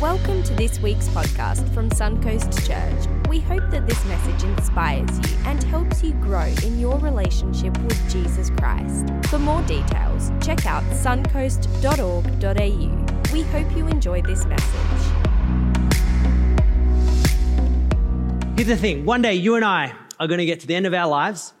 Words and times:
Welcome 0.00 0.42
to 0.44 0.54
this 0.54 0.78
week's 0.78 1.08
podcast 1.08 1.68
from 1.74 1.90
Suncoast 1.90 2.64
Church. 2.64 3.08
We 3.28 3.40
hope 3.40 3.68
that 3.72 3.88
this 3.88 4.04
message 4.04 4.44
inspires 4.44 5.10
you 5.28 5.36
and 5.44 5.60
helps 5.64 6.04
you 6.04 6.12
grow 6.12 6.46
in 6.62 6.78
your 6.78 7.00
relationship 7.00 7.76
with 7.82 8.08
Jesus 8.08 8.48
Christ. 8.50 9.08
For 9.24 9.40
more 9.40 9.60
details, 9.62 10.30
check 10.40 10.66
out 10.66 10.84
suncoast.org.au. 10.84 13.32
We 13.32 13.42
hope 13.42 13.76
you 13.76 13.88
enjoy 13.88 14.22
this 14.22 14.46
message. 14.46 14.70
Here's 18.54 18.68
the 18.68 18.76
thing 18.76 19.04
one 19.04 19.20
day 19.20 19.34
you 19.34 19.56
and 19.56 19.64
I 19.64 19.92
are 20.20 20.28
going 20.28 20.38
to 20.38 20.46
get 20.46 20.60
to 20.60 20.68
the 20.68 20.76
end 20.76 20.86
of 20.86 20.94
our 20.94 21.08
lives, 21.08 21.54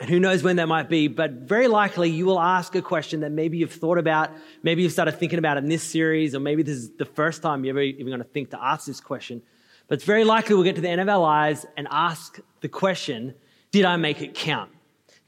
and 0.00 0.10
who 0.10 0.18
knows 0.18 0.42
when 0.42 0.56
that 0.56 0.66
might 0.66 0.88
be, 0.88 1.06
but 1.06 1.30
very 1.32 1.68
likely 1.68 2.10
you 2.10 2.26
will 2.26 2.40
ask 2.40 2.74
a 2.74 2.82
question 2.82 3.20
that 3.20 3.30
maybe 3.30 3.58
you've 3.58 3.72
thought 3.72 3.96
about, 3.96 4.30
maybe 4.62 4.82
you've 4.82 4.92
started 4.92 5.12
thinking 5.12 5.38
about 5.38 5.56
in 5.56 5.68
this 5.68 5.84
series, 5.84 6.34
or 6.34 6.40
maybe 6.40 6.64
this 6.64 6.76
is 6.76 6.90
the 6.96 7.04
first 7.04 7.42
time 7.42 7.64
you're 7.64 7.74
ever 7.74 7.82
even 7.82 8.08
going 8.08 8.18
to 8.18 8.24
think 8.24 8.50
to 8.50 8.62
ask 8.62 8.86
this 8.86 9.00
question. 9.00 9.40
But 9.86 9.96
it's 9.96 10.04
very 10.04 10.24
likely 10.24 10.56
we'll 10.56 10.64
get 10.64 10.74
to 10.76 10.80
the 10.80 10.88
end 10.88 11.00
of 11.00 11.08
our 11.08 11.18
lives 11.18 11.64
and 11.76 11.86
ask 11.90 12.40
the 12.60 12.68
question 12.68 13.34
Did 13.70 13.84
I 13.84 13.96
make 13.96 14.20
it 14.20 14.34
count? 14.34 14.70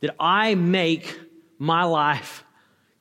Did 0.01 0.11
I 0.19 0.57
make 0.57 1.17
my 1.59 1.85
life 1.85 2.45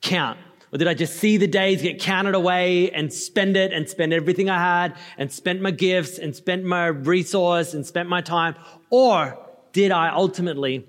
count? 0.02 0.38
Or 0.72 0.78
did 0.78 0.86
I 0.86 0.94
just 0.94 1.16
see 1.16 1.36
the 1.36 1.46
days 1.46 1.82
get 1.82 2.00
counted 2.00 2.34
away 2.34 2.90
and 2.90 3.12
spend 3.12 3.56
it 3.56 3.72
and 3.72 3.88
spend 3.88 4.12
everything 4.12 4.50
I 4.50 4.58
had 4.58 4.96
and 5.18 5.32
spent 5.32 5.60
my 5.60 5.70
gifts 5.72 6.18
and 6.18 6.34
spent 6.34 6.64
my 6.64 6.86
resource 6.86 7.74
and 7.74 7.84
spent 7.84 8.08
my 8.08 8.20
time? 8.20 8.54
Or 8.90 9.38
did 9.72 9.90
I 9.90 10.10
ultimately 10.10 10.86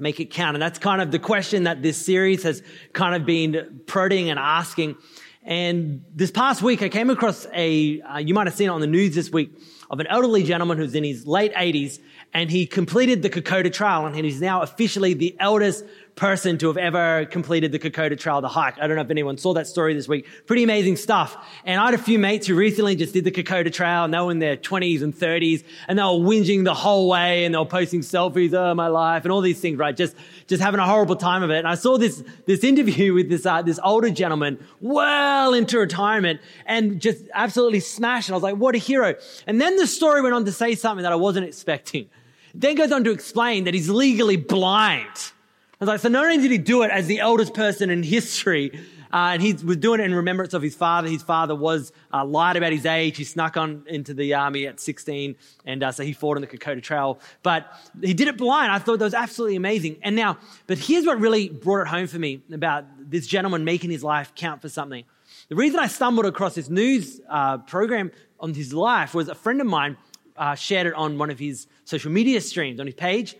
make 0.00 0.20
it 0.20 0.26
count? 0.26 0.54
And 0.54 0.62
that's 0.62 0.78
kind 0.78 1.00
of 1.02 1.10
the 1.10 1.18
question 1.18 1.64
that 1.64 1.82
this 1.82 2.04
series 2.04 2.42
has 2.42 2.62
kind 2.92 3.14
of 3.14 3.26
been 3.26 3.80
prodding 3.86 4.30
and 4.30 4.38
asking. 4.38 4.96
And 5.42 6.04
this 6.14 6.30
past 6.30 6.60
week, 6.60 6.82
I 6.82 6.88
came 6.88 7.08
across 7.10 7.46
a, 7.54 8.00
uh, 8.02 8.18
you 8.18 8.34
might 8.34 8.46
have 8.46 8.54
seen 8.54 8.68
it 8.68 8.72
on 8.72 8.80
the 8.80 8.86
news 8.86 9.14
this 9.14 9.30
week, 9.30 9.50
of 9.90 10.00
an 10.00 10.06
elderly 10.08 10.42
gentleman 10.42 10.76
who's 10.76 10.94
in 10.94 11.04
his 11.04 11.26
late 11.26 11.54
80s, 11.54 12.00
and 12.34 12.50
he 12.50 12.66
completed 12.66 13.22
the 13.22 13.30
Kokoda 13.30 13.72
Trail, 13.72 14.04
and 14.04 14.14
he's 14.14 14.40
now 14.40 14.60
officially 14.60 15.14
the 15.14 15.34
eldest 15.40 15.84
person 16.18 16.58
to 16.58 16.66
have 16.66 16.76
ever 16.76 17.24
completed 17.26 17.70
the 17.70 17.78
Kokoda 17.78 18.18
Trail, 18.18 18.40
the 18.40 18.48
hike. 18.48 18.76
I 18.78 18.88
don't 18.88 18.96
know 18.96 19.02
if 19.02 19.10
anyone 19.10 19.38
saw 19.38 19.54
that 19.54 19.68
story 19.68 19.94
this 19.94 20.08
week. 20.08 20.26
Pretty 20.46 20.64
amazing 20.64 20.96
stuff. 20.96 21.36
And 21.64 21.80
I 21.80 21.86
had 21.86 21.94
a 21.94 21.98
few 21.98 22.18
mates 22.18 22.48
who 22.48 22.56
recently 22.56 22.96
just 22.96 23.14
did 23.14 23.24
the 23.24 23.30
Kokoda 23.30 23.72
Trail 23.72 24.04
and 24.04 24.12
they 24.12 24.18
were 24.18 24.32
in 24.32 24.40
their 24.40 24.56
20s 24.56 25.00
and 25.02 25.14
30s 25.14 25.64
and 25.86 25.98
they 25.98 26.02
were 26.02 26.08
whinging 26.08 26.64
the 26.64 26.74
whole 26.74 27.08
way 27.08 27.44
and 27.44 27.54
they 27.54 27.58
were 27.58 27.64
posting 27.64 28.00
selfies, 28.00 28.52
oh, 28.52 28.74
my 28.74 28.88
life 28.88 29.24
and 29.24 29.32
all 29.32 29.40
these 29.40 29.60
things, 29.60 29.78
right? 29.78 29.96
Just, 29.96 30.16
just 30.48 30.60
having 30.60 30.80
a 30.80 30.86
horrible 30.86 31.14
time 31.14 31.44
of 31.44 31.50
it. 31.50 31.58
And 31.58 31.68
I 31.68 31.76
saw 31.76 31.96
this, 31.96 32.22
this 32.46 32.64
interview 32.64 33.14
with 33.18 33.28
this, 33.28 33.46
uh, 33.46 33.62
this 33.62 33.78
older 33.82 34.10
gentleman 34.10 34.58
well 34.80 35.54
into 35.54 35.78
retirement 35.78 36.40
and 36.66 37.00
just 37.00 37.22
absolutely 37.32 37.80
smashed. 37.80 38.28
And 38.28 38.34
I 38.34 38.36
was 38.36 38.42
like, 38.42 38.56
what 38.56 38.74
a 38.74 38.78
hero. 38.78 39.14
And 39.46 39.60
then 39.60 39.76
the 39.76 39.86
story 39.86 40.20
went 40.20 40.34
on 40.34 40.44
to 40.46 40.52
say 40.52 40.74
something 40.74 41.04
that 41.04 41.12
I 41.12 41.16
wasn't 41.16 41.46
expecting. 41.46 42.10
Then 42.54 42.74
goes 42.74 42.90
on 42.90 43.04
to 43.04 43.12
explain 43.12 43.64
that 43.64 43.74
he's 43.74 43.88
legally 43.88 44.36
blind. 44.36 45.32
Like, 45.80 46.00
so 46.00 46.08
not 46.08 46.24
only 46.24 46.38
did 46.38 46.50
he 46.50 46.58
do 46.58 46.82
it 46.82 46.90
as 46.90 47.06
the 47.06 47.20
eldest 47.20 47.54
person 47.54 47.88
in 47.88 48.02
history, 48.02 48.72
uh, 49.12 49.30
and 49.32 49.42
he 49.42 49.52
was 49.52 49.76
doing 49.76 50.00
it 50.00 50.04
in 50.04 50.14
remembrance 50.14 50.52
of 50.52 50.60
his 50.60 50.74
father. 50.74 51.08
His 51.08 51.22
father 51.22 51.54
was 51.54 51.92
uh, 52.12 52.24
lied 52.24 52.56
about 52.56 52.72
his 52.72 52.84
age. 52.84 53.16
He 53.16 53.24
snuck 53.24 53.56
on 53.56 53.84
into 53.86 54.12
the 54.12 54.34
army 54.34 54.66
at 54.66 54.80
16, 54.80 55.36
and 55.64 55.82
uh, 55.82 55.92
so 55.92 56.02
he 56.02 56.12
fought 56.12 56.36
on 56.36 56.40
the 56.40 56.46
Kokoda 56.46 56.82
Trail. 56.82 57.18
But 57.42 57.72
he 58.02 58.12
did 58.12 58.28
it 58.28 58.36
blind. 58.36 58.72
I 58.72 58.78
thought 58.78 58.98
that 58.98 59.04
was 59.04 59.14
absolutely 59.14 59.56
amazing. 59.56 59.98
And 60.02 60.16
now, 60.16 60.38
but 60.66 60.78
here's 60.78 61.06
what 61.06 61.20
really 61.20 61.48
brought 61.48 61.82
it 61.82 61.86
home 61.86 62.06
for 62.06 62.18
me 62.18 62.42
about 62.52 62.84
this 62.98 63.26
gentleman 63.26 63.64
making 63.64 63.90
his 63.90 64.02
life 64.04 64.34
count 64.34 64.60
for 64.60 64.68
something. 64.68 65.04
The 65.48 65.56
reason 65.56 65.78
I 65.78 65.86
stumbled 65.86 66.26
across 66.26 66.56
this 66.56 66.68
news 66.68 67.20
uh, 67.30 67.58
program 67.58 68.10
on 68.40 68.52
his 68.52 68.74
life 68.74 69.14
was 69.14 69.28
a 69.28 69.34
friend 69.34 69.60
of 69.60 69.66
mine 69.66 69.96
uh, 70.36 70.54
shared 70.54 70.86
it 70.86 70.94
on 70.94 71.18
one 71.18 71.30
of 71.30 71.38
his 71.38 71.66
social 71.84 72.10
media 72.10 72.40
streams 72.40 72.80
on 72.80 72.86
his 72.86 72.94
page 72.94 73.36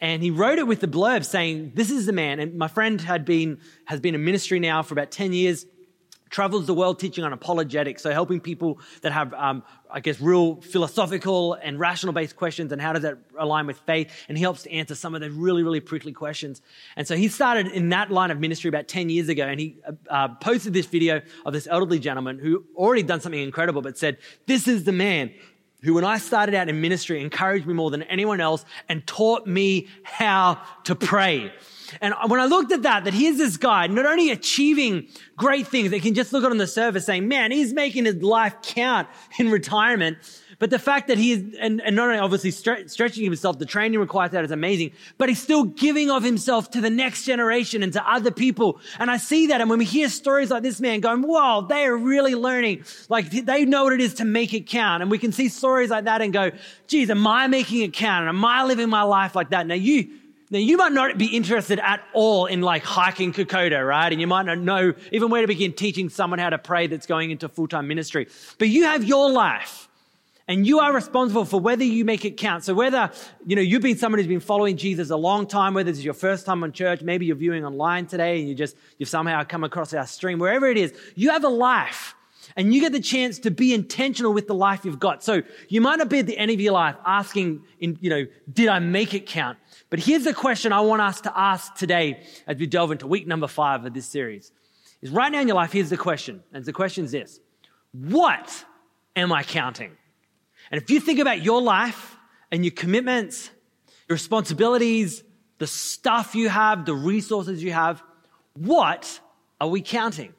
and 0.00 0.22
he 0.22 0.30
wrote 0.30 0.58
it 0.58 0.66
with 0.66 0.80
the 0.80 0.88
blurb 0.88 1.24
saying, 1.24 1.72
This 1.74 1.90
is 1.90 2.06
the 2.06 2.12
man. 2.12 2.40
And 2.40 2.56
my 2.56 2.68
friend 2.68 3.00
had 3.00 3.24
been, 3.24 3.58
has 3.86 4.00
been 4.00 4.14
in 4.14 4.24
ministry 4.24 4.58
now 4.60 4.82
for 4.82 4.94
about 4.94 5.10
10 5.10 5.32
years, 5.32 5.66
travels 6.30 6.66
the 6.66 6.74
world 6.74 6.98
teaching 6.98 7.22
on 7.22 7.32
apologetics, 7.32 8.02
so 8.02 8.10
helping 8.10 8.40
people 8.40 8.80
that 9.02 9.12
have, 9.12 9.32
um, 9.34 9.62
I 9.88 10.00
guess, 10.00 10.20
real 10.20 10.56
philosophical 10.56 11.54
and 11.54 11.78
rational 11.78 12.12
based 12.12 12.34
questions 12.34 12.72
and 12.72 12.82
how 12.82 12.92
does 12.92 13.02
that 13.02 13.18
align 13.38 13.68
with 13.68 13.78
faith. 13.78 14.12
And 14.28 14.36
he 14.36 14.42
helps 14.42 14.64
to 14.64 14.72
answer 14.72 14.96
some 14.96 15.14
of 15.14 15.20
the 15.20 15.30
really, 15.30 15.62
really 15.62 15.80
prickly 15.80 16.12
questions. 16.12 16.60
And 16.96 17.06
so 17.06 17.16
he 17.16 17.28
started 17.28 17.68
in 17.68 17.90
that 17.90 18.10
line 18.10 18.32
of 18.32 18.40
ministry 18.40 18.68
about 18.68 18.88
10 18.88 19.10
years 19.10 19.28
ago. 19.28 19.44
And 19.44 19.60
he 19.60 19.78
uh, 20.10 20.28
posted 20.40 20.72
this 20.72 20.86
video 20.86 21.22
of 21.46 21.52
this 21.52 21.68
elderly 21.70 22.00
gentleman 22.00 22.40
who 22.40 22.64
already 22.74 23.04
done 23.04 23.20
something 23.20 23.40
incredible, 23.40 23.80
but 23.80 23.96
said, 23.96 24.18
This 24.46 24.66
is 24.66 24.82
the 24.82 24.92
man 24.92 25.32
who, 25.84 25.94
when 25.94 26.04
I 26.04 26.18
started 26.18 26.54
out 26.54 26.68
in 26.68 26.80
ministry, 26.80 27.20
encouraged 27.20 27.66
me 27.66 27.74
more 27.74 27.90
than 27.90 28.02
anyone 28.04 28.40
else 28.40 28.64
and 28.88 29.06
taught 29.06 29.46
me 29.46 29.88
how 30.02 30.60
to 30.84 30.94
pray. 30.94 31.52
And 32.00 32.14
when 32.28 32.40
I 32.40 32.46
looked 32.46 32.72
at 32.72 32.82
that, 32.82 33.04
that 33.04 33.14
here's 33.14 33.36
this 33.36 33.56
guy 33.56 33.86
not 33.86 34.06
only 34.06 34.30
achieving 34.30 35.08
great 35.36 35.66
things, 35.66 35.90
they 35.90 36.00
can 36.00 36.14
just 36.14 36.32
look 36.32 36.42
at 36.42 36.50
on 36.50 36.56
the 36.56 36.66
surface 36.66 37.04
saying, 37.04 37.28
man, 37.28 37.50
he's 37.50 37.72
making 37.72 38.06
his 38.06 38.16
life 38.16 38.56
count 38.62 39.08
in 39.38 39.50
retirement. 39.50 40.18
But 40.58 40.70
the 40.70 40.78
fact 40.78 41.08
that 41.08 41.18
he 41.18 41.32
is, 41.32 41.44
and, 41.60 41.80
and 41.80 41.96
not 41.96 42.08
only 42.08 42.18
obviously 42.18 42.50
stre- 42.50 42.90
stretching 42.90 43.24
himself, 43.24 43.58
the 43.58 43.66
training 43.66 44.00
required 44.00 44.32
that 44.32 44.44
is 44.44 44.50
amazing, 44.50 44.92
but 45.18 45.28
he's 45.28 45.42
still 45.42 45.64
giving 45.64 46.10
of 46.10 46.22
himself 46.22 46.70
to 46.72 46.80
the 46.80 46.90
next 46.90 47.24
generation 47.24 47.82
and 47.82 47.92
to 47.92 48.10
other 48.10 48.30
people. 48.30 48.80
And 48.98 49.10
I 49.10 49.16
see 49.16 49.48
that. 49.48 49.60
And 49.60 49.70
when 49.70 49.78
we 49.78 49.84
hear 49.84 50.08
stories 50.08 50.50
like 50.50 50.62
this 50.62 50.80
man 50.80 51.00
going, 51.00 51.22
wow, 51.22 51.60
they 51.62 51.84
are 51.84 51.96
really 51.96 52.34
learning, 52.34 52.84
like 53.08 53.30
they 53.30 53.64
know 53.64 53.84
what 53.84 53.92
it 53.92 54.00
is 54.00 54.14
to 54.14 54.24
make 54.24 54.54
it 54.54 54.66
count. 54.66 55.02
And 55.02 55.10
we 55.10 55.18
can 55.18 55.32
see 55.32 55.48
stories 55.48 55.90
like 55.90 56.04
that 56.04 56.22
and 56.22 56.32
go, 56.32 56.50
geez, 56.86 57.10
am 57.10 57.26
I 57.26 57.46
making 57.46 57.82
it 57.82 57.92
count? 57.92 58.22
And 58.22 58.28
am 58.28 58.44
I 58.44 58.64
living 58.64 58.88
my 58.88 59.02
life 59.02 59.34
like 59.34 59.50
that? 59.50 59.66
Now 59.66 59.74
you, 59.74 60.10
now, 60.50 60.58
you 60.58 60.76
might 60.76 60.92
not 60.92 61.18
be 61.18 61.26
interested 61.26 61.80
at 61.80 62.04
all 62.12 62.46
in 62.46 62.60
like 62.60 62.84
hiking 62.84 63.32
Kokoda, 63.32 63.86
right? 63.86 64.12
And 64.12 64.20
you 64.20 64.26
might 64.26 64.46
not 64.46 64.58
know 64.58 64.92
even 65.10 65.30
where 65.30 65.40
to 65.40 65.48
begin 65.48 65.72
teaching 65.72 66.08
someone 66.10 66.38
how 66.38 66.50
to 66.50 66.58
pray 66.58 66.86
that's 66.86 67.06
going 67.06 67.30
into 67.30 67.48
full 67.48 67.66
time 67.66 67.88
ministry. 67.88 68.28
But 68.58 68.68
you 68.68 68.84
have 68.84 69.02
your 69.04 69.30
life. 69.30 69.88
And 70.46 70.66
you 70.66 70.80
are 70.80 70.92
responsible 70.92 71.46
for 71.46 71.58
whether 71.58 71.84
you 71.84 72.04
make 72.04 72.24
it 72.26 72.36
count. 72.36 72.64
So 72.64 72.74
whether, 72.74 73.10
you 73.46 73.56
know, 73.56 73.62
you've 73.62 73.80
been 73.80 73.96
someone 73.96 74.18
who's 74.18 74.28
been 74.28 74.40
following 74.40 74.76
Jesus 74.76 75.08
a 75.08 75.16
long 75.16 75.46
time, 75.46 75.72
whether 75.72 75.90
this 75.90 75.98
is 75.98 76.04
your 76.04 76.14
first 76.14 76.44
time 76.44 76.62
on 76.62 76.72
church, 76.72 77.00
maybe 77.00 77.24
you're 77.24 77.36
viewing 77.36 77.64
online 77.64 78.06
today 78.06 78.40
and 78.40 78.48
you 78.48 78.54
just, 78.54 78.76
you've 78.98 79.08
somehow 79.08 79.42
come 79.44 79.64
across 79.64 79.94
our 79.94 80.06
stream, 80.06 80.38
wherever 80.38 80.66
it 80.66 80.76
is, 80.76 80.92
you 81.14 81.30
have 81.30 81.44
a 81.44 81.48
life 81.48 82.14
and 82.56 82.74
you 82.74 82.80
get 82.82 82.92
the 82.92 83.00
chance 83.00 83.38
to 83.40 83.50
be 83.50 83.72
intentional 83.72 84.34
with 84.34 84.46
the 84.46 84.54
life 84.54 84.84
you've 84.84 85.00
got. 85.00 85.24
So 85.24 85.42
you 85.68 85.80
might 85.80 85.96
not 85.96 86.10
be 86.10 86.18
at 86.18 86.26
the 86.26 86.36
end 86.36 86.50
of 86.50 86.60
your 86.60 86.74
life 86.74 86.96
asking, 87.06 87.62
in, 87.80 87.96
you 88.02 88.10
know, 88.10 88.26
did 88.52 88.68
I 88.68 88.80
make 88.80 89.14
it 89.14 89.26
count? 89.26 89.58
But 89.88 89.98
here's 89.98 90.24
the 90.24 90.34
question 90.34 90.72
I 90.72 90.80
want 90.82 91.00
us 91.00 91.22
to 91.22 91.32
ask 91.38 91.74
today 91.74 92.22
as 92.46 92.58
we 92.58 92.66
delve 92.66 92.92
into 92.92 93.06
week 93.06 93.26
number 93.26 93.46
five 93.46 93.86
of 93.86 93.94
this 93.94 94.06
series. 94.06 94.52
Is 95.00 95.10
right 95.10 95.32
now 95.32 95.40
in 95.40 95.48
your 95.48 95.56
life, 95.56 95.72
here's 95.72 95.90
the 95.90 95.96
question. 95.96 96.42
And 96.52 96.64
the 96.64 96.72
question 96.72 97.04
is 97.04 97.12
this. 97.12 97.40
What 97.92 98.64
am 99.16 99.32
I 99.32 99.42
counting? 99.42 99.96
And 100.70 100.80
if 100.80 100.90
you 100.90 101.00
think 101.00 101.18
about 101.18 101.42
your 101.42 101.60
life 101.60 102.16
and 102.50 102.64
your 102.64 102.72
commitments, 102.72 103.50
your 104.08 104.14
responsibilities, 104.14 105.22
the 105.58 105.66
stuff 105.66 106.34
you 106.34 106.48
have, 106.48 106.84
the 106.84 106.94
resources 106.94 107.62
you 107.62 107.72
have, 107.72 108.02
what 108.54 109.20
are 109.60 109.68
we 109.68 109.82
counting? 109.82 110.32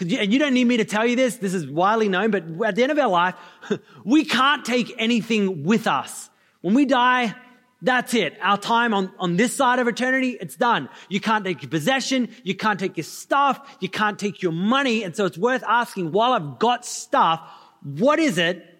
You, 0.00 0.18
and 0.18 0.32
you 0.32 0.38
don't 0.38 0.52
need 0.52 0.66
me 0.66 0.76
to 0.76 0.84
tell 0.84 1.06
you 1.06 1.16
this, 1.16 1.36
this 1.36 1.54
is 1.54 1.66
widely 1.66 2.08
known, 2.08 2.30
but 2.30 2.44
at 2.66 2.76
the 2.76 2.82
end 2.82 2.92
of 2.92 2.98
our 2.98 3.08
life, 3.08 3.34
we 4.04 4.24
can't 4.24 4.64
take 4.64 4.94
anything 4.98 5.64
with 5.64 5.86
us. 5.86 6.28
When 6.60 6.74
we 6.74 6.84
die, 6.84 7.34
that's 7.82 8.14
it. 8.14 8.36
Our 8.42 8.58
time 8.58 8.92
on, 8.94 9.12
on 9.18 9.36
this 9.36 9.54
side 9.54 9.78
of 9.78 9.88
eternity, 9.88 10.36
it's 10.40 10.56
done. 10.56 10.88
You 11.08 11.20
can't 11.20 11.44
take 11.44 11.62
your 11.62 11.70
possession. 11.70 12.28
You 12.42 12.54
can't 12.54 12.80
take 12.80 12.96
your 12.96 13.04
stuff. 13.04 13.76
You 13.80 13.88
can't 13.88 14.18
take 14.18 14.42
your 14.42 14.52
money. 14.52 15.02
And 15.02 15.14
so 15.14 15.24
it's 15.24 15.38
worth 15.38 15.62
asking, 15.66 16.12
while 16.12 16.32
I've 16.32 16.58
got 16.58 16.84
stuff, 16.84 17.40
what 17.82 18.18
is 18.18 18.38
it 18.38 18.75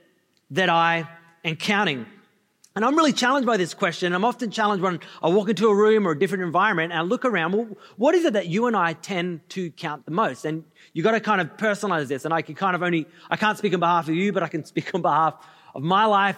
that 0.51 0.69
I 0.69 1.09
am 1.45 1.57
counting? 1.57 2.07
And 2.75 2.85
I'm 2.85 2.95
really 2.95 3.15
challenged 3.15 3.47
by 3.47 3.57
this 3.57 3.73
question. 3.73 4.13
I'm 4.13 4.25
often 4.25 4.51
challenged 4.51 4.83
when 4.83 5.01
I 5.23 5.29
walk 5.29 5.49
into 5.49 5.69
a 5.69 5.75
room 5.75 6.07
or 6.07 6.11
a 6.11 6.19
different 6.19 6.45
environment 6.45 6.93
and 6.93 7.01
I 7.01 7.03
look 7.03 7.25
around. 7.25 7.53
Well, 7.53 7.69
what 7.97 8.15
is 8.15 8.27
it 8.27 8.35
that 8.35 8.49
you 8.49 8.67
and 8.67 8.77
I 8.77 8.93
tend 8.93 9.49
to 9.51 9.71
count 9.71 10.05
the 10.05 10.11
most? 10.11 10.45
And 10.45 10.63
you 10.93 11.03
got 11.03 11.13
to 11.13 11.21
kind 11.21 11.41
of 11.41 11.57
personalize 11.57 12.09
this. 12.09 12.27
And 12.27 12.35
I 12.35 12.43
can 12.43 12.55
kind 12.55 12.77
of 12.77 12.83
only, 12.83 13.07
I 13.31 13.37
can't 13.37 13.57
speak 13.57 13.73
on 13.73 13.81
behalf 13.81 14.09
of 14.09 14.15
you, 14.15 14.31
but 14.31 14.43
I 14.43 14.49
can 14.49 14.65
speak 14.67 14.95
on 14.95 15.01
behalf 15.01 15.35
of 15.75 15.83
my 15.83 16.05
life 16.05 16.37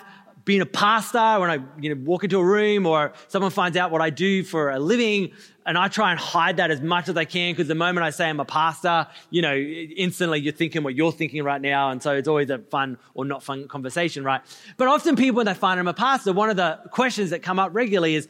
being 0.49 0.63
a 0.63 0.67
pastor, 0.67 1.41
when 1.41 1.51
I 1.51 1.59
you 1.79 1.95
know, 1.95 2.01
walk 2.05 2.25
into 2.25 2.39
a 2.39 2.45
room 2.45 2.87
or 2.87 3.13
someone 3.27 3.51
finds 3.51 3.77
out 3.77 3.91
what 3.91 4.01
I 4.01 4.09
do 4.09 4.43
for 4.43 4.71
a 4.71 4.79
living, 4.79 5.33
and 5.69 5.77
I 5.77 5.89
try 5.89 6.13
and 6.13 6.19
hide 6.19 6.57
that 6.57 6.71
as 6.71 6.81
much 6.81 7.11
as 7.11 7.17
I 7.19 7.27
can 7.27 7.53
because 7.53 7.69
the 7.69 7.75
moment 7.75 8.03
I 8.03 8.09
say 8.09 8.27
I'm 8.27 8.41
a 8.41 8.45
pastor, 8.47 9.07
you 9.29 9.43
know, 9.43 9.55
instantly 9.55 10.41
you're 10.41 10.55
thinking 10.55 10.83
what 10.83 10.95
you're 10.95 11.13
thinking 11.13 11.45
right 11.45 11.61
now. 11.61 11.91
And 11.91 12.03
so 12.03 12.15
it's 12.15 12.27
always 12.27 12.49
a 12.49 12.59
fun 12.59 12.97
or 13.13 13.27
not 13.27 13.43
fun 13.43 13.69
conversation, 13.69 14.25
right? 14.25 14.41
But 14.79 14.89
often 14.89 15.15
people, 15.15 15.37
when 15.37 15.47
they 15.47 15.53
find 15.53 15.79
I'm 15.79 15.87
a 15.87 15.93
pastor, 15.93 16.33
one 16.33 16.49
of 16.49 16.57
the 16.57 16.81
questions 16.91 17.31
that 17.31 17.43
come 17.43 17.59
up 17.59 17.75
regularly 17.75 18.15
is, 18.15 18.29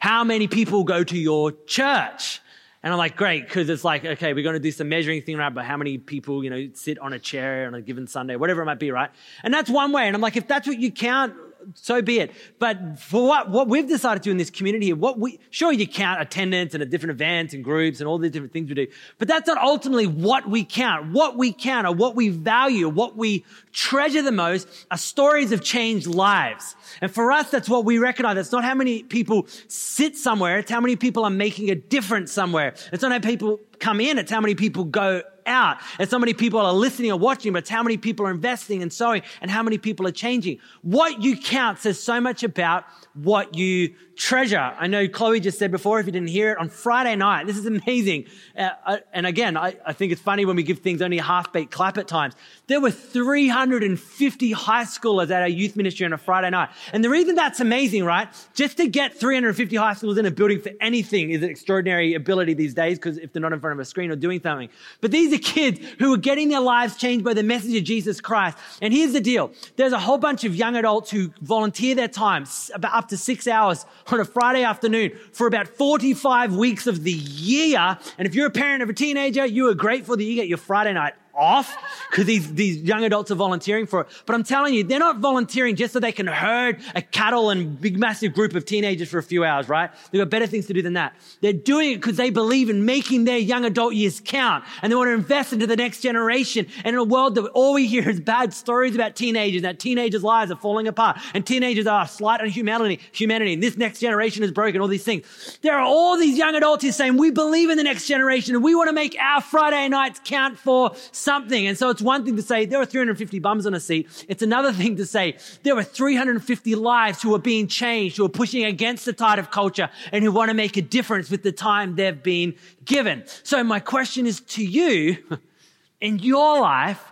how 0.00 0.24
many 0.24 0.48
people 0.48 0.82
go 0.82 1.04
to 1.04 1.16
your 1.16 1.52
church? 1.52 2.40
And 2.82 2.92
I'm 2.92 2.98
like, 2.98 3.14
great, 3.14 3.46
because 3.46 3.68
it's 3.68 3.84
like, 3.84 4.04
okay, 4.04 4.32
we're 4.32 4.42
going 4.42 4.54
to 4.54 4.60
do 4.60 4.72
some 4.72 4.88
measuring 4.88 5.22
thing, 5.22 5.36
right? 5.36 5.54
But 5.54 5.66
how 5.66 5.76
many 5.76 5.96
people, 5.96 6.42
you 6.42 6.50
know, 6.50 6.70
sit 6.74 6.98
on 6.98 7.12
a 7.12 7.20
chair 7.20 7.68
on 7.68 7.74
a 7.74 7.82
given 7.82 8.08
Sunday, 8.08 8.34
whatever 8.34 8.62
it 8.62 8.64
might 8.64 8.80
be, 8.80 8.90
right? 8.90 9.10
And 9.44 9.54
that's 9.54 9.70
one 9.70 9.92
way. 9.92 10.08
And 10.08 10.16
I'm 10.16 10.22
like, 10.22 10.36
if 10.36 10.48
that's 10.48 10.66
what 10.66 10.80
you 10.80 10.90
count, 10.90 11.34
so 11.74 12.02
be 12.02 12.18
it. 12.18 12.32
But 12.58 12.98
for 12.98 13.26
what, 13.26 13.50
what 13.50 13.68
we've 13.68 13.88
decided 13.88 14.22
to 14.22 14.28
do 14.28 14.30
in 14.30 14.36
this 14.36 14.50
community 14.50 14.86
here, 14.86 14.96
what 14.96 15.18
we, 15.18 15.38
sure 15.50 15.72
you 15.72 15.86
count 15.86 16.20
attendance 16.20 16.74
and 16.74 16.82
a 16.82 16.86
different 16.86 17.12
events 17.12 17.54
and 17.54 17.62
groups 17.62 18.00
and 18.00 18.08
all 18.08 18.18
the 18.18 18.30
different 18.30 18.52
things 18.52 18.68
we 18.68 18.74
do, 18.74 18.86
but 19.18 19.28
that's 19.28 19.46
not 19.46 19.58
ultimately 19.58 20.06
what 20.06 20.48
we 20.48 20.64
count. 20.64 21.12
What 21.12 21.36
we 21.36 21.52
count 21.52 21.86
or 21.86 21.92
what 21.92 22.14
we 22.16 22.28
value, 22.28 22.88
what 22.88 23.16
we 23.16 23.44
treasure 23.72 24.22
the 24.22 24.32
most 24.32 24.68
are 24.90 24.98
stories 24.98 25.52
of 25.52 25.62
changed 25.62 26.06
lives. 26.06 26.74
And 27.00 27.10
for 27.10 27.32
us, 27.32 27.50
that's 27.50 27.68
what 27.68 27.84
we 27.84 27.98
recognize. 27.98 28.36
It's 28.36 28.52
not 28.52 28.64
how 28.64 28.74
many 28.74 29.02
people 29.02 29.46
sit 29.68 30.16
somewhere. 30.16 30.58
It's 30.58 30.70
how 30.70 30.80
many 30.80 30.96
people 30.96 31.24
are 31.24 31.30
making 31.30 31.70
a 31.70 31.74
difference 31.74 32.32
somewhere. 32.32 32.74
It's 32.92 33.02
not 33.02 33.12
how 33.12 33.18
people 33.20 33.60
come 33.78 34.00
in. 34.00 34.18
It's 34.18 34.30
how 34.30 34.40
many 34.40 34.54
people 34.54 34.84
go 34.84 35.22
out. 35.46 35.78
And 35.98 36.08
so 36.08 36.18
many 36.18 36.34
people 36.34 36.60
are 36.60 36.72
listening 36.72 37.12
or 37.12 37.18
watching, 37.18 37.52
but 37.52 37.60
it's 37.60 37.70
how 37.70 37.82
many 37.82 37.96
people 37.96 38.26
are 38.26 38.30
investing 38.30 38.82
and 38.82 38.92
sowing 38.92 39.22
and 39.40 39.50
how 39.50 39.62
many 39.62 39.78
people 39.78 40.06
are 40.06 40.12
changing. 40.12 40.58
What 40.82 41.22
you 41.22 41.36
count 41.36 41.78
says 41.78 42.00
so 42.00 42.20
much 42.20 42.42
about 42.42 42.84
what 43.14 43.56
you 43.56 43.94
treasure. 44.16 44.58
I 44.58 44.86
know 44.86 45.08
Chloe 45.08 45.40
just 45.40 45.58
said 45.58 45.70
before, 45.70 45.98
if 45.98 46.06
you 46.06 46.12
didn't 46.12 46.28
hear 46.28 46.52
it, 46.52 46.58
on 46.58 46.68
Friday 46.68 47.16
night, 47.16 47.46
this 47.46 47.56
is 47.56 47.66
amazing. 47.66 48.26
Uh, 48.56 48.98
and 49.12 49.26
again, 49.26 49.56
I, 49.56 49.76
I 49.84 49.92
think 49.94 50.12
it's 50.12 50.20
funny 50.20 50.44
when 50.44 50.56
we 50.56 50.62
give 50.62 50.80
things 50.80 51.00
only 51.00 51.18
a 51.18 51.22
half 51.22 51.52
beat 51.52 51.70
clap 51.70 51.96
at 51.96 52.06
times. 52.06 52.34
There 52.70 52.80
were 52.80 52.92
350 52.92 54.52
high 54.52 54.84
schoolers 54.84 55.32
at 55.32 55.42
our 55.42 55.48
youth 55.48 55.74
ministry 55.74 56.06
on 56.06 56.12
a 56.12 56.18
Friday 56.18 56.50
night. 56.50 56.68
And 56.92 57.02
the 57.02 57.10
reason 57.10 57.34
that's 57.34 57.58
amazing, 57.58 58.04
right? 58.04 58.28
Just 58.54 58.76
to 58.76 58.86
get 58.86 59.12
350 59.12 59.74
high 59.74 59.94
schoolers 59.94 60.18
in 60.18 60.26
a 60.26 60.30
building 60.30 60.60
for 60.60 60.70
anything 60.80 61.30
is 61.30 61.42
an 61.42 61.50
extraordinary 61.50 62.14
ability 62.14 62.54
these 62.54 62.72
days 62.72 62.96
because 62.96 63.18
if 63.18 63.32
they're 63.32 63.42
not 63.42 63.52
in 63.52 63.58
front 63.58 63.72
of 63.72 63.80
a 63.80 63.84
screen 63.84 64.12
or 64.12 64.14
doing 64.14 64.40
something. 64.40 64.68
But 65.00 65.10
these 65.10 65.32
are 65.32 65.38
kids 65.38 65.80
who 65.98 66.14
are 66.14 66.16
getting 66.16 66.48
their 66.48 66.60
lives 66.60 66.96
changed 66.96 67.24
by 67.24 67.34
the 67.34 67.42
message 67.42 67.74
of 67.74 67.82
Jesus 67.82 68.20
Christ. 68.20 68.56
And 68.80 68.94
here's 68.94 69.14
the 69.14 69.20
deal. 69.20 69.50
There's 69.74 69.92
a 69.92 69.98
whole 69.98 70.18
bunch 70.18 70.44
of 70.44 70.54
young 70.54 70.76
adults 70.76 71.10
who 71.10 71.32
volunteer 71.40 71.96
their 71.96 72.06
time 72.06 72.46
about 72.72 72.94
up 72.94 73.08
to 73.08 73.16
six 73.16 73.48
hours 73.48 73.84
on 74.12 74.20
a 74.20 74.24
Friday 74.24 74.62
afternoon 74.62 75.10
for 75.32 75.48
about 75.48 75.66
45 75.66 76.54
weeks 76.54 76.86
of 76.86 77.02
the 77.02 77.10
year. 77.10 77.98
And 78.16 78.28
if 78.28 78.36
you're 78.36 78.46
a 78.46 78.50
parent 78.50 78.84
of 78.84 78.88
a 78.88 78.92
teenager, 78.92 79.44
you 79.44 79.66
are 79.66 79.74
grateful 79.74 80.16
that 80.16 80.22
you 80.22 80.36
get 80.36 80.46
your 80.46 80.58
Friday 80.58 80.92
night 80.92 81.14
off 81.34 81.76
because 82.10 82.26
these, 82.26 82.52
these 82.54 82.76
young 82.78 83.04
adults 83.04 83.30
are 83.30 83.36
volunteering 83.36 83.86
for 83.86 84.02
it. 84.02 84.08
But 84.26 84.34
I'm 84.34 84.44
telling 84.44 84.74
you, 84.74 84.84
they're 84.84 84.98
not 84.98 85.18
volunteering 85.18 85.76
just 85.76 85.92
so 85.92 86.00
they 86.00 86.12
can 86.12 86.26
herd 86.26 86.80
a 86.94 87.02
cattle 87.02 87.50
and 87.50 87.80
big 87.80 87.98
massive 87.98 88.34
group 88.34 88.54
of 88.54 88.64
teenagers 88.64 89.08
for 89.08 89.18
a 89.18 89.22
few 89.22 89.44
hours, 89.44 89.68
right? 89.68 89.90
They've 90.10 90.20
got 90.20 90.30
better 90.30 90.46
things 90.46 90.66
to 90.66 90.74
do 90.74 90.82
than 90.82 90.94
that. 90.94 91.14
They're 91.40 91.52
doing 91.52 91.92
it 91.92 91.96
because 91.96 92.16
they 92.16 92.30
believe 92.30 92.70
in 92.70 92.84
making 92.84 93.24
their 93.24 93.38
young 93.38 93.64
adult 93.64 93.94
years 93.94 94.20
count 94.24 94.64
and 94.82 94.90
they 94.90 94.96
want 94.96 95.08
to 95.08 95.14
invest 95.14 95.52
into 95.52 95.66
the 95.66 95.76
next 95.76 96.00
generation. 96.00 96.66
And 96.84 96.94
in 96.94 96.96
a 96.96 97.04
world 97.04 97.34
that 97.36 97.46
all 97.50 97.74
we 97.74 97.86
hear 97.86 98.08
is 98.08 98.20
bad 98.20 98.52
stories 98.52 98.94
about 98.94 99.16
teenagers, 99.16 99.62
that 99.62 99.78
teenagers' 99.78 100.24
lives 100.24 100.50
are 100.50 100.56
falling 100.56 100.88
apart 100.88 101.18
and 101.34 101.46
teenagers 101.46 101.86
are 101.86 102.06
slight 102.06 102.40
on 102.40 102.48
humanity, 102.48 103.00
humanity, 103.12 103.54
and 103.54 103.62
this 103.62 103.76
next 103.76 104.00
generation 104.00 104.42
is 104.42 104.50
broken, 104.50 104.80
all 104.80 104.88
these 104.88 105.04
things. 105.04 105.58
There 105.62 105.76
are 105.76 105.84
all 105.84 106.16
these 106.16 106.36
young 106.36 106.54
adults 106.54 106.82
here 106.82 106.92
saying, 106.92 107.16
we 107.16 107.30
believe 107.30 107.70
in 107.70 107.76
the 107.76 107.84
next 107.84 108.06
generation 108.06 108.54
and 108.54 108.64
we 108.64 108.74
want 108.74 108.88
to 108.88 108.92
make 108.92 109.16
our 109.18 109.40
Friday 109.40 109.88
nights 109.88 110.20
count 110.24 110.58
for 110.58 110.92
something. 111.20 111.66
And 111.66 111.76
so 111.76 111.90
it's 111.90 112.02
one 112.02 112.24
thing 112.24 112.36
to 112.36 112.42
say 112.42 112.64
there 112.64 112.78
were 112.78 112.86
350 112.86 113.38
bums 113.38 113.66
on 113.66 113.74
a 113.74 113.80
seat. 113.80 114.08
It's 114.28 114.42
another 114.42 114.72
thing 114.72 114.96
to 114.96 115.06
say 115.06 115.36
there 115.62 115.74
were 115.74 115.82
350 115.82 116.74
lives 116.74 117.22
who 117.22 117.34
are 117.34 117.38
being 117.38 117.66
changed, 117.66 118.16
who 118.16 118.24
are 118.24 118.30
pushing 118.30 118.64
against 118.64 119.04
the 119.04 119.12
tide 119.12 119.38
of 119.38 119.50
culture 119.50 119.90
and 120.12 120.24
who 120.24 120.32
want 120.32 120.48
to 120.48 120.54
make 120.54 120.76
a 120.76 120.82
difference 120.82 121.30
with 121.30 121.42
the 121.42 121.52
time 121.52 121.96
they've 121.96 122.22
been 122.22 122.54
given. 122.84 123.24
So 123.42 123.62
my 123.62 123.80
question 123.80 124.26
is 124.26 124.40
to 124.40 124.64
you 124.64 125.18
in 126.00 126.18
your 126.18 126.60
life 126.60 127.04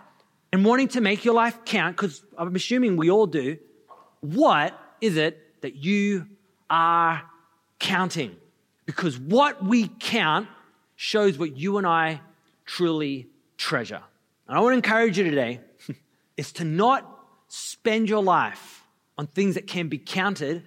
and 0.51 0.65
wanting 0.65 0.87
to 0.89 1.01
make 1.01 1.23
your 1.23 1.35
life 1.35 1.63
count, 1.65 1.95
because 1.95 2.23
I'm 2.37 2.55
assuming 2.55 2.97
we 2.97 3.11
all 3.11 3.27
do, 3.27 3.57
what 4.21 4.79
is 4.99 5.15
it 5.17 5.61
that 5.61 5.75
you 5.75 6.25
are 6.69 7.23
counting? 7.79 8.35
Because 8.85 9.19
what 9.19 9.63
we 9.63 9.87
count 9.99 10.47
shows 10.95 11.37
what 11.37 11.55
you 11.55 11.77
and 11.77 11.87
I 11.87 12.21
truly 12.65 13.28
treasure. 13.59 14.01
And 14.47 14.57
I 14.57 14.61
want 14.61 14.71
to 14.73 14.77
encourage 14.77 15.17
you 15.17 15.25
today 15.25 15.59
is 16.37 16.53
to 16.53 16.63
not 16.63 17.05
spend 17.49 18.09
your 18.09 18.23
life 18.23 18.83
on 19.17 19.27
things 19.27 19.55
that 19.55 19.67
can 19.67 19.89
be 19.89 19.99
counted, 19.99 20.63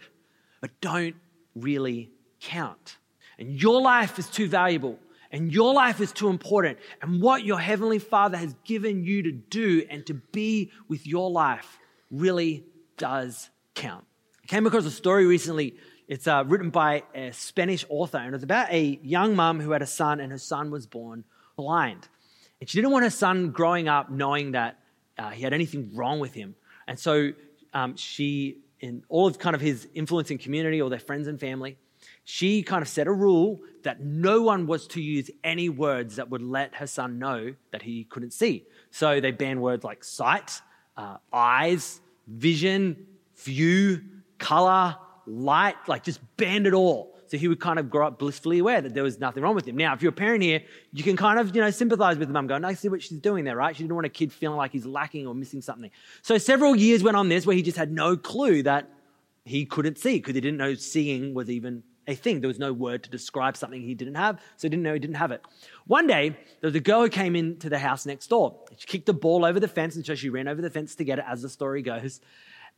but 0.60 0.70
don't 0.80 1.16
really 1.56 2.10
count. 2.40 2.98
And 3.38 3.60
your 3.60 3.80
life 3.80 4.18
is 4.18 4.28
too 4.28 4.46
valuable 4.46 4.98
and 5.32 5.50
your 5.50 5.72
life 5.72 6.00
is 6.00 6.12
too 6.12 6.28
important. 6.28 6.78
And 7.00 7.22
what 7.22 7.42
your 7.42 7.58
Heavenly 7.58 7.98
Father 7.98 8.36
has 8.36 8.54
given 8.64 9.02
you 9.02 9.22
to 9.22 9.32
do 9.32 9.84
and 9.88 10.06
to 10.06 10.14
be 10.14 10.70
with 10.88 11.06
your 11.06 11.30
life 11.30 11.78
really 12.10 12.64
does 12.98 13.48
count. 13.74 14.04
I 14.42 14.46
came 14.46 14.66
across 14.66 14.84
a 14.84 14.90
story 14.90 15.24
recently. 15.24 15.76
It's 16.06 16.26
uh, 16.26 16.44
written 16.46 16.68
by 16.68 17.04
a 17.14 17.32
Spanish 17.32 17.86
author, 17.88 18.18
and 18.18 18.34
it's 18.34 18.44
about 18.44 18.70
a 18.70 19.00
young 19.02 19.34
mum 19.34 19.60
who 19.60 19.70
had 19.70 19.80
a 19.80 19.86
son, 19.86 20.20
and 20.20 20.30
her 20.30 20.38
son 20.38 20.70
was 20.70 20.86
born 20.86 21.24
blind. 21.56 22.08
And 22.62 22.70
she 22.70 22.78
didn't 22.78 22.92
want 22.92 23.02
her 23.02 23.10
son 23.10 23.50
growing 23.50 23.88
up 23.88 24.08
knowing 24.08 24.52
that 24.52 24.78
uh, 25.18 25.30
he 25.30 25.42
had 25.42 25.52
anything 25.52 25.90
wrong 25.96 26.20
with 26.20 26.32
him. 26.32 26.54
And 26.86 26.96
so 26.96 27.32
um, 27.74 27.96
she, 27.96 28.58
in 28.78 29.02
all 29.08 29.26
of 29.26 29.36
kind 29.40 29.56
of 29.56 29.60
his 29.60 29.88
influence 29.94 30.30
in 30.30 30.38
community 30.38 30.80
or 30.80 30.88
their 30.88 31.00
friends 31.00 31.26
and 31.26 31.40
family, 31.40 31.76
she 32.22 32.62
kind 32.62 32.80
of 32.80 32.86
set 32.86 33.08
a 33.08 33.12
rule 33.12 33.58
that 33.82 34.00
no 34.00 34.42
one 34.42 34.68
was 34.68 34.86
to 34.86 35.02
use 35.02 35.28
any 35.42 35.70
words 35.70 36.14
that 36.14 36.30
would 36.30 36.40
let 36.40 36.76
her 36.76 36.86
son 36.86 37.18
know 37.18 37.52
that 37.72 37.82
he 37.82 38.04
couldn't 38.04 38.32
see. 38.32 38.64
So 38.92 39.18
they 39.18 39.32
banned 39.32 39.60
words 39.60 39.82
like 39.82 40.04
sight, 40.04 40.60
uh, 40.96 41.16
eyes, 41.32 42.00
vision, 42.28 43.08
view, 43.38 44.02
color, 44.38 44.96
light, 45.26 45.74
like 45.88 46.04
just 46.04 46.20
banned 46.36 46.68
it 46.68 46.74
all. 46.74 47.11
So 47.32 47.38
he 47.38 47.48
would 47.48 47.60
kind 47.60 47.78
of 47.78 47.88
grow 47.88 48.08
up 48.08 48.18
blissfully 48.18 48.58
aware 48.58 48.82
that 48.82 48.92
there 48.92 49.02
was 49.02 49.18
nothing 49.18 49.42
wrong 49.42 49.54
with 49.54 49.66
him. 49.66 49.74
Now, 49.74 49.94
if 49.94 50.02
you're 50.02 50.10
a 50.10 50.12
parent 50.12 50.42
here, 50.42 50.60
you 50.92 51.02
can 51.02 51.16
kind 51.16 51.38
of, 51.38 51.56
you 51.56 51.62
know, 51.62 51.70
sympathize 51.70 52.18
with 52.18 52.28
the 52.28 52.34
mum 52.34 52.46
going, 52.46 52.62
I 52.62 52.74
see 52.74 52.90
what 52.90 53.00
she's 53.00 53.16
doing 53.16 53.46
there, 53.46 53.56
right? 53.56 53.74
She 53.74 53.82
didn't 53.82 53.94
want 53.94 54.04
a 54.04 54.10
kid 54.10 54.34
feeling 54.34 54.58
like 54.58 54.70
he's 54.70 54.84
lacking 54.84 55.26
or 55.26 55.34
missing 55.34 55.62
something. 55.62 55.90
So 56.20 56.36
several 56.36 56.76
years 56.76 57.02
went 57.02 57.16
on 57.16 57.30
this 57.30 57.46
where 57.46 57.56
he 57.56 57.62
just 57.62 57.78
had 57.78 57.90
no 57.90 58.18
clue 58.18 58.62
that 58.64 58.90
he 59.46 59.64
couldn't 59.64 59.96
see 59.96 60.18
because 60.18 60.34
he 60.34 60.42
didn't 60.42 60.58
know 60.58 60.74
seeing 60.74 61.32
was 61.32 61.48
even 61.48 61.84
a 62.06 62.14
thing. 62.14 62.42
There 62.42 62.48
was 62.48 62.58
no 62.58 62.74
word 62.74 63.02
to 63.04 63.08
describe 63.08 63.56
something 63.56 63.80
he 63.80 63.94
didn't 63.94 64.16
have, 64.16 64.38
so 64.58 64.66
he 64.66 64.68
didn't 64.68 64.82
know 64.82 64.92
he 64.92 64.98
didn't 64.98 65.16
have 65.16 65.30
it. 65.30 65.40
One 65.86 66.06
day, 66.06 66.36
there 66.60 66.68
was 66.68 66.74
a 66.74 66.80
girl 66.80 67.00
who 67.00 67.08
came 67.08 67.34
into 67.34 67.70
the 67.70 67.78
house 67.78 68.04
next 68.04 68.26
door. 68.26 68.58
She 68.76 68.86
kicked 68.86 69.06
the 69.06 69.14
ball 69.14 69.46
over 69.46 69.58
the 69.58 69.68
fence, 69.68 69.96
and 69.96 70.04
so 70.04 70.14
she 70.14 70.28
ran 70.28 70.48
over 70.48 70.60
the 70.60 70.68
fence 70.68 70.96
to 70.96 71.04
get 71.04 71.18
it, 71.18 71.24
as 71.26 71.40
the 71.40 71.48
story 71.48 71.80
goes 71.80 72.20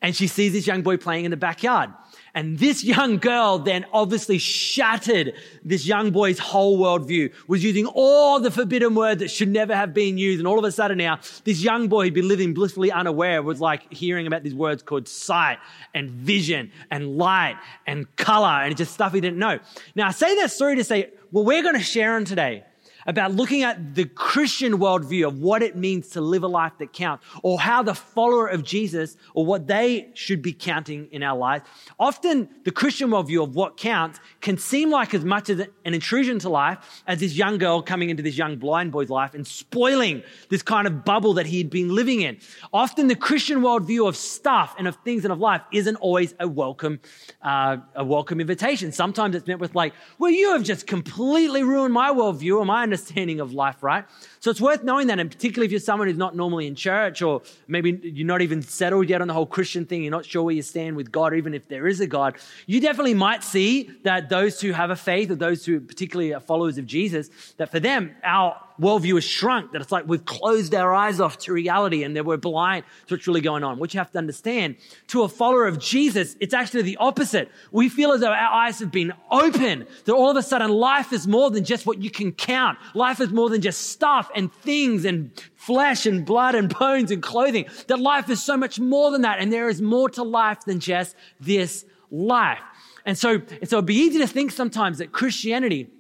and 0.03 0.15
she 0.15 0.27
sees 0.27 0.53
this 0.53 0.67
young 0.67 0.83
boy 0.83 0.97
playing 0.97 1.25
in 1.25 1.31
the 1.31 1.37
backyard. 1.37 1.91
And 2.35 2.59
this 2.59 2.85
young 2.85 3.19
girl 3.19 3.59
then 3.59 3.87
obviously 3.93 4.39
shattered 4.39 5.35
this 5.65 5.87
young 5.87 6.11
boy's 6.11 6.39
whole 6.39 6.79
worldview, 6.79 7.33
was 7.49 7.63
using 7.63 7.87
all 7.87 8.41
the 8.41 8.51
forbidden 8.51 8.95
words 8.95 9.21
that 9.21 9.31
should 9.31 9.49
never 9.49 9.75
have 9.75 9.95
been 9.95 10.19
used. 10.19 10.41
And 10.41 10.49
all 10.49 10.59
of 10.59 10.65
a 10.65 10.73
sudden 10.73 10.99
now, 10.99 11.21
this 11.45 11.63
young 11.63 11.89
boy 11.89 12.05
who'd 12.05 12.15
been 12.15 12.29
living 12.29 12.53
blissfully 12.55 12.93
unaware 12.93 13.43
was 13.43 13.61
like 13.61 13.93
hearing 13.93 14.27
about 14.27 14.43
these 14.43 14.55
words 14.55 14.83
called 14.83 15.09
sight 15.09 15.59
and 15.95 16.11
vision 16.11 16.73
and 16.91 17.17
light 17.17 17.57
and 17.87 18.15
color 18.17 18.63
and 18.63 18.77
just 18.77 18.93
stuff 18.93 19.13
he 19.13 19.21
didn't 19.21 19.39
know. 19.39 19.59
Now 19.95 20.09
I 20.09 20.11
say 20.11 20.35
that 20.37 20.51
story 20.51 20.77
to 20.77 20.85
say, 20.85 21.11
well, 21.31 21.45
we're 21.45 21.63
going 21.63 21.77
to 21.77 21.83
share 21.83 22.17
on 22.17 22.25
today 22.25 22.65
about 23.07 23.33
looking 23.33 23.63
at 23.63 23.95
the 23.95 24.05
Christian 24.05 24.79
worldview 24.79 25.27
of 25.27 25.39
what 25.39 25.63
it 25.63 25.77
means 25.77 26.09
to 26.11 26.21
live 26.21 26.43
a 26.43 26.49
life 26.49 26.73
that 26.79 26.93
counts, 26.93 27.25
or 27.43 27.61
how 27.61 27.83
the 27.83 27.95
follower 27.95 28.47
of 28.47 28.63
Jesus, 28.63 29.17
or 29.35 29.45
what 29.45 29.67
they 29.67 30.11
should 30.15 30.43
be 30.43 30.53
counting 30.53 31.09
in 31.11 31.23
our 31.23 31.37
lives. 31.37 31.65
Often, 31.99 32.49
the 32.65 32.71
Christian 32.71 33.11
worldview 33.11 33.43
of 33.43 33.55
what 33.55 33.77
counts 33.77 34.21
can 34.41 34.59
seem 34.59 34.91
like 34.91 35.15
as 35.15 35.25
much 35.25 35.51
as 35.51 35.61
an 35.61 35.95
intrusion 35.95 36.39
to 36.41 36.49
life 36.49 37.03
as 37.07 37.21
this 37.21 37.35
young 37.35 37.59
girl 37.59 37.83
coming 37.83 38.11
into 38.11 38.23
this 38.23 38.37
young 38.37 38.57
blind 38.57 38.93
boy's 38.93 39.11
life 39.11 39.35
and 39.35 39.47
spoiling 39.47 40.23
this 40.49 40.63
kind 40.63 40.87
of 40.87 41.05
bubble 41.05 41.35
that 41.35 41.47
he 41.47 41.59
had 41.59 41.71
been 41.71 41.95
living 41.95 42.23
in. 42.23 42.39
Often, 42.73 43.09
the 43.09 43.17
Christian 43.17 43.61
worldview 43.61 44.09
of 44.09 44.17
stuff 44.17 44.75
and 44.79 44.89
of 44.89 44.97
things 45.05 45.25
and 45.25 45.33
of 45.33 45.39
life 45.39 45.63
isn't 45.73 45.97
always 45.97 46.35
a 46.41 46.49
welcome, 46.49 47.01
uh, 47.43 47.77
a 47.95 48.05
welcome 48.05 48.41
invitation. 48.41 48.93
Sometimes 48.93 49.35
it's 49.35 49.47
met 49.47 49.59
with 49.59 49.75
like, 49.75 49.93
well, 50.19 50.31
you 50.31 50.53
have 50.53 50.63
just 50.63 50.87
completely 50.87 51.63
ruined 51.63 51.93
my 51.93 52.11
worldview 52.11 52.59
or 52.59 52.65
my 52.65 52.85
understanding 52.95 53.41
of 53.41 53.53
life, 53.53 53.83
right? 53.83 54.05
So 54.39 54.51
it's 54.51 54.61
worth 54.61 54.85
knowing 54.85 55.09
that, 55.09 55.19
and 55.19 55.31
particularly 55.31 55.67
if 55.67 55.73
you're 55.73 55.81
someone 55.81 56.07
who's 56.07 56.17
not 56.17 56.37
normally 56.37 56.67
in 56.67 56.77
church, 56.77 57.23
or 57.23 57.43
maybe 57.67 57.99
you're 58.03 58.27
not 58.27 58.41
even 58.41 58.63
settled 58.63 59.09
yet 59.09 59.21
on 59.21 59.29
the 59.29 59.35
whole 59.35 59.47
Christian 59.47 59.85
thing, 59.85 60.03
you're 60.03 60.13
not 60.13 60.25
sure 60.25 60.45
where 60.45 60.55
you 60.55 60.63
stand 60.63 60.97
with 60.97 61.11
God, 61.11 61.35
even 61.35 61.55
if 61.55 61.67
there 61.67 61.89
is 61.89 62.01
a 62.01 62.07
God, 62.07 62.37
you 62.67 62.81
definitely 62.81 63.15
might 63.15 63.43
see 63.43 63.91
that 64.05 64.29
those 64.29 64.61
who 64.61 64.71
have 64.73 64.91
a 64.91 64.97
faith, 64.97 65.31
or 65.31 65.35
those 65.35 65.67
who 65.67 65.81
particularly 65.81 66.33
are 66.33 66.41
followers 66.41 66.79
of 66.79 66.87
Jesus, 66.87 67.29
that 67.57 67.71
for 67.71 67.81
them, 67.81 68.15
our 68.23 68.61
worldview 68.81 69.15
has 69.15 69.25
shrunk, 69.25 69.73
that 69.73 69.81
it's 69.81 69.93
like 69.93 70.07
we've 70.07 70.25
closed 70.25 70.75
our 70.75 70.93
eyes 70.93 71.21
off 71.21 71.39
to 71.39 71.53
reality 71.53 72.03
and 72.03 72.17
that 72.17 72.25
we're 72.25 72.37
blind 72.37 72.85
to 73.07 73.15
what's 73.15 73.27
really 73.27 73.41
going 73.41 73.63
on. 73.63 73.79
What 73.79 73.95
you 73.95 73.99
have 73.99 74.11
to 74.13 74.19
understand, 74.19 74.77
to 75.09 75.23
a 75.23 75.29
follower 75.29 75.67
of 75.67 75.79
Jesus, 75.79 76.37
it's 76.41 76.55
actually 76.55 76.83
the 76.83 76.97
opposite. 76.97 77.51
We 77.71 77.89
feel 77.89 78.13
as 78.13 78.21
though 78.21 78.33
our 78.33 78.53
eyes 78.53 78.81
have 78.81 78.91
been 78.91 79.13
open, 79.31 79.87
that 80.05 80.13
all 80.13 80.31
of 80.31 80.37
a 80.37 80.43
sudden 80.43 80.71
life 80.71 81.13
is 81.13 81.27
more 81.27 81.51
than 81.51 81.65
just 81.65 81.87
what 81.87 82.03
you 82.03 82.11
can 82.11 82.33
count. 82.33 82.79
Life 82.95 83.21
is 83.21 83.31
more 83.31 83.49
than 83.49 83.61
just 83.61 83.89
stuff 83.89 84.31
and 84.35 84.53
things 84.53 85.05
and 85.05 85.31
flesh 85.55 86.07
and 86.07 86.25
blood 86.25 86.55
and 86.55 86.77
bones 86.77 87.11
and 87.11 87.23
clothing. 87.23 87.67
That 87.87 88.01
life 88.01 88.29
is 88.29 88.43
so 88.43 88.57
much 88.57 88.81
more 88.81 89.11
than 89.11 89.23
that. 89.23 89.39
And 89.39 89.53
there 89.53 89.69
is 89.69 89.81
more 89.81 90.09
to 90.11 90.23
life 90.23 90.65
than 90.65 90.81
just 90.81 91.15
this 91.41 91.85
life. 92.11 92.61
And 93.07 93.17
so, 93.17 93.35
and 93.61 93.69
so 93.69 93.77
it'd 93.77 93.87
be 93.87 93.97
easy 93.97 94.19
to 94.19 94.27
think 94.27 94.51
sometimes 94.51 94.99
that 94.99 95.13
Christianity 95.13 95.91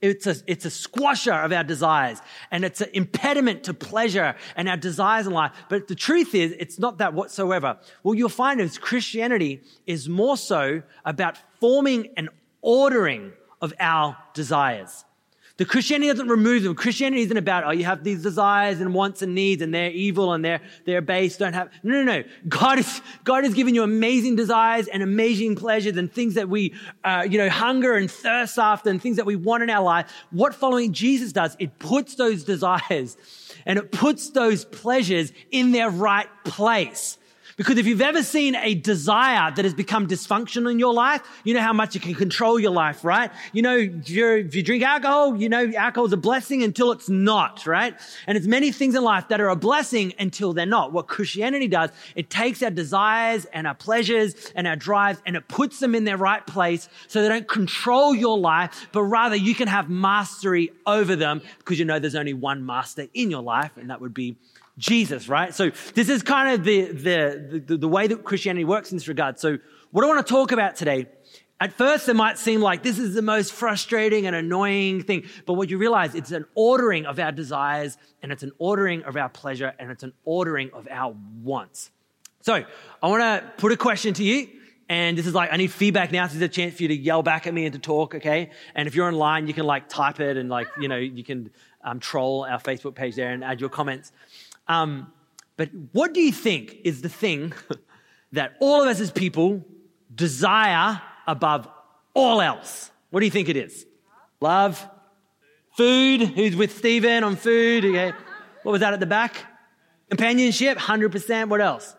it's 0.00 0.26
a, 0.26 0.36
it's 0.46 0.64
a 0.64 0.70
squasher 0.70 1.32
of 1.32 1.52
our 1.52 1.64
desires 1.64 2.20
and 2.50 2.64
it's 2.64 2.80
an 2.80 2.88
impediment 2.94 3.64
to 3.64 3.74
pleasure 3.74 4.34
and 4.56 4.68
our 4.68 4.76
desires 4.76 5.26
in 5.26 5.32
life. 5.32 5.52
But 5.68 5.88
the 5.88 5.94
truth 5.94 6.34
is, 6.34 6.54
it's 6.58 6.78
not 6.78 6.98
that 6.98 7.12
whatsoever. 7.12 7.78
What 8.02 8.16
you'll 8.16 8.28
find 8.30 8.60
is 8.60 8.78
Christianity 8.78 9.62
is 9.86 10.08
more 10.08 10.36
so 10.36 10.82
about 11.04 11.38
forming 11.60 12.08
and 12.16 12.30
ordering 12.62 13.32
of 13.60 13.74
our 13.78 14.16
desires. 14.32 15.04
The 15.60 15.66
Christianity 15.66 16.08
doesn't 16.10 16.28
remove 16.28 16.62
them. 16.62 16.74
Christianity 16.74 17.20
isn't 17.20 17.36
about, 17.36 17.64
oh, 17.64 17.70
you 17.70 17.84
have 17.84 18.02
these 18.02 18.22
desires 18.22 18.80
and 18.80 18.94
wants 18.94 19.20
and 19.20 19.34
needs 19.34 19.60
and 19.60 19.74
they're 19.74 19.90
evil 19.90 20.32
and 20.32 20.42
they're, 20.42 20.62
they're 20.86 21.02
base, 21.02 21.36
don't 21.36 21.52
have. 21.52 21.68
No, 21.82 22.02
no, 22.02 22.20
no. 22.20 22.24
God 22.48 22.78
is, 22.78 23.02
God 23.24 23.44
has 23.44 23.52
given 23.52 23.74
you 23.74 23.82
amazing 23.82 24.36
desires 24.36 24.88
and 24.88 25.02
amazing 25.02 25.56
pleasures 25.56 25.98
and 25.98 26.10
things 26.10 26.32
that 26.36 26.48
we, 26.48 26.72
uh, 27.04 27.26
you 27.28 27.36
know, 27.36 27.50
hunger 27.50 27.94
and 27.94 28.10
thirst 28.10 28.58
after 28.58 28.88
and 28.88 29.02
things 29.02 29.18
that 29.18 29.26
we 29.26 29.36
want 29.36 29.62
in 29.62 29.68
our 29.68 29.82
life. 29.82 30.10
What 30.30 30.54
following 30.54 30.94
Jesus 30.94 31.30
does, 31.30 31.56
it 31.58 31.78
puts 31.78 32.14
those 32.14 32.42
desires 32.42 33.18
and 33.66 33.78
it 33.78 33.92
puts 33.92 34.30
those 34.30 34.64
pleasures 34.64 35.30
in 35.50 35.72
their 35.72 35.90
right 35.90 36.28
place. 36.42 37.18
Because 37.56 37.78
if 37.78 37.86
you've 37.86 38.00
ever 38.00 38.22
seen 38.22 38.54
a 38.54 38.74
desire 38.74 39.50
that 39.50 39.64
has 39.64 39.74
become 39.74 40.06
dysfunctional 40.06 40.70
in 40.70 40.78
your 40.78 40.94
life, 40.94 41.22
you 41.44 41.54
know 41.54 41.60
how 41.60 41.72
much 41.72 41.96
it 41.96 42.02
can 42.02 42.14
control 42.14 42.58
your 42.58 42.70
life, 42.70 43.04
right? 43.04 43.30
You 43.52 43.62
know, 43.62 43.76
if, 43.76 44.08
if 44.08 44.54
you 44.54 44.62
drink 44.62 44.82
alcohol, 44.82 45.36
you 45.36 45.48
know 45.48 45.70
alcohol 45.76 46.06
is 46.06 46.12
a 46.12 46.16
blessing 46.16 46.62
until 46.62 46.92
it's 46.92 47.08
not, 47.08 47.66
right? 47.66 47.94
And 48.26 48.36
it's 48.36 48.46
many 48.46 48.72
things 48.72 48.94
in 48.94 49.02
life 49.02 49.28
that 49.28 49.40
are 49.40 49.48
a 49.48 49.56
blessing 49.56 50.14
until 50.18 50.52
they're 50.52 50.66
not. 50.66 50.92
What 50.92 51.08
Christianity 51.08 51.68
does, 51.68 51.90
it 52.14 52.30
takes 52.30 52.62
our 52.62 52.70
desires 52.70 53.46
and 53.46 53.66
our 53.66 53.74
pleasures 53.74 54.52
and 54.54 54.66
our 54.66 54.76
drives 54.76 55.20
and 55.26 55.36
it 55.36 55.48
puts 55.48 55.80
them 55.80 55.94
in 55.94 56.04
their 56.04 56.16
right 56.16 56.46
place 56.46 56.88
so 57.08 57.22
they 57.22 57.28
don't 57.28 57.48
control 57.48 58.14
your 58.14 58.38
life, 58.38 58.88
but 58.92 59.02
rather 59.02 59.36
you 59.36 59.54
can 59.54 59.68
have 59.68 59.88
mastery 59.88 60.72
over 60.86 61.16
them 61.16 61.42
because 61.58 61.78
you 61.78 61.84
know 61.84 61.98
there's 61.98 62.14
only 62.14 62.34
one 62.34 62.64
master 62.64 63.06
in 63.14 63.30
your 63.30 63.42
life 63.42 63.76
and 63.76 63.90
that 63.90 64.00
would 64.00 64.14
be 64.14 64.36
Jesus, 64.80 65.28
right? 65.28 65.54
So 65.54 65.70
this 65.94 66.08
is 66.08 66.22
kind 66.22 66.54
of 66.54 66.64
the, 66.64 66.86
the, 66.86 67.62
the, 67.66 67.76
the, 67.76 67.88
way 67.88 68.06
that 68.06 68.24
Christianity 68.24 68.64
works 68.64 68.90
in 68.90 68.96
this 68.96 69.08
regard. 69.08 69.38
So 69.38 69.58
what 69.90 70.04
I 70.04 70.08
want 70.08 70.26
to 70.26 70.32
talk 70.32 70.52
about 70.52 70.74
today, 70.74 71.06
at 71.60 71.74
first 71.74 72.08
it 72.08 72.14
might 72.14 72.38
seem 72.38 72.62
like 72.62 72.82
this 72.82 72.98
is 72.98 73.14
the 73.14 73.22
most 73.22 73.52
frustrating 73.52 74.26
and 74.26 74.34
annoying 74.34 75.02
thing, 75.02 75.24
but 75.44 75.52
what 75.52 75.68
you 75.68 75.76
realize, 75.76 76.14
it's 76.14 76.32
an 76.32 76.46
ordering 76.54 77.04
of 77.04 77.18
our 77.18 77.30
desires 77.30 77.98
and 78.22 78.32
it's 78.32 78.42
an 78.42 78.52
ordering 78.58 79.02
of 79.02 79.16
our 79.16 79.28
pleasure 79.28 79.74
and 79.78 79.90
it's 79.90 80.02
an 80.02 80.14
ordering 80.24 80.70
of 80.72 80.88
our 80.90 81.14
wants. 81.42 81.90
So 82.40 82.64
I 83.02 83.06
want 83.06 83.22
to 83.22 83.52
put 83.58 83.72
a 83.72 83.76
question 83.76 84.14
to 84.14 84.24
you. 84.24 84.48
And 84.88 85.16
this 85.16 85.26
is 85.28 85.34
like, 85.34 85.52
I 85.52 85.56
need 85.56 85.70
feedback 85.70 86.10
now. 86.10 86.26
This 86.26 86.34
is 86.34 86.42
a 86.42 86.48
chance 86.48 86.74
for 86.74 86.82
you 86.82 86.88
to 86.88 86.96
yell 86.96 87.22
back 87.22 87.46
at 87.46 87.54
me 87.54 87.64
and 87.64 87.72
to 87.74 87.78
talk, 87.78 88.16
okay? 88.16 88.50
And 88.74 88.88
if 88.88 88.96
you're 88.96 89.06
online, 89.06 89.46
you 89.46 89.54
can 89.54 89.64
like 89.64 89.88
type 89.88 90.18
it 90.18 90.36
and 90.36 90.48
like, 90.48 90.66
you 90.80 90.88
know, 90.88 90.96
you 90.96 91.22
can 91.22 91.50
um, 91.84 92.00
troll 92.00 92.44
our 92.44 92.58
Facebook 92.58 92.96
page 92.96 93.14
there 93.14 93.30
and 93.30 93.44
add 93.44 93.60
your 93.60 93.70
comments. 93.70 94.10
Um, 94.70 95.12
but 95.56 95.70
what 95.90 96.14
do 96.14 96.20
you 96.20 96.30
think 96.30 96.76
is 96.84 97.02
the 97.02 97.08
thing 97.08 97.52
that 98.32 98.56
all 98.60 98.82
of 98.82 98.88
us 98.88 99.00
as 99.00 99.10
people 99.10 99.66
desire 100.14 101.02
above 101.26 101.68
all 102.14 102.40
else? 102.40 102.92
What 103.10 103.18
do 103.18 103.26
you 103.26 103.32
think 103.32 103.48
it 103.48 103.56
is? 103.56 103.84
Love, 104.40 104.88
food. 105.76 106.22
Who's 106.22 106.54
with 106.54 106.78
Stephen 106.78 107.24
on 107.24 107.34
food? 107.34 107.84
Okay. 107.84 108.12
What 108.62 108.72
was 108.72 108.80
that 108.80 108.92
at 108.92 109.00
the 109.00 109.06
back? 109.06 109.34
Companionship, 110.08 110.78
100%. 110.78 111.48
What 111.48 111.60
else? 111.60 111.96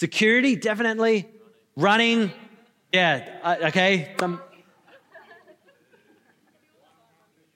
Security, 0.00 0.56
definitely. 0.56 1.28
Running. 1.76 2.32
Yeah, 2.92 3.38
uh, 3.44 3.56
okay. 3.68 4.14
Some, 4.18 4.40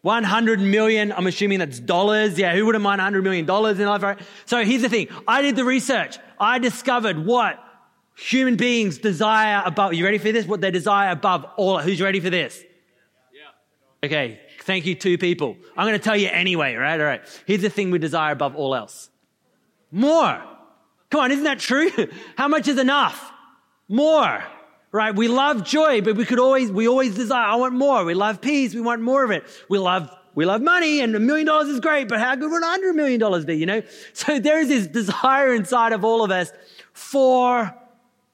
100 0.02 0.60
million, 0.60 1.12
I'm 1.12 1.26
assuming 1.26 1.60
that's 1.60 1.78
dollars. 1.78 2.38
Yeah, 2.38 2.54
who 2.54 2.66
wouldn't 2.66 2.82
mind 2.82 2.98
100 2.98 3.22
million 3.22 3.46
dollars 3.46 3.78
in 3.78 3.86
life, 3.86 4.02
right? 4.02 4.20
So 4.46 4.64
here's 4.64 4.82
the 4.82 4.88
thing. 4.88 5.08
I 5.26 5.42
did 5.42 5.56
the 5.56 5.64
research. 5.64 6.18
I 6.38 6.58
discovered 6.58 7.24
what 7.24 7.58
human 8.16 8.56
beings 8.56 8.98
desire 8.98 9.62
above. 9.64 9.94
You 9.94 10.04
ready 10.04 10.18
for 10.18 10.32
this? 10.32 10.44
What 10.44 10.60
they 10.60 10.72
desire 10.72 11.12
above 11.12 11.46
all. 11.56 11.78
Who's 11.78 12.00
ready 12.00 12.18
for 12.18 12.30
this? 12.30 12.62
Yeah. 13.32 14.06
Okay. 14.08 14.40
Thank 14.62 14.86
you, 14.86 14.94
two 14.96 15.18
people. 15.18 15.56
I'm 15.76 15.86
going 15.86 15.98
to 15.98 16.04
tell 16.04 16.16
you 16.16 16.28
anyway, 16.28 16.74
right? 16.74 17.00
All 17.00 17.06
right. 17.06 17.22
Here's 17.46 17.62
the 17.62 17.70
thing 17.70 17.90
we 17.90 17.98
desire 17.98 18.32
above 18.32 18.56
all 18.56 18.74
else. 18.74 19.08
More. 19.92 20.42
Come 21.10 21.20
on, 21.20 21.30
isn't 21.30 21.44
that 21.44 21.58
true? 21.58 21.90
How 22.36 22.48
much 22.48 22.66
is 22.66 22.78
enough? 22.78 23.32
More 23.88 24.42
right? 24.92 25.16
We 25.16 25.26
love 25.26 25.64
joy, 25.64 26.02
but 26.02 26.16
we 26.16 26.24
could 26.26 26.38
always, 26.38 26.70
we 26.70 26.86
always 26.86 27.14
desire, 27.14 27.46
I 27.46 27.54
want 27.56 27.74
more. 27.74 28.04
We 28.04 28.14
love 28.14 28.40
peace. 28.40 28.74
We 28.74 28.82
want 28.82 29.00
more 29.00 29.24
of 29.24 29.30
it. 29.30 29.44
We 29.68 29.78
love, 29.78 30.10
we 30.34 30.44
love 30.44 30.60
money 30.60 31.00
and 31.00 31.16
a 31.16 31.20
million 31.20 31.46
dollars 31.46 31.68
is 31.68 31.80
great, 31.80 32.08
but 32.08 32.20
how 32.20 32.34
good 32.36 32.50
would 32.50 32.62
a 32.62 32.66
hundred 32.66 32.94
million 32.94 33.18
dollars 33.18 33.44
be, 33.46 33.56
you 33.56 33.66
know? 33.66 33.82
So 34.12 34.38
there 34.38 34.60
is 34.60 34.68
this 34.68 34.86
desire 34.86 35.54
inside 35.54 35.92
of 35.92 36.04
all 36.04 36.22
of 36.22 36.30
us 36.30 36.52
for 36.92 37.74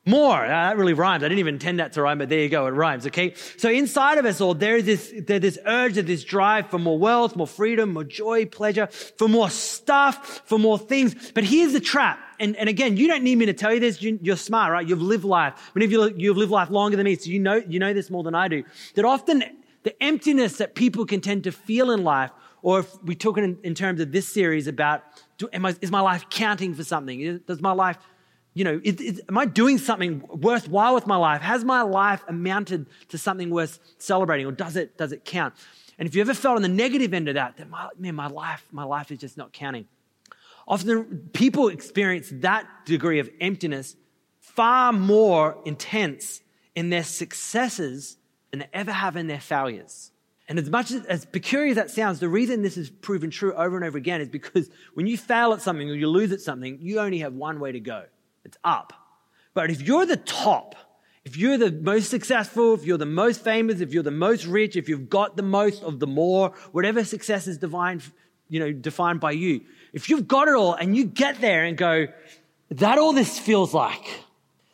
more. 0.05 0.47
That 0.47 0.77
really 0.77 0.95
rhymes. 0.95 1.23
I 1.23 1.29
didn't 1.29 1.41
even 1.41 1.55
intend 1.55 1.81
that 1.81 1.93
to 1.93 2.03
rhyme, 2.03 2.19
but 2.19 2.29
there 2.29 2.41
you 2.41 2.49
go. 2.49 2.67
It 2.67 2.71
rhymes. 2.71 3.07
Okay. 3.07 3.35
So 3.57 3.69
inside 3.69 4.19
of 4.19 4.25
us 4.25 4.41
all, 4.41 4.55
there 4.55 4.77
is 4.77 4.85
this, 4.85 5.13
there's 5.27 5.43
this 5.43 5.59
urge, 5.67 5.95
this 5.95 6.25
drive 6.25 6.71
for 6.71 6.79
more 6.79 6.99
wealth, 6.99 7.37
more 7.37 7.47
freedom, 7.47 7.93
more 7.93 8.05
joy, 8.05 8.47
pleasure, 8.47 8.87
for 8.87 9.29
more 9.29 9.51
stuff, 9.51 10.43
for 10.47 10.59
more 10.59 10.79
things. 10.79 11.33
But 11.33 11.45
here's 11.45 11.73
the 11.73 11.81
trap. 11.81 12.19
And, 12.41 12.57
and 12.57 12.69
again, 12.69 12.97
you 12.97 13.09
don't 13.09 13.23
need 13.23 13.37
me 13.37 13.47
to 13.47 13.53
tell 13.53 13.73
you 13.73 13.81
this. 13.81 14.01
You, 14.01 14.33
are 14.33 14.37
smart, 14.37 14.73
right? 14.73 14.87
You've 14.87 15.03
lived 15.03 15.25
life. 15.25 15.71
Many 15.75 15.87
of 15.87 15.93
you, 15.93 16.15
you've 16.17 16.37
lived 16.37 16.53
life 16.53 16.71
longer 16.71 16.97
than 16.97 17.05
me. 17.05 17.17
So 17.17 17.31
you 17.31 17.39
know, 17.39 17.63
you 17.69 17.79
know 17.79 17.93
this 17.93 18.11
more 18.11 18.23
than 18.23 18.35
I 18.35 18.49
do. 18.49 18.65
That 18.95 19.05
often 19.05 19.45
the 19.83 20.03
emptiness 20.03 20.59
that 20.59 20.75
people 20.75 21.07
can 21.07 21.21
tend 21.21 21.45
to 21.45 21.53
feel 21.53 21.91
in 21.91 22.05
life, 22.05 22.31
or 22.63 22.81
if 22.81 23.03
we 23.03 23.15
talk 23.15 23.39
in, 23.39 23.59
in 23.63 23.75
terms 23.75 24.01
of 24.01 24.13
this 24.13 24.29
series 24.29 24.67
about, 24.67 25.03
do, 25.39 25.49
I, 25.53 25.75
is 25.81 25.91
my 25.91 26.01
life 26.01 26.29
counting 26.31 26.75
for 26.75 26.85
something? 26.85 27.41
Does 27.47 27.61
my 27.61 27.73
life 27.73 27.99
you 28.55 28.65
know, 28.65 28.81
am 29.29 29.39
I 29.39 29.45
doing 29.45 29.79
something 29.79 30.21
worthwhile 30.29 30.93
with 30.93 31.07
my 31.07 31.15
life? 31.15 31.43
Has 31.43 31.65
my 31.65 31.83
life 31.83 32.25
amounted 32.27 32.87
to 33.11 33.17
something 33.17 33.51
worth 33.51 33.79
celebrating, 33.99 34.47
or 34.47 34.51
does 34.51 34.75
it 34.75 34.97
does 34.99 35.13
it 35.13 35.25
count? 35.25 35.55
And 35.97 36.09
if 36.09 36.15
you 36.17 36.21
ever 36.21 36.35
felt 36.35 36.57
on 36.57 36.63
the 36.63 36.69
negative 36.69 37.15
end 37.15 37.29
of 37.29 37.35
that, 37.35 37.57
then 37.57 37.71
my, 37.71 37.89
man, 37.99 38.17
my 38.17 38.27
life, 38.27 38.65
my 38.73 38.85
life 38.85 39.13
is 39.13 39.19
just 39.19 39.37
not 39.37 39.53
counting. 39.53 39.87
Often 40.69 41.31
people 41.33 41.69
experience 41.69 42.29
that 42.31 42.67
degree 42.85 43.19
of 43.19 43.31
emptiness 43.41 43.97
far 44.39 44.93
more 44.93 45.59
intense 45.65 46.43
in 46.75 46.91
their 46.91 47.05
successes 47.05 48.19
than 48.51 48.61
they 48.61 48.69
ever 48.75 48.93
have 48.93 49.17
in 49.17 49.27
their 49.29 49.41
failures. 49.41 50.13
And 50.47 50.59
as 50.59 50.69
much 50.69 50.91
as, 50.91 51.05
as, 51.07 51.25
peculiar 51.25 51.71
as 51.71 51.77
that 51.77 51.91
sounds, 51.91 52.21
the 52.21 52.29
reason 52.29 52.63
this 52.63 52.77
is 52.77 52.91
proven 52.91 53.31
true 53.31 53.55
over 53.55 53.77
and 53.77 53.85
over 53.85 53.97
again 53.99 54.21
is 54.21 54.29
because 54.29 54.71
when 54.95 55.07
you 55.07 55.17
fail 55.17 55.53
at 55.55 55.63
something 55.63 55.89
or 55.89 55.95
you 55.95 56.07
lose 56.07 56.33
at 56.33 56.41
something, 56.41 56.79
you 56.81 57.01
only 57.01 57.19
have 57.19 57.33
one 57.33 57.61
way 57.61 57.73
to 57.73 57.81
go. 57.81 58.05
It's 58.45 58.57
up. 58.63 58.93
But 59.55 59.71
if 59.71 59.83
you're 59.83 60.07
the 60.07 60.17
top, 60.17 60.75
if 61.25 61.37
you're 61.37 61.59
the 61.59 61.73
most 61.73 62.09
successful, 62.09 62.75
if 62.75 62.85
you're 62.85 62.99
the 62.99 63.07
most 63.07 63.43
famous, 63.43 63.81
if 63.81 63.93
you're 63.93 64.03
the 64.03 64.11
most 64.11 64.47
rich, 64.47 64.77
if 64.77 64.89
you've 64.89 65.11
got 65.11 65.37
the 65.37 65.43
most 65.43 65.83
of 65.83 65.99
the 65.99 66.07
more, 66.07 66.53
whatever 66.73 67.05
success 67.05 67.47
is 67.47 67.59
divine, 67.59 68.01
you 68.49 68.61
know, 68.61 68.73
defined 68.73 69.21
by 69.21 69.33
you, 69.33 69.61
if 69.93 70.09
you've 70.09 70.29
got 70.29 70.49
it 70.49 70.55
all 70.55 70.75
and 70.75 70.97
you 70.97 71.05
get 71.05 71.41
there 71.41 71.65
and 71.65 71.77
go, 71.77 72.09
that 72.71 72.99
all 72.99 73.13
this 73.13 73.39
feels 73.39 73.73
like, 73.73 74.05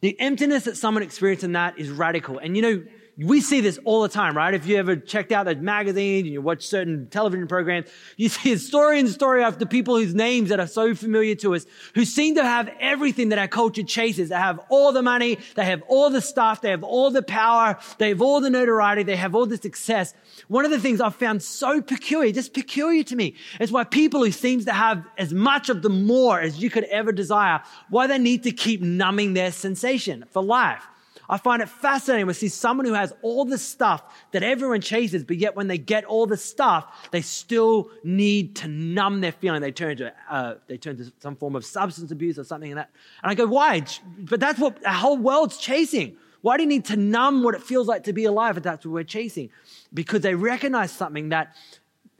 the 0.00 0.18
emptiness 0.20 0.64
that 0.64 0.76
someone 0.76 1.02
experienced 1.02 1.44
in 1.44 1.52
that 1.52 1.78
is 1.78 1.90
radical. 1.90 2.38
And 2.38 2.56
you 2.56 2.62
know, 2.62 2.84
we 3.16 3.40
see 3.40 3.60
this 3.60 3.78
all 3.84 4.02
the 4.02 4.08
time, 4.08 4.36
right? 4.36 4.54
If 4.54 4.66
you 4.66 4.76
ever 4.76 4.96
checked 4.96 5.30
out 5.30 5.46
those 5.46 5.58
magazines 5.58 6.24
and 6.24 6.32
you 6.32 6.42
watch 6.42 6.66
certain 6.66 7.06
television 7.08 7.46
programs, 7.46 7.86
you 8.16 8.28
see 8.28 8.52
a 8.52 8.58
story 8.58 8.98
and 8.98 9.08
story 9.08 9.44
after 9.44 9.64
people 9.66 9.96
whose 9.96 10.14
names 10.14 10.48
that 10.48 10.58
are 10.58 10.66
so 10.66 10.94
familiar 10.94 11.36
to 11.36 11.54
us, 11.54 11.64
who 11.94 12.04
seem 12.04 12.34
to 12.34 12.42
have 12.42 12.68
everything 12.80 13.28
that 13.28 13.38
our 13.38 13.46
culture 13.46 13.84
chases. 13.84 14.30
They 14.30 14.34
have 14.34 14.58
all 14.68 14.90
the 14.90 15.02
money, 15.02 15.38
they 15.54 15.64
have 15.64 15.82
all 15.86 16.10
the 16.10 16.20
stuff, 16.20 16.60
they 16.60 16.70
have 16.70 16.82
all 16.82 17.10
the 17.10 17.22
power, 17.22 17.78
they 17.98 18.08
have 18.08 18.20
all 18.20 18.40
the 18.40 18.50
notoriety, 18.50 19.04
they 19.04 19.16
have 19.16 19.36
all 19.36 19.46
the 19.46 19.58
success. 19.58 20.12
One 20.48 20.64
of 20.64 20.72
the 20.72 20.80
things 20.80 21.00
I've 21.00 21.14
found 21.14 21.40
so 21.42 21.80
peculiar, 21.80 22.32
just 22.32 22.52
peculiar 22.52 23.04
to 23.04 23.16
me, 23.16 23.36
is 23.60 23.70
why 23.70 23.84
people 23.84 24.24
who 24.24 24.32
seems 24.32 24.64
to 24.64 24.72
have 24.72 25.06
as 25.18 25.32
much 25.32 25.68
of 25.68 25.82
the 25.82 25.88
more 25.88 26.40
as 26.40 26.60
you 26.60 26.68
could 26.68 26.84
ever 26.84 27.12
desire, 27.12 27.62
why 27.90 28.08
they 28.08 28.18
need 28.18 28.42
to 28.42 28.50
keep 28.50 28.80
numbing 28.80 29.34
their 29.34 29.52
sensation 29.52 30.24
for 30.30 30.42
life. 30.42 30.84
I 31.28 31.38
find 31.38 31.62
it 31.62 31.68
fascinating 31.68 32.26
to 32.26 32.34
see 32.34 32.48
someone 32.48 32.86
who 32.86 32.92
has 32.92 33.12
all 33.22 33.44
the 33.44 33.58
stuff 33.58 34.02
that 34.32 34.42
everyone 34.42 34.80
chases, 34.80 35.24
but 35.24 35.36
yet 35.36 35.56
when 35.56 35.68
they 35.68 35.78
get 35.78 36.04
all 36.04 36.26
the 36.26 36.36
stuff, 36.36 37.08
they 37.10 37.22
still 37.22 37.90
need 38.02 38.56
to 38.56 38.68
numb 38.68 39.20
their 39.20 39.32
feeling. 39.32 39.60
They 39.60 39.72
turn 39.72 39.96
to, 39.98 40.12
uh, 40.28 40.54
they 40.66 40.76
turn 40.76 40.96
to 40.98 41.12
some 41.20 41.36
form 41.36 41.56
of 41.56 41.64
substance 41.64 42.10
abuse 42.10 42.38
or 42.38 42.44
something 42.44 42.74
like 42.74 42.86
that. 42.86 42.90
And 43.22 43.30
I 43.30 43.34
go, 43.34 43.46
why? 43.46 43.84
But 44.18 44.40
that's 44.40 44.58
what 44.58 44.82
the 44.82 44.92
whole 44.92 45.16
world's 45.16 45.56
chasing. 45.56 46.16
Why 46.42 46.58
do 46.58 46.62
you 46.62 46.68
need 46.68 46.84
to 46.86 46.96
numb 46.96 47.42
what 47.42 47.54
it 47.54 47.62
feels 47.62 47.88
like 47.88 48.04
to 48.04 48.12
be 48.12 48.26
alive 48.26 48.58
if 48.58 48.62
that's 48.62 48.84
what 48.84 48.92
we're 48.92 49.04
chasing? 49.04 49.48
Because 49.94 50.20
they 50.20 50.34
recognize 50.34 50.92
something 50.92 51.30
that 51.30 51.56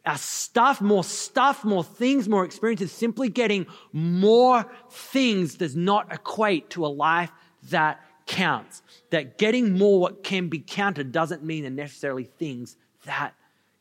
our 0.07 0.19
stuff, 0.19 0.81
more 0.81 1.05
stuff, 1.05 1.65
more 1.65 1.85
things, 1.85 2.29
more 2.29 2.45
experiences, 2.45 2.93
simply 2.93 3.29
getting 3.29 3.67
more 3.93 4.71
things 4.91 5.57
does 5.57 5.75
not 5.75 6.13
equate 6.13 6.71
to 6.71 6.85
a 6.85 6.89
life 6.89 7.31
that 7.71 8.04
counts. 8.27 8.83
That 9.11 9.39
getting 9.39 9.79
more 9.79 10.01
what 10.01 10.25
can 10.25 10.49
be 10.49 10.59
counted 10.59 11.13
doesn't 11.13 11.45
mean 11.45 11.75
necessarily 11.75 12.25
things 12.25 12.77
that 13.05 13.35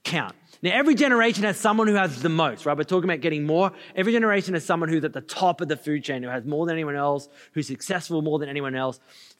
count. 0.03 0.35
Now, 0.61 0.71
every 0.73 0.95
generation 0.95 1.43
has 1.43 1.57
someone 1.57 1.87
who 1.87 1.95
has 1.95 2.21
the 2.21 2.29
most, 2.29 2.65
right? 2.65 2.77
We're 2.77 2.83
talking 2.83 3.09
about 3.09 3.21
getting 3.21 3.45
more. 3.45 3.71
Every 3.95 4.13
generation 4.13 4.53
has 4.53 4.65
someone 4.65 4.89
who's 4.89 5.03
at 5.03 5.13
the 5.13 5.21
top 5.21 5.61
of 5.61 5.67
the 5.67 5.77
food 5.77 6.03
chain, 6.03 6.23
who 6.23 6.29
has 6.29 6.45
more 6.45 6.65
than 6.65 6.73
anyone 6.75 6.95
else, 6.95 7.27
who's 7.53 7.67
successful 7.67 8.21
more 8.21 8.39
than 8.39 8.49
anyone 8.49 8.75
else. 8.75 8.99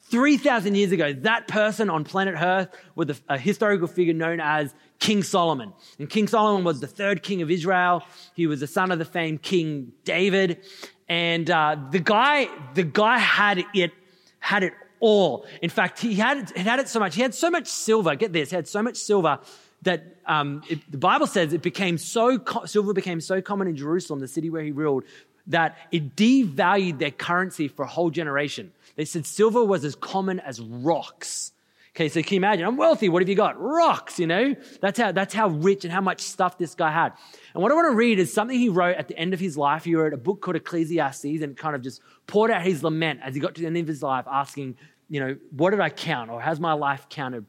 3,000 0.10 0.76
years 0.76 0.92
ago, 0.92 1.14
that 1.14 1.48
person 1.48 1.90
on 1.90 2.04
planet 2.04 2.36
Earth 2.38 2.70
was 2.96 3.10
a, 3.10 3.34
a 3.34 3.38
historical 3.38 3.88
figure 3.88 4.14
known 4.14 4.40
as 4.42 4.74
King 5.00 5.24
Solomon. 5.24 5.74
And 5.98 6.10
King 6.10 6.28
Solomon 6.28 6.64
was 6.64 6.82
the 6.82 6.88
third 6.88 7.24
king 7.24 7.42
of 7.42 7.50
Israel. 7.50 8.04
He 8.36 8.48
was 8.48 8.60
the 8.60 8.68
son 8.68 8.92
of 8.92 9.00
the 9.00 9.06
famed 9.06 9.42
King 9.42 9.94
David. 10.04 10.60
And 11.08 11.50
uh, 11.50 11.78
the 11.92 12.00
guy, 12.00 12.50
the 12.74 12.84
guy 12.84 13.18
had 13.18 13.64
it, 13.74 13.92
had 14.40 14.64
it 14.64 14.74
all. 15.04 15.46
In 15.62 15.70
fact, 15.70 16.00
he 16.00 16.16
had, 16.16 16.50
he 16.56 16.64
had 16.64 16.80
it 16.80 16.88
so 16.88 17.00
much. 17.00 17.14
He 17.14 17.22
had 17.22 17.36
so 17.36 17.52
much 17.52 17.68
silver. 17.68 18.16
Get 18.16 18.32
this. 18.32 18.52
He 18.52 18.56
had 18.56 18.70
so 18.70 18.82
much 18.82 18.96
silver 18.96 19.38
that 19.82 20.02
um, 20.26 20.64
it, 20.70 20.80
the 20.90 20.98
Bible 20.98 21.28
says 21.28 21.52
it 21.52 21.62
became 21.62 21.98
so 21.98 22.40
silver 22.66 22.94
became 22.94 23.20
so 23.20 23.42
common 23.42 23.68
in 23.68 23.76
Jerusalem, 23.76 24.22
the 24.22 24.30
city 24.30 24.50
where 24.50 24.64
he 24.64 24.72
ruled, 24.72 25.04
that 25.48 25.78
it 25.92 26.16
devalued 26.16 27.00
their 27.00 27.12
currency 27.12 27.68
for 27.68 27.84
a 27.84 27.88
whole 27.88 28.10
generation. 28.10 28.72
They 28.96 29.04
said 29.04 29.26
silver 29.26 29.62
was 29.64 29.84
as 29.84 29.96
common 29.96 30.40
as 30.40 30.62
rocks. 30.62 31.52
Okay, 31.96 32.10
so 32.10 32.24
can 32.24 32.34
you 32.34 32.38
imagine? 32.38 32.66
I'm 32.66 32.76
wealthy. 32.76 33.08
What 33.08 33.22
have 33.22 33.30
you 33.30 33.36
got? 33.36 33.62
Rocks, 33.62 34.18
you 34.18 34.26
know? 34.26 34.56
That's 34.82 35.00
how, 35.00 35.12
that's 35.12 35.32
how 35.32 35.50
rich 35.50 35.84
and 35.84 35.94
how 35.94 36.02
much 36.02 36.22
stuff 36.22 36.58
this 36.58 36.74
guy 36.74 36.92
had. 36.92 37.14
And 37.54 37.62
what 37.62 37.72
I 37.72 37.76
want 37.76 37.92
to 37.92 37.96
read 37.96 38.18
is 38.18 38.34
something 38.34 38.58
he 38.58 38.70
wrote 38.70 38.96
at 38.98 39.10
the 39.10 39.16
end 39.16 39.36
of 39.36 39.40
his 39.40 39.56
life. 39.58 39.84
He 39.84 39.94
wrote 39.94 40.12
a 40.12 40.18
book 40.18 40.42
called 40.42 40.56
Ecclesiastes 40.56 41.44
and 41.44 41.56
kind 41.56 41.76
of 41.76 41.84
just 41.84 42.02
poured 42.26 42.50
out 42.50 42.64
his 42.64 42.84
lament 42.84 43.20
as 43.22 43.36
he 43.36 43.40
got 43.40 43.54
to 43.56 43.62
the 43.62 43.68
end 43.68 43.78
of 43.78 43.88
his 43.88 44.02
life, 44.02 44.26
asking, 44.28 44.76
you 45.10 45.20
know, 45.20 45.38
what 45.52 45.72
did 45.72 45.80
I 45.80 45.90
count? 45.90 46.32
Or 46.32 46.42
has 46.42 46.60
my 46.60 46.74
life 46.74 47.08
counted? 47.10 47.46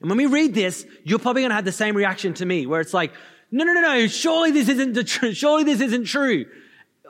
And 0.00 0.10
when 0.10 0.18
we 0.18 0.26
read 0.26 0.54
this, 0.54 0.86
you're 1.04 1.18
probably 1.18 1.42
going 1.42 1.50
to 1.50 1.56
have 1.56 1.64
the 1.64 1.72
same 1.72 1.96
reaction 1.96 2.34
to 2.34 2.46
me, 2.46 2.66
where 2.66 2.80
it's 2.80 2.94
like, 2.94 3.12
no, 3.50 3.64
no, 3.64 3.72
no, 3.72 3.80
no, 3.80 4.06
surely 4.06 4.50
this 4.50 4.68
isn't 4.68 4.92
the 4.92 5.04
truth. 5.04 5.36
Surely 5.36 5.64
this 5.64 5.80
isn't 5.80 6.04
true. 6.04 6.46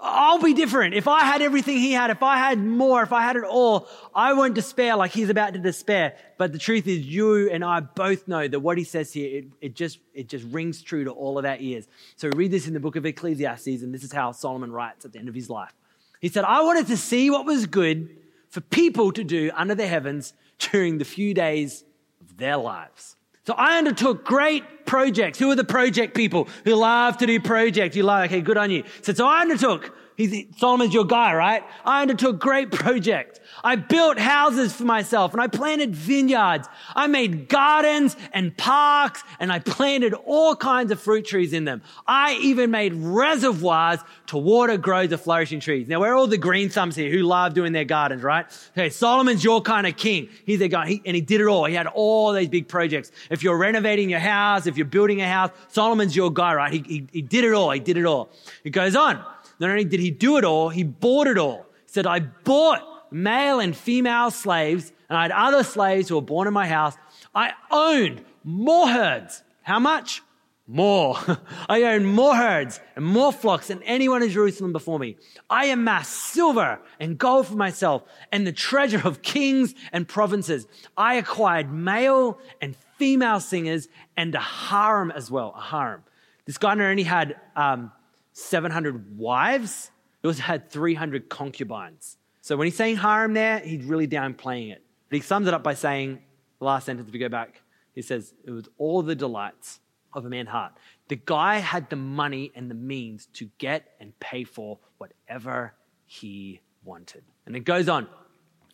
I'll 0.01 0.39
be 0.39 0.53
different. 0.53 0.95
If 0.95 1.09
I 1.09 1.21
had 1.25 1.41
everything 1.41 1.79
he 1.79 1.93
had, 1.93 2.11
if 2.11 2.23
I 2.23 2.37
had 2.37 2.59
more, 2.59 3.03
if 3.03 3.15
I 3.15 3.23
had 3.23 3.37
it 3.37 3.45
all, 3.45 3.89
I 4.15 4.35
won't 4.35 4.55
despair 4.55 4.95
like 4.95 5.11
he's 5.11 5.31
about 5.31 5.55
to 5.55 5.59
despair. 5.59 6.17
But 6.37 6.53
the 6.53 6.59
truth 6.59 6.87
is, 6.87 7.07
you 7.07 7.51
and 7.51 7.65
I 7.65 7.81
both 7.81 8.29
know 8.29 8.47
that 8.47 8.61
what 8.61 8.77
he 8.77 8.85
says 8.85 9.15
here, 9.15 9.39
it, 9.39 9.45
it 9.63 9.75
just, 9.75 9.99
it 10.13 10.29
just 10.29 10.45
rings 10.53 10.83
true 10.83 11.05
to 11.05 11.11
all 11.11 11.39
of 11.39 11.47
our 11.47 11.57
ears. 11.59 11.89
So 12.17 12.29
read 12.29 12.51
this 12.51 12.67
in 12.69 12.75
the 12.75 12.81
book 12.81 12.97
of 12.97 13.07
Ecclesiastes, 13.07 13.83
and 13.83 13.95
this 13.95 14.05
is 14.05 14.13
how 14.13 14.33
Solomon 14.33 14.71
writes 14.71 15.07
at 15.07 15.13
the 15.13 15.19
end 15.19 15.29
of 15.29 15.35
his 15.35 15.49
life. 15.49 15.73
He 16.21 16.29
said, 16.29 16.45
I 16.45 16.61
wanted 16.61 16.89
to 16.89 16.97
see 16.99 17.31
what 17.31 17.47
was 17.47 17.65
good 17.65 18.15
for 18.49 18.61
people 18.61 19.12
to 19.12 19.25
do 19.25 19.50
under 19.55 19.75
the 19.75 19.87
heavens 19.87 20.33
during 20.59 20.99
the 20.99 21.05
few 21.05 21.35
days 21.35 21.85
of 22.21 22.37
their 22.37 22.57
lives. 22.57 23.17
So 23.47 23.55
I 23.55 23.79
undertook 23.79 24.25
great 24.25 24.87
projects. 24.87 25.38
Who 25.38 25.50
are 25.50 25.55
the 25.55 25.65
project 25.65 26.17
people 26.17 26.49
who 26.65 26.75
love 26.75 27.17
to 27.19 27.26
do 27.26 27.38
projects? 27.38 27.95
You 27.97 28.03
like, 28.03 28.31
okay, 28.31 28.41
good 28.41 28.57
on 28.57 28.71
you. 28.71 28.83
So, 29.03 29.12
so 29.12 29.26
I 29.26 29.41
undertook 29.41 29.95
He's, 30.17 30.47
Solomon's 30.57 30.95
your 30.95 31.05
guy, 31.05 31.35
right? 31.35 31.63
I 31.85 32.03
undertook 32.03 32.39
great 32.39 32.71
projects. 32.73 33.39
I 33.63 33.77
built 33.77 34.19
houses 34.19 34.73
for 34.73 34.85
myself 34.85 35.33
and 35.33 35.41
I 35.41 35.47
planted 35.47 35.95
vineyards. 35.95 36.69
I 36.95 37.07
made 37.07 37.49
gardens 37.49 38.17
and 38.33 38.57
parks 38.57 39.23
and 39.41 39.53
I 39.53 39.59
planted 39.59 40.15
all 40.15 40.57
kinds 40.57 40.91
of 40.91 41.01
fruit 41.01 41.27
trees 41.27 41.53
in 41.53 41.65
them. 41.65 41.83
I 42.07 42.39
even 42.43 42.71
made 42.71 42.95
reservoirs 42.95 44.01
to 44.29 44.39
water 44.39 44.77
grows 44.79 45.13
of 45.13 45.21
flourishing 45.21 45.61
trees. 45.61 45.87
Now 45.89 46.01
we're 46.01 46.15
all 46.15 46.27
the 46.27 46.39
green 46.39 46.71
thumbs 46.71 46.97
here 46.97 47.11
who 47.11 47.23
love 47.23 47.55
doing 47.55 47.73
their 47.73 47.85
gardens, 47.85 48.23
right? 48.23 48.47
Okay, 48.77 48.89
Solomon's 48.89 49.45
your 49.45 49.61
kind 49.61 49.87
of 49.87 49.97
king. 49.97 50.29
He's 50.45 50.61
a 50.61 50.69
guy, 50.69 50.87
he, 50.87 51.02
and 51.05 51.15
he 51.15 51.21
did 51.21 51.41
it 51.41 51.47
all. 51.47 51.67
He 51.67 51.75
had 51.75 51.87
all 51.89 52.33
these 52.33 52.49
big 52.49 52.69
projects. 52.69 53.13
If 53.31 53.43
you're 53.43 53.59
renovating 53.59 54.09
your 54.11 54.21
house, 54.21 54.67
if 54.67 54.76
you're 54.76 54.87
building 54.87 55.21
a 55.21 55.29
house, 55.29 55.50
Solomon's 55.69 56.17
your 56.17 56.33
guy, 56.33 56.55
right? 56.55 56.73
He, 56.73 56.79
he, 56.87 57.07
he 57.13 57.23
did 57.23 57.45
it 57.45 57.52
all. 57.52 57.71
He 57.71 57.81
did 57.81 57.97
it 57.97 58.07
all. 58.07 58.31
It 58.65 58.71
goes 58.71 58.97
on. 58.97 59.23
Not 59.58 59.71
only 59.71 59.84
did 59.84 60.00
he 60.00 60.10
do 60.10 60.36
it 60.36 60.45
all, 60.45 60.69
he 60.69 60.84
bought 60.84 61.26
it 61.26 61.38
all. 61.38 61.66
He 61.84 61.92
said, 61.92 62.06
I 62.06 62.21
bought 62.21 62.82
male 63.10 63.60
and 63.60 63.76
female 63.76 64.30
slaves, 64.30 64.92
and 65.08 65.16
I 65.16 65.23
had 65.23 65.32
other 65.32 65.62
slaves 65.62 66.08
who 66.08 66.16
were 66.16 66.23
born 66.23 66.49
in 66.49 66.54
my 66.54 66.66
house. 66.66 66.97
I 67.34 67.52
owned 67.71 68.25
more 68.45 68.88
herds. 68.88 69.42
How 69.62 69.78
much? 69.78 70.23
More. 70.66 71.16
I 71.69 71.84
owned 71.84 72.06
more 72.12 72.34
herds 72.34 72.80
and 72.97 73.04
more 73.04 73.32
flocks 73.32 73.69
than 73.69 73.82
anyone 73.84 74.23
in 74.23 74.30
Jerusalem 74.30 74.73
before 74.73 74.99
me. 74.99 75.16
I 75.49 75.66
amassed 75.66 76.12
silver 76.12 76.80
and 76.99 77.16
gold 77.16 77.47
for 77.47 77.54
myself 77.54 78.02
and 78.32 78.47
the 78.47 78.52
treasure 78.52 79.00
of 79.04 79.23
kings 79.23 79.75
and 79.92 80.08
provinces. 80.08 80.66
I 80.97 81.14
acquired 81.14 81.73
male 81.73 82.38
and 82.60 82.75
female 82.97 83.40
singers 83.40 83.88
and 84.16 84.34
a 84.34 84.40
harem 84.40 85.12
as 85.12 85.30
well. 85.30 85.54
A 85.56 85.60
harem. 85.60 86.02
This 86.47 86.58
guy 86.58 86.75
not 86.75 86.84
only 86.84 87.02
had 87.02 87.36
um, 87.54 87.92
700 88.37 89.17
wives, 89.17 89.91
he 90.21 90.29
also 90.29 90.43
had 90.43 90.71
300 90.71 91.31
concubines. 91.31 92.19
So 92.43 92.55
when 92.59 92.67
he's 92.67 92.77
saying 92.77 92.97
harem 92.97 93.33
there, 93.33 93.61
he's 93.61 93.83
really 93.83 94.07
downplaying 94.07 94.73
it. 94.73 94.85
But 95.09 95.17
he 95.17 95.23
sums 95.23 95.49
it 95.49 95.55
up 95.55 95.63
by 95.63 95.73
saying, 95.73 96.19
the 96.59 96.67
last 96.67 96.85
sentence, 96.85 97.09
if 97.09 97.15
we 97.15 97.19
go 97.19 97.31
back, 97.31 97.63
he 97.95 98.03
says, 98.03 98.35
it 98.45 98.51
was 98.51 98.69
all 98.77 99.01
the 99.01 99.15
delights 99.15 99.81
of 100.13 100.27
a 100.27 100.29
man's 100.29 100.51
heart. 100.51 100.73
The 101.09 101.17
guy 101.17 101.57
had 101.59 101.89
the 101.89 101.97
money 101.97 102.53
and 102.55 102.71
the 102.71 102.75
means 102.75 103.25
to 103.35 103.49
get 103.57 103.95
and 104.01 104.19
pay 104.21 104.45
for 104.45 104.81
whatever 104.99 105.73
he 106.05 106.61
wanted. 106.85 107.25
And 107.47 107.57
it 107.57 107.61
goes 107.61 107.89
on. 107.89 108.07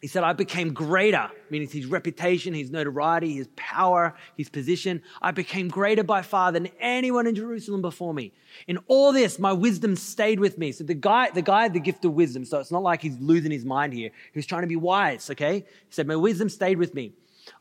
He 0.02 0.08
said, 0.08 0.24
I 0.24 0.32
became 0.32 0.72
greater, 0.72 1.30
meaning 1.48 1.68
his 1.68 1.86
reputation, 1.86 2.54
his 2.54 2.72
notoriety, 2.72 3.34
his 3.34 3.48
power, 3.54 4.16
his 4.36 4.48
position. 4.48 5.00
I 5.22 5.30
became 5.30 5.68
greater 5.68 6.02
by 6.02 6.22
far 6.22 6.50
than 6.50 6.66
anyone 6.80 7.28
in 7.28 7.36
Jerusalem 7.36 7.82
before 7.82 8.12
me. 8.12 8.32
In 8.66 8.78
all 8.88 9.12
this, 9.12 9.38
my 9.38 9.52
wisdom 9.52 9.94
stayed 9.94 10.40
with 10.40 10.58
me. 10.58 10.72
So 10.72 10.82
the 10.82 10.94
guy, 10.94 11.30
the 11.30 11.40
guy 11.40 11.62
had 11.62 11.72
the 11.72 11.78
gift 11.78 12.04
of 12.04 12.14
wisdom. 12.14 12.44
So 12.44 12.58
it's 12.58 12.72
not 12.72 12.82
like 12.82 13.00
he's 13.00 13.16
losing 13.20 13.52
his 13.52 13.64
mind 13.64 13.92
here. 13.92 14.10
He 14.32 14.38
was 14.38 14.44
trying 14.44 14.62
to 14.62 14.66
be 14.66 14.74
wise, 14.74 15.30
okay? 15.30 15.60
He 15.60 15.90
said, 15.90 16.08
my 16.08 16.16
wisdom 16.16 16.48
stayed 16.48 16.78
with 16.78 16.94
me. 16.94 17.12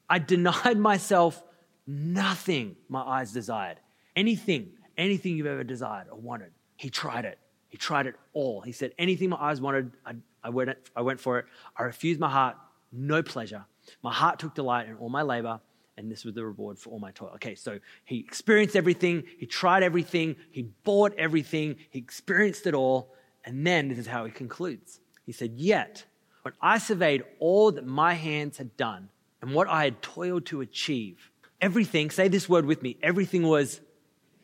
I 0.10 0.18
denied 0.18 0.78
myself 0.80 1.44
nothing 1.86 2.76
my 2.90 3.02
eyes 3.04 3.32
desired. 3.32 3.78
Anything, 4.16 4.72
anything 4.98 5.38
you've 5.38 5.46
ever 5.46 5.64
desired 5.64 6.08
or 6.12 6.18
wanted. 6.18 6.54
He 6.76 6.90
tried 6.90 7.26
it. 7.26 7.38
He 7.70 7.78
tried 7.78 8.08
it 8.08 8.16
all. 8.34 8.62
He 8.62 8.72
said, 8.72 8.94
anything 8.98 9.30
my 9.30 9.38
eyes 9.38 9.62
wanted, 9.62 9.92
I 10.04 10.16
I 10.44 10.50
went, 10.50 10.70
I 10.96 11.02
went 11.02 11.20
for 11.20 11.40
it. 11.40 11.46
I 11.78 11.84
refused 11.84 12.20
my 12.20 12.30
heart 12.30 12.58
no 12.92 13.24
pleasure. 13.24 13.66
My 14.04 14.14
heart 14.14 14.40
took 14.40 14.54
delight 14.54 14.88
in 14.88 14.96
all 14.96 15.10
my 15.10 15.22
labor, 15.22 15.60
and 15.98 16.12
this 16.12 16.26
was 16.26 16.34
the 16.34 16.46
reward 16.46 16.78
for 16.78 16.90
all 16.92 17.00
my 17.00 17.12
toil. 17.12 17.32
Okay, 17.36 17.56
so 17.56 17.80
he 18.04 18.20
experienced 18.20 18.76
everything, 18.76 19.24
he 19.38 19.46
tried 19.46 19.84
everything, 19.84 20.36
he 20.52 20.64
bought 20.84 21.14
everything, 21.18 21.78
he 21.90 22.00
experienced 22.00 22.68
it 22.68 22.74
all, 22.74 23.14
and 23.46 23.66
then 23.66 23.88
this 23.88 23.98
is 23.98 24.08
how 24.08 24.26
he 24.26 24.32
concludes. 24.32 25.00
He 25.26 25.32
said, 25.32 25.54
Yet, 25.56 26.06
when 26.42 26.54
I 26.62 26.78
surveyed 26.78 27.24
all 27.40 27.72
that 27.72 27.86
my 27.86 28.14
hands 28.14 28.58
had 28.58 28.76
done 28.78 29.10
and 29.42 29.54
what 29.54 29.68
I 29.68 29.84
had 29.84 30.02
toiled 30.02 30.46
to 30.48 30.62
achieve, 30.62 31.32
everything, 31.60 32.10
say 32.10 32.28
this 32.28 32.50
word 32.50 32.66
with 32.66 32.82
me, 32.82 32.98
everything 33.02 33.44
was 33.44 33.80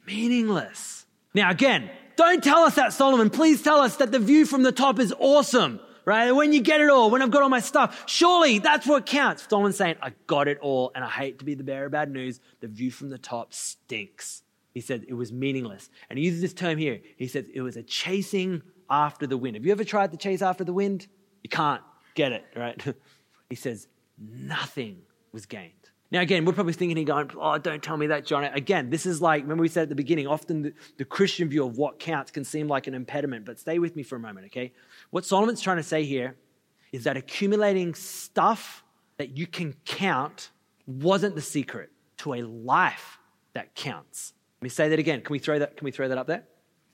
meaningless. 0.06 1.06
Now, 1.34 1.52
again, 1.52 1.90
don't 2.16 2.44
tell 2.44 2.64
us 2.64 2.76
that, 2.76 2.94
Solomon. 2.94 3.30
Please 3.30 3.62
tell 3.62 3.80
us 3.80 3.98
that 3.98 4.12
the 4.12 4.20
view 4.20 4.46
from 4.46 4.64
the 4.64 4.72
top 4.72 5.00
is 5.00 5.14
awesome 5.20 5.80
right? 6.08 6.32
When 6.32 6.54
you 6.54 6.62
get 6.62 6.80
it 6.80 6.90
all, 6.90 7.10
when 7.12 7.22
I've 7.22 7.32
got 7.32 7.44
all 7.44 7.50
my 7.50 7.60
stuff, 7.60 8.06
surely 8.06 8.60
that's 8.60 8.88
what 8.88 9.06
counts. 9.06 9.46
Someone's 9.48 9.76
saying, 9.76 9.98
I 10.02 10.14
got 10.26 10.48
it 10.48 10.58
all, 10.60 10.90
and 10.96 11.04
I 11.04 11.10
hate 11.10 11.38
to 11.40 11.46
be 11.46 11.54
the 11.54 11.66
bearer 11.66 11.88
of 11.88 11.92
bad 11.92 12.10
news. 12.10 12.40
The 12.62 12.70
view 12.70 12.92
from 12.92 13.10
the 13.10 13.18
top 13.18 13.54
stinks. 13.54 14.42
He 14.74 14.80
said 14.80 15.06
it 15.10 15.14
was 15.14 15.34
meaningless. 15.34 15.90
And 16.10 16.18
he 16.18 16.24
uses 16.24 16.40
this 16.40 16.54
term 16.54 16.78
here. 16.78 17.02
He 17.18 17.28
says 17.28 17.50
it 17.54 17.60
was 17.60 17.76
a 17.76 17.84
chasing 17.84 18.62
after 18.90 19.28
the 19.28 19.36
wind. 19.36 19.58
Have 19.58 19.66
you 19.66 19.72
ever 19.74 19.84
tried 19.84 20.12
to 20.12 20.18
chase 20.18 20.42
after 20.42 20.64
the 20.64 20.72
wind? 20.72 21.08
You 21.44 21.50
can't 21.50 21.84
get 22.16 22.32
it, 22.32 22.46
right? 22.56 22.82
he 23.50 23.56
says 23.56 23.90
nothing 24.18 25.00
was 25.34 25.46
gained. 25.46 25.74
Now, 26.10 26.22
again, 26.22 26.46
we're 26.46 26.54
probably 26.54 26.74
thinking, 26.74 27.04
going, 27.04 27.32
oh, 27.38 27.58
don't 27.58 27.84
tell 27.84 27.98
me 27.98 28.08
that, 28.08 28.26
John. 28.26 28.46
Again, 28.46 28.90
this 28.90 29.06
is 29.06 29.22
like, 29.22 29.42
remember 29.42 29.62
we 29.62 29.68
said 29.68 29.84
at 29.84 29.90
the 29.90 29.96
beginning, 29.96 30.26
often 30.26 30.62
the, 30.62 30.74
the, 30.98 31.06
Christian 31.06 31.50
view 31.50 31.66
of 31.66 31.78
what 31.78 32.00
counts 32.00 32.32
can 32.32 32.46
seem 32.46 32.68
like 32.70 32.88
an 32.88 32.94
impediment, 32.94 33.46
but 33.46 33.60
stay 33.60 33.78
with 33.78 33.96
me 33.96 34.04
for 34.04 34.16
a 34.16 34.20
moment, 34.20 34.46
okay? 34.46 34.72
What 35.10 35.26
Solomon's 35.26 35.62
trying 35.62 35.78
to 35.78 35.84
say 35.84 36.06
here 36.06 36.38
is 36.94 37.04
that 37.04 37.18
accumulating 37.18 37.94
stuff 37.94 38.84
that 39.18 39.36
you 39.36 39.48
can 39.48 39.74
count 39.84 40.52
wasn't 40.86 41.36
the 41.36 41.42
secret 41.42 41.92
to 42.18 42.36
a 42.36 42.42
life 42.42 43.20
that 43.54 43.76
counts. 43.76 44.34
Let 44.60 44.64
me 44.64 44.70
say 44.70 44.90
that 44.90 45.00
again. 45.00 45.22
Can 45.22 45.34
we 45.34 45.40
throw 45.40 45.60
that, 45.60 45.76
can 45.76 45.84
we 45.84 45.92
throw 45.92 46.08
that 46.08 46.18
up 46.18 46.28
there? 46.28 46.44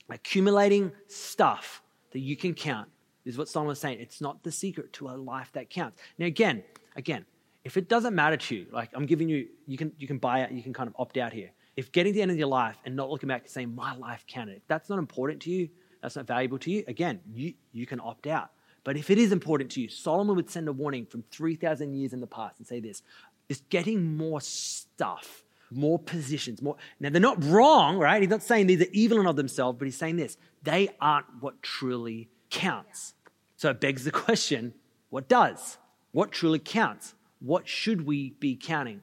Accumulating 0.10 0.92
stuff 1.08 1.84
that 2.12 2.20
you 2.20 2.36
can 2.36 2.54
count 2.56 2.90
is 3.26 3.38
what 3.38 3.48
Solomon's 3.48 3.80
saying. 3.80 4.00
It's 4.00 4.22
not 4.22 4.44
the 4.44 4.52
secret 4.52 4.92
to 4.94 5.10
a 5.10 5.12
life 5.12 5.52
that 5.54 5.70
counts. 5.70 5.98
Now, 6.18 6.26
again, 6.26 6.64
again, 6.96 7.26
if 7.64 7.78
it 7.78 7.88
doesn't 7.88 8.14
matter 8.14 8.38
to 8.38 8.56
you, 8.56 8.66
like 8.72 8.90
I'm 8.94 9.06
giving 9.06 9.30
you, 9.30 9.48
you 9.66 9.78
can 9.78 9.94
you 9.98 10.08
can 10.08 10.18
buy 10.18 10.42
it, 10.42 10.52
you 10.52 10.64
can 10.64 10.74
kind 10.74 10.88
of 10.88 10.96
opt 10.98 11.18
out 11.18 11.34
here. 11.34 11.52
If 11.76 11.92
getting 11.92 12.14
to 12.14 12.16
the 12.16 12.22
end 12.22 12.32
of 12.32 12.38
your 12.38 12.48
life 12.48 12.78
and 12.86 12.96
not 12.96 13.10
looking 13.10 13.28
back 13.28 13.44
and 13.44 13.50
saying 13.50 13.74
my 13.74 13.96
life 13.96 14.26
counted, 14.28 14.58
if 14.58 14.68
that's 14.68 14.90
not 14.90 15.00
important 15.00 15.42
to 15.44 15.50
you, 15.50 15.70
that's 16.02 16.16
not 16.16 16.28
valuable 16.28 16.60
to 16.60 16.72
you, 16.72 16.84
again, 16.88 17.22
you 17.34 17.54
you 17.72 17.86
can 17.86 18.00
opt 18.00 18.28
out. 18.28 18.52
But 18.84 18.98
if 18.98 19.10
it 19.10 19.18
is 19.18 19.32
important 19.32 19.72
to 19.72 19.82
you, 19.82 19.88
Solomon 19.88 20.36
would 20.36 20.50
send 20.50 20.68
a 20.68 20.74
warning 20.74 21.06
from 21.06 21.24
3,000 21.32 21.94
years 21.94 22.12
in 22.12 22.20
the 22.20 22.28
past 22.28 22.60
and 22.60 22.68
say 22.68 22.82
this: 22.82 23.02
is 23.48 23.62
getting 23.70 24.18
more 24.18 24.42
stuff, 24.42 25.44
more 25.72 25.98
positions, 25.98 26.62
more. 26.62 26.76
Now 27.00 27.10
they're 27.10 27.22
not 27.22 27.42
wrong, 27.44 27.98
right? 27.98 28.22
He's 28.22 28.30
not 28.30 28.44
saying 28.44 28.68
these 28.68 28.82
are 28.82 28.92
evil 28.92 29.22
in 29.22 29.26
of 29.26 29.38
themselves, 29.38 29.80
but 29.80 29.86
he's 29.86 29.98
saying 29.98 30.18
this: 30.18 30.38
they 30.64 30.90
aren't 31.00 31.28
what 31.40 31.64
truly 31.64 32.30
counts. 32.50 33.14
So 33.56 33.70
it 33.70 33.80
begs 33.80 34.04
the 34.04 34.12
question: 34.12 34.74
what 35.10 35.30
does? 35.30 35.78
What 36.12 36.32
truly 36.32 36.60
counts? 36.60 37.16
What 37.44 37.68
should 37.68 38.06
we 38.06 38.30
be 38.40 38.56
counting? 38.56 39.02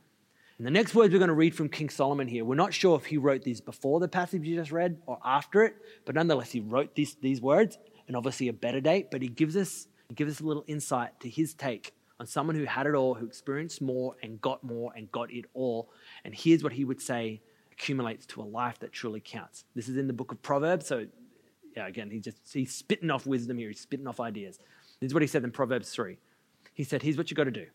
And 0.57 0.67
the 0.67 0.71
next 0.71 0.95
words 0.95 1.13
we're 1.13 1.19
going 1.19 1.29
to 1.29 1.35
read 1.35 1.55
from 1.55 1.69
King 1.69 1.91
Solomon 1.91 2.27
here, 2.27 2.43
we're 2.43 2.55
not 2.55 2.73
sure 2.73 2.97
if 2.97 3.05
he 3.05 3.19
wrote 3.19 3.43
these 3.43 3.61
before 3.61 4.01
the 4.01 4.09
passage 4.09 4.47
you 4.47 4.57
just 4.57 4.73
read 4.73 4.97
or 5.05 5.19
after 5.23 5.63
it, 5.63 5.75
but 6.07 6.15
nonetheless, 6.15 6.51
he 6.51 6.61
wrote 6.61 6.95
these, 6.95 7.17
these 7.21 7.43
words 7.43 7.77
and 8.09 8.17
obviously 8.17 8.49
a 8.49 8.53
better 8.55 8.81
date, 8.81 9.11
but 9.11 9.21
he 9.21 9.29
gives 9.29 9.59
us, 9.59 9.89
he 10.09 10.15
gives 10.15 10.33
us 10.33 10.41
a 10.41 10.45
little 10.45 10.65
insight 10.67 11.21
to 11.21 11.29
his 11.29 11.53
take 11.53 11.93
on 12.19 12.27
someone 12.27 12.57
who 12.57 12.65
had 12.65 12.87
it 12.87 12.95
all, 12.95 13.13
who 13.13 13.27
experienced 13.27 13.83
more 13.83 14.17
and 14.23 14.41
got 14.41 14.65
more 14.65 14.91
and 14.97 15.13
got 15.13 15.31
it 15.31 15.45
all. 15.53 15.91
And 16.25 16.35
here's 16.35 16.63
what 16.63 16.73
he 16.73 16.87
would 16.87 17.03
say 17.03 17.43
accumulates 17.73 18.25
to 18.25 18.41
a 18.41 18.45
life 18.45 18.79
that 18.79 18.91
truly 18.91 19.21
counts. 19.21 19.67
This 19.75 19.87
is 19.87 19.99
in 19.99 20.07
the 20.07 20.15
book 20.15 20.33
of 20.33 20.41
Proverbs, 20.41 20.87
so 20.87 21.07
yeah, 21.77 21.87
again, 21.87 22.11
he 22.11 22.21
just 22.21 22.39
he's 22.51 22.75
spitting 22.75 23.11
off 23.11 23.27
wisdom 23.27 23.59
here, 23.59 23.69
he's 23.69 23.81
spitting 23.81 24.07
off 24.07 24.19
ideas. 24.19 24.59
This 24.99 25.09
is 25.09 25.15
what 25.15 25.23
he 25.23 25.27
said 25.27 25.45
in 25.45 25.51
Proverbs 25.51 25.91
3. 25.91 26.17
He 26.73 26.85
said, 26.85 27.03
Here's 27.03 27.19
what 27.19 27.31
you 27.31 27.37
got 27.37 27.45
to 27.45 27.51
do 27.51 27.67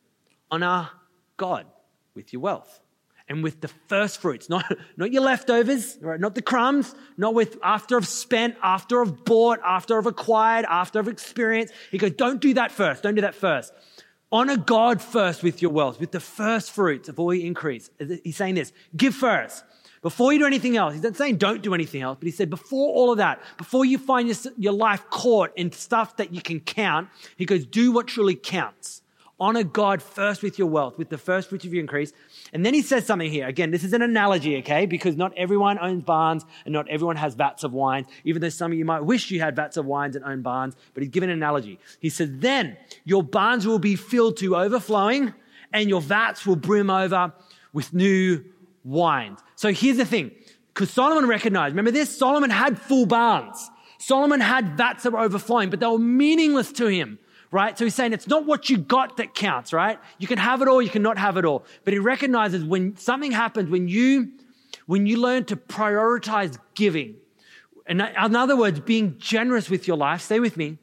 honor 0.52 0.90
God 1.38 1.66
with 2.14 2.34
your 2.34 2.42
wealth 2.42 2.80
and 3.28 3.44
with 3.44 3.62
the 3.62 3.68
first 3.68 4.22
fruits, 4.22 4.50
not, 4.50 4.66
not 4.98 5.12
your 5.12 5.24
leftovers, 5.24 5.98
right? 6.02 6.20
not 6.20 6.36
the 6.36 6.42
crumbs, 6.42 6.94
not 7.18 7.34
with 7.34 7.58
after 7.64 7.98
I've 7.98 8.08
spent, 8.08 8.56
after 8.62 9.02
I've 9.02 9.26
bought, 9.26 9.60
after 9.66 9.98
I've 9.98 10.06
acquired, 10.06 10.66
after 10.70 11.00
I've 11.00 11.08
experienced. 11.08 11.74
He 11.92 11.98
goes, 11.98 12.12
don't 12.12 12.40
do 12.40 12.54
that 12.56 12.72
first. 12.72 13.04
Don't 13.04 13.16
do 13.16 13.22
that 13.22 13.36
first. 13.36 13.74
Honor 14.32 14.58
God 14.58 15.02
first 15.02 15.44
with 15.44 15.62
your 15.62 15.72
wealth, 15.72 16.00
with 16.00 16.12
the 16.12 16.20
first 16.20 16.72
fruits 16.72 17.10
of 17.10 17.20
all 17.20 17.34
your 17.34 17.46
increase. 17.46 17.90
He's 18.24 18.36
saying 18.36 18.56
this 18.56 18.72
give 18.96 19.16
first. 19.16 19.64
Before 20.02 20.32
you 20.32 20.38
do 20.38 20.46
anything 20.46 20.78
else, 20.78 20.94
he's 20.94 21.02
not 21.02 21.16
saying 21.16 21.38
don't 21.38 21.64
do 21.64 21.74
anything 21.74 22.04
else, 22.04 22.18
but 22.20 22.28
he 22.28 22.32
said 22.32 22.48
before 22.52 22.94
all 22.94 23.12
of 23.12 23.18
that, 23.18 23.42
before 23.58 23.86
you 23.86 23.98
find 23.98 24.28
your, 24.28 24.38
your 24.56 24.74
life 24.74 25.10
caught 25.10 25.52
in 25.56 25.72
stuff 25.72 26.18
that 26.18 26.32
you 26.32 26.42
can 26.42 26.60
count, 26.60 27.10
he 27.38 27.46
goes, 27.46 27.66
do 27.66 27.92
what 27.92 28.06
truly 28.06 28.36
counts. 28.36 29.02
Honor 29.38 29.64
God 29.64 30.02
first 30.02 30.42
with 30.44 30.58
your 30.58 30.70
wealth, 30.70 30.98
with 30.98 31.10
the 31.10 31.18
first 31.18 31.50
fruits 31.50 31.66
of 31.66 31.74
your 31.74 31.82
increase. 31.82 32.14
And 32.54 32.66
then 32.66 32.74
he 32.74 32.82
says 32.82 33.06
something 33.06 33.30
here. 33.30 33.48
Again, 33.48 33.70
this 33.70 33.84
is 33.84 33.92
an 33.92 34.02
analogy, 34.02 34.58
okay? 34.60 34.86
Because 34.86 35.18
not 35.18 35.34
everyone 35.36 35.78
owns 35.80 36.04
barns 36.04 36.46
and 36.64 36.72
not 36.72 36.88
everyone 36.88 37.18
has 37.18 37.36
vats 37.36 37.66
of 37.66 37.74
wine, 37.74 38.06
even 38.24 38.42
though 38.42 38.50
some 38.50 38.72
of 38.72 38.78
you 38.78 38.86
might 38.86 39.02
wish 39.02 39.30
you 39.32 39.42
had 39.42 39.54
vats 39.54 39.76
of 39.76 39.86
wines 39.86 40.16
and 40.16 40.24
own 40.24 40.42
barns. 40.42 40.76
But 40.94 41.04
he's 41.04 41.12
given 41.12 41.30
an 41.30 41.38
analogy. 41.38 41.80
He 42.00 42.10
said, 42.10 42.40
Then 42.40 42.78
your 43.04 43.24
barns 43.24 43.68
will 43.68 43.80
be 43.80 43.98
filled 43.98 44.38
to 44.38 44.56
overflowing 44.56 45.34
and 45.74 45.90
your 45.90 46.02
vats 46.02 46.46
will 46.46 46.56
brim 46.56 46.90
over 46.90 47.34
with 47.74 47.94
new 47.94 48.42
wine. 48.86 49.36
So 49.58 49.74
here's 49.74 49.98
the 49.98 50.06
thing. 50.06 50.32
Because 50.74 50.92
Solomon 50.92 51.28
recognized, 51.28 51.74
remember 51.74 51.92
this? 51.92 52.18
Solomon 52.18 52.50
had 52.50 52.80
full 52.80 53.06
barns. 53.06 53.70
Solomon 53.98 54.40
had 54.40 54.78
vats 54.78 55.04
that 55.04 55.12
were 55.12 55.20
overflowing, 55.20 55.70
but 55.70 55.82
they 55.82 55.88
were 55.88 56.00
meaningless 56.00 56.72
to 56.74 56.88
him 56.88 57.20
right? 57.52 57.78
So 57.78 57.86
he's 57.86 57.96
saying 57.96 58.14
it's 58.14 58.28
not 58.28 58.46
what 58.46 58.70
you 58.70 58.78
got 58.78 59.18
that 59.18 59.34
counts, 59.34 59.74
right? 59.74 60.00
You 60.18 60.28
can 60.28 60.38
have 60.38 60.62
it 60.62 60.68
all, 60.68 60.82
you 60.82 60.90
cannot 60.90 61.18
have 61.18 61.38
it 61.38 61.46
all. 61.46 61.66
But 61.84 61.94
he 61.94 62.00
recognizes 62.00 62.64
when 62.64 62.98
something 62.98 63.32
happens, 63.32 63.70
when 63.70 63.88
you, 63.88 64.32
when 64.86 65.06
you 65.06 65.18
learn 65.18 65.46
to 65.46 65.56
prioritize 65.56 66.58
giving, 66.74 67.16
and 67.88 68.02
in 68.02 68.36
other 68.36 68.58
words, 68.58 68.80
being 68.80 69.16
generous 69.20 69.70
with 69.70 69.88
your 69.88 69.98
life, 69.98 70.22
stay 70.22 70.40
with 70.40 70.58
me. 70.58 70.78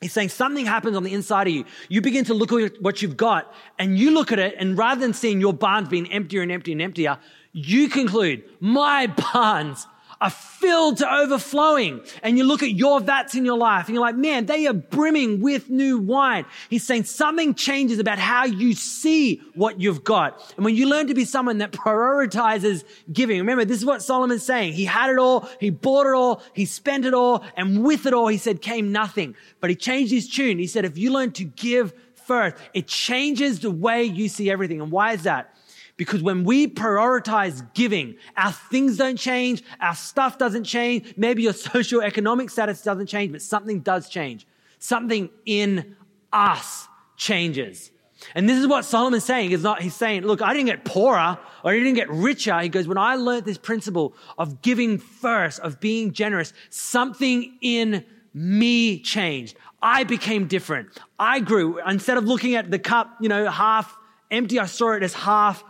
He's 0.00 0.12
saying 0.12 0.28
something 0.28 0.64
happens 0.64 0.96
on 0.96 1.02
the 1.02 1.12
inside 1.12 1.48
of 1.48 1.52
you. 1.52 1.64
You 1.88 2.00
begin 2.00 2.24
to 2.26 2.34
look 2.34 2.52
at 2.52 2.80
what 2.80 3.02
you've 3.02 3.16
got 3.16 3.52
and 3.78 3.98
you 3.98 4.12
look 4.12 4.30
at 4.30 4.38
it, 4.38 4.54
and 4.58 4.78
rather 4.78 5.00
than 5.00 5.12
seeing 5.12 5.40
your 5.40 5.52
barns 5.52 5.88
being 5.88 6.10
emptier 6.12 6.42
and 6.42 6.52
emptier 6.52 6.72
and 6.72 6.82
emptier, 6.82 7.18
you 7.52 7.88
conclude, 7.88 8.44
my 8.60 9.06
barns 9.06 9.86
are 10.20 10.30
filled 10.30 10.96
to 10.98 11.12
overflowing. 11.12 12.00
And 12.22 12.36
you 12.36 12.44
look 12.44 12.62
at 12.62 12.72
your 12.72 13.00
vats 13.00 13.34
in 13.34 13.44
your 13.44 13.56
life 13.56 13.86
and 13.86 13.94
you're 13.94 14.02
like, 14.02 14.16
man, 14.16 14.46
they 14.46 14.66
are 14.66 14.72
brimming 14.72 15.40
with 15.40 15.70
new 15.70 15.98
wine. 15.98 16.44
He's 16.68 16.84
saying 16.84 17.04
something 17.04 17.54
changes 17.54 17.98
about 17.98 18.18
how 18.18 18.44
you 18.44 18.74
see 18.74 19.40
what 19.54 19.80
you've 19.80 20.02
got. 20.02 20.52
And 20.56 20.64
when 20.64 20.74
you 20.74 20.88
learn 20.88 21.06
to 21.06 21.14
be 21.14 21.24
someone 21.24 21.58
that 21.58 21.72
prioritizes 21.72 22.84
giving, 23.12 23.38
remember, 23.38 23.64
this 23.64 23.78
is 23.78 23.86
what 23.86 24.02
Solomon's 24.02 24.44
saying. 24.44 24.72
He 24.72 24.84
had 24.84 25.10
it 25.10 25.18
all. 25.18 25.48
He 25.60 25.70
bought 25.70 26.06
it 26.06 26.14
all. 26.14 26.42
He 26.52 26.64
spent 26.64 27.04
it 27.04 27.14
all. 27.14 27.44
And 27.56 27.84
with 27.84 28.06
it 28.06 28.14
all, 28.14 28.26
he 28.26 28.38
said, 28.38 28.60
came 28.60 28.90
nothing. 28.90 29.36
But 29.60 29.70
he 29.70 29.76
changed 29.76 30.12
his 30.12 30.28
tune. 30.28 30.58
He 30.58 30.66
said, 30.66 30.84
if 30.84 30.98
you 30.98 31.12
learn 31.12 31.32
to 31.32 31.44
give 31.44 31.92
first, 32.14 32.56
it 32.74 32.88
changes 32.88 33.60
the 33.60 33.70
way 33.70 34.02
you 34.04 34.28
see 34.28 34.50
everything. 34.50 34.80
And 34.80 34.90
why 34.90 35.12
is 35.12 35.22
that? 35.22 35.54
Because 35.98 36.22
when 36.22 36.44
we 36.44 36.68
prioritize 36.68 37.62
giving, 37.74 38.16
our 38.36 38.52
things 38.52 38.96
don't 38.96 39.18
change, 39.18 39.62
our 39.80 39.94
stuff 39.94 40.38
doesn't 40.38 40.64
change, 40.64 41.12
maybe 41.18 41.42
your 41.42 41.52
socio-economic 41.68 42.48
status 42.48 42.82
doesn't 42.82 43.08
change, 43.08 43.32
but 43.32 43.42
something 43.42 43.80
does 43.80 44.08
change. 44.08 44.46
Something 44.78 45.28
in 45.44 45.96
us 46.32 46.88
changes. 47.16 47.90
And 48.34 48.48
this 48.48 48.58
is 48.58 48.66
what 48.66 48.84
Solomon's 48.84 49.24
saying. 49.24 49.50
Is 49.50 49.62
not, 49.62 49.82
he's 49.82 49.94
saying, 49.94 50.22
look, 50.22 50.40
I 50.40 50.52
didn't 50.52 50.66
get 50.66 50.84
poorer 50.84 51.38
or 51.62 51.70
I 51.70 51.76
didn't 51.76 51.94
get 51.94 52.10
richer. 52.10 52.58
He 52.60 52.68
goes, 52.68 52.88
when 52.88 52.98
I 52.98 53.16
learned 53.16 53.44
this 53.44 53.58
principle 53.58 54.14
of 54.38 54.62
giving 54.62 54.98
first, 54.98 55.60
of 55.60 55.80
being 55.80 56.12
generous, 56.12 56.52
something 56.70 57.58
in 57.60 58.04
me 58.34 59.00
changed. 59.00 59.56
I 59.82 60.04
became 60.04 60.46
different. 60.46 60.88
I 61.18 61.40
grew. 61.40 61.80
Instead 61.86 62.18
of 62.18 62.24
looking 62.24 62.54
at 62.54 62.70
the 62.70 62.78
cup, 62.78 63.16
you 63.20 63.28
know, 63.28 63.48
half 63.50 63.96
empty, 64.30 64.58
I 64.58 64.66
saw 64.66 64.92
it 64.92 65.02
as 65.02 65.12
half 65.12 65.64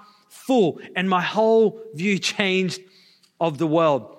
full, 0.47 0.81
and 0.97 1.09
my 1.09 1.21
whole 1.21 1.81
view 1.95 2.19
changed 2.37 2.81
of 3.41 3.59
the 3.59 3.67
world. 3.67 4.15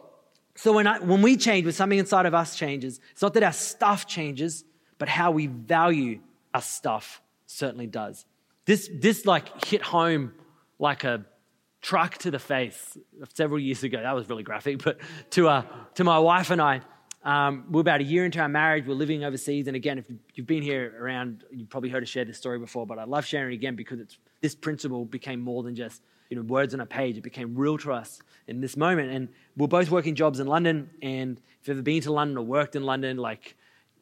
So 0.56 0.74
when, 0.74 0.88
I, 0.88 1.00
when 1.00 1.22
we 1.22 1.38
change, 1.38 1.66
when 1.66 1.74
something 1.74 2.00
inside 2.00 2.26
of 2.26 2.34
us 2.34 2.56
changes, 2.56 3.00
it's 3.12 3.22
not 3.22 3.34
that 3.36 3.44
our 3.44 3.54
stuff 3.54 4.06
changes, 4.06 4.66
but 4.98 5.08
how 5.08 5.32
we 5.32 5.48
value 5.48 6.20
our 6.54 6.62
stuff 6.62 7.22
certainly 7.46 7.88
does. 7.88 8.26
This, 8.66 8.90
this 8.94 9.26
like 9.26 9.66
hit 9.66 9.82
home 9.82 10.34
like 10.78 11.04
a 11.04 11.26
truck 11.82 12.18
to 12.20 12.32
the 12.32 12.40
face 12.40 12.98
several 13.34 13.60
years 13.60 13.84
ago. 13.84 14.02
That 14.02 14.14
was 14.14 14.28
really 14.28 14.44
graphic, 14.44 14.84
but 14.84 15.00
to, 15.32 15.48
uh, 15.48 15.64
to 15.96 16.04
my 16.04 16.20
wife 16.20 16.52
and 16.52 16.62
I, 16.62 16.82
um, 17.24 17.66
we're 17.70 17.82
about 17.82 18.02
a 18.02 18.04
year 18.04 18.26
into 18.26 18.40
our 18.40 18.50
marriage. 18.50 18.86
We're 18.86 18.94
living 18.94 19.24
overseas. 19.24 19.68
And 19.68 19.76
again, 19.76 19.98
if 19.98 20.06
you've 20.36 20.48
been 20.48 20.64
here 20.64 20.94
around, 21.00 21.44
you've 21.52 21.70
probably 21.70 21.90
heard 21.90 22.04
us 22.04 22.10
share 22.10 22.26
this 22.26 22.38
story 22.38 22.60
before, 22.60 22.86
but 22.86 22.98
I 22.98 23.04
love 23.04 23.26
sharing 23.26 23.54
it 23.54 23.56
again 23.56 23.76
because 23.76 24.00
it's, 24.00 24.18
this 24.42 24.56
principle 24.56 25.06
became 25.06 25.42
more 25.42 25.64
than 25.64 25.76
just 25.76 26.02
you 26.30 26.38
know, 26.38 26.44
words 26.44 26.74
on 26.74 26.80
a 26.80 26.86
page. 26.86 27.18
It 27.18 27.22
became 27.22 27.56
real 27.56 27.78
to 27.80 27.92
us 27.92 28.22
in 28.48 28.62
this 28.62 28.78
moment. 28.78 29.12
And 29.12 29.30
we're 29.58 29.68
both 29.68 29.90
working 29.90 30.16
jobs 30.16 30.40
in 30.40 30.48
London. 30.48 30.90
And 31.02 31.38
if 31.62 31.68
you've 31.68 31.78
ever 31.78 31.82
been 31.82 32.02
to 32.04 32.14
London 32.14 32.38
or 32.38 32.46
worked 32.46 32.76
in 32.76 32.84
London, 32.84 33.18
like 33.18 33.56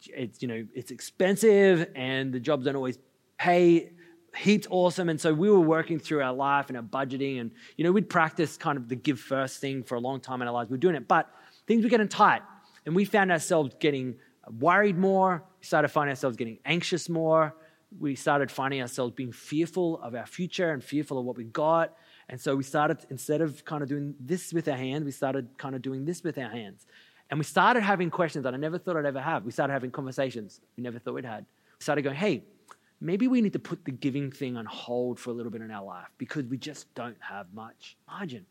it's, 0.08 0.42
you 0.42 0.48
know, 0.48 0.66
it's 0.74 0.92
expensive 0.92 1.90
and 1.96 2.34
the 2.34 2.40
jobs 2.40 2.66
don't 2.66 2.76
always 2.76 3.00
pay 3.38 3.92
heaps 4.36 4.68
awesome. 4.70 5.10
And 5.10 5.20
so 5.20 5.34
we 5.34 5.50
were 5.50 5.60
working 5.60 6.00
through 6.00 6.22
our 6.22 6.34
life 6.34 6.68
and 6.68 6.78
our 6.78 6.84
budgeting. 6.84 7.40
And, 7.40 7.52
you 7.78 7.84
know, 7.84 7.92
we'd 7.92 8.10
practice 8.10 8.58
kind 8.58 8.78
of 8.78 8.90
the 8.90 8.96
give 8.96 9.20
first 9.20 9.60
thing 9.60 9.84
for 9.84 9.96
a 9.96 10.00
long 10.00 10.20
time 10.20 10.42
in 10.42 10.48
our 10.48 10.54
lives. 10.54 10.70
We 10.70 10.76
we're 10.76 10.82
doing 10.82 10.96
it, 10.96 11.08
but 11.08 11.30
things 11.66 11.84
were 11.84 11.90
getting 11.90 12.10
tight. 12.10 12.42
And 12.86 12.96
we 12.96 13.06
found 13.06 13.32
ourselves 13.32 13.76
getting 13.80 14.16
worried 14.60 14.98
more. 14.98 15.44
We 15.60 15.66
started 15.66 15.90
finding 15.90 16.12
ourselves 16.12 16.38
getting 16.38 16.60
anxious 16.66 17.10
more. 17.10 17.56
We 18.00 18.16
started 18.16 18.52
finding 18.52 18.82
ourselves 18.82 19.14
being 19.14 19.32
fearful 19.32 20.00
of 20.02 20.14
our 20.14 20.26
future 20.26 20.72
and 20.72 20.84
fearful 20.84 21.20
of 21.20 21.26
what 21.26 21.38
we 21.38 21.46
got. 21.46 21.96
And 22.30 22.40
so 22.40 22.56
we 22.56 22.64
started, 22.64 23.06
instead 23.10 23.42
of 23.42 23.64
kind 23.64 23.82
of 23.82 23.90
doing 23.90 24.16
this 24.20 24.52
with 24.52 24.68
our 24.68 24.76
hands, 24.76 25.06
we 25.06 25.12
started 25.12 25.58
kind 25.58 25.76
of 25.76 25.82
doing 25.82 26.04
this 26.06 26.24
with 26.24 26.38
our 26.38 26.50
hands. 26.50 26.86
And 27.30 27.40
we 27.40 27.44
started 27.44 27.84
having 27.84 28.10
questions 28.10 28.44
that 28.44 28.54
I 28.54 28.58
never 28.58 28.78
thought 28.78 28.98
I'd 28.98 29.06
ever 29.06 29.22
have. 29.22 29.46
We 29.46 29.52
started 29.52 29.74
having 29.74 29.92
conversations 29.92 30.62
we 30.76 30.84
never 30.84 31.00
thought 31.00 31.14
we'd 31.14 31.26
had. 31.26 31.46
We 31.80 31.84
started 31.84 32.02
going, 32.02 32.16
hey, 32.16 32.44
maybe 33.00 33.28
we 33.28 33.42
need 33.42 33.54
to 33.54 33.60
put 33.60 33.86
the 33.86 33.92
giving 33.92 34.32
thing 34.32 34.58
on 34.58 34.66
hold 34.66 35.20
for 35.20 35.30
a 35.30 35.34
little 35.34 35.52
bit 35.52 35.62
in 35.62 35.72
our 35.72 35.84
life 35.84 36.08
because 36.18 36.46
we 36.46 36.58
just 36.58 36.94
don't 36.96 37.18
have 37.20 37.48
much 37.54 37.98
margin. 38.08 38.46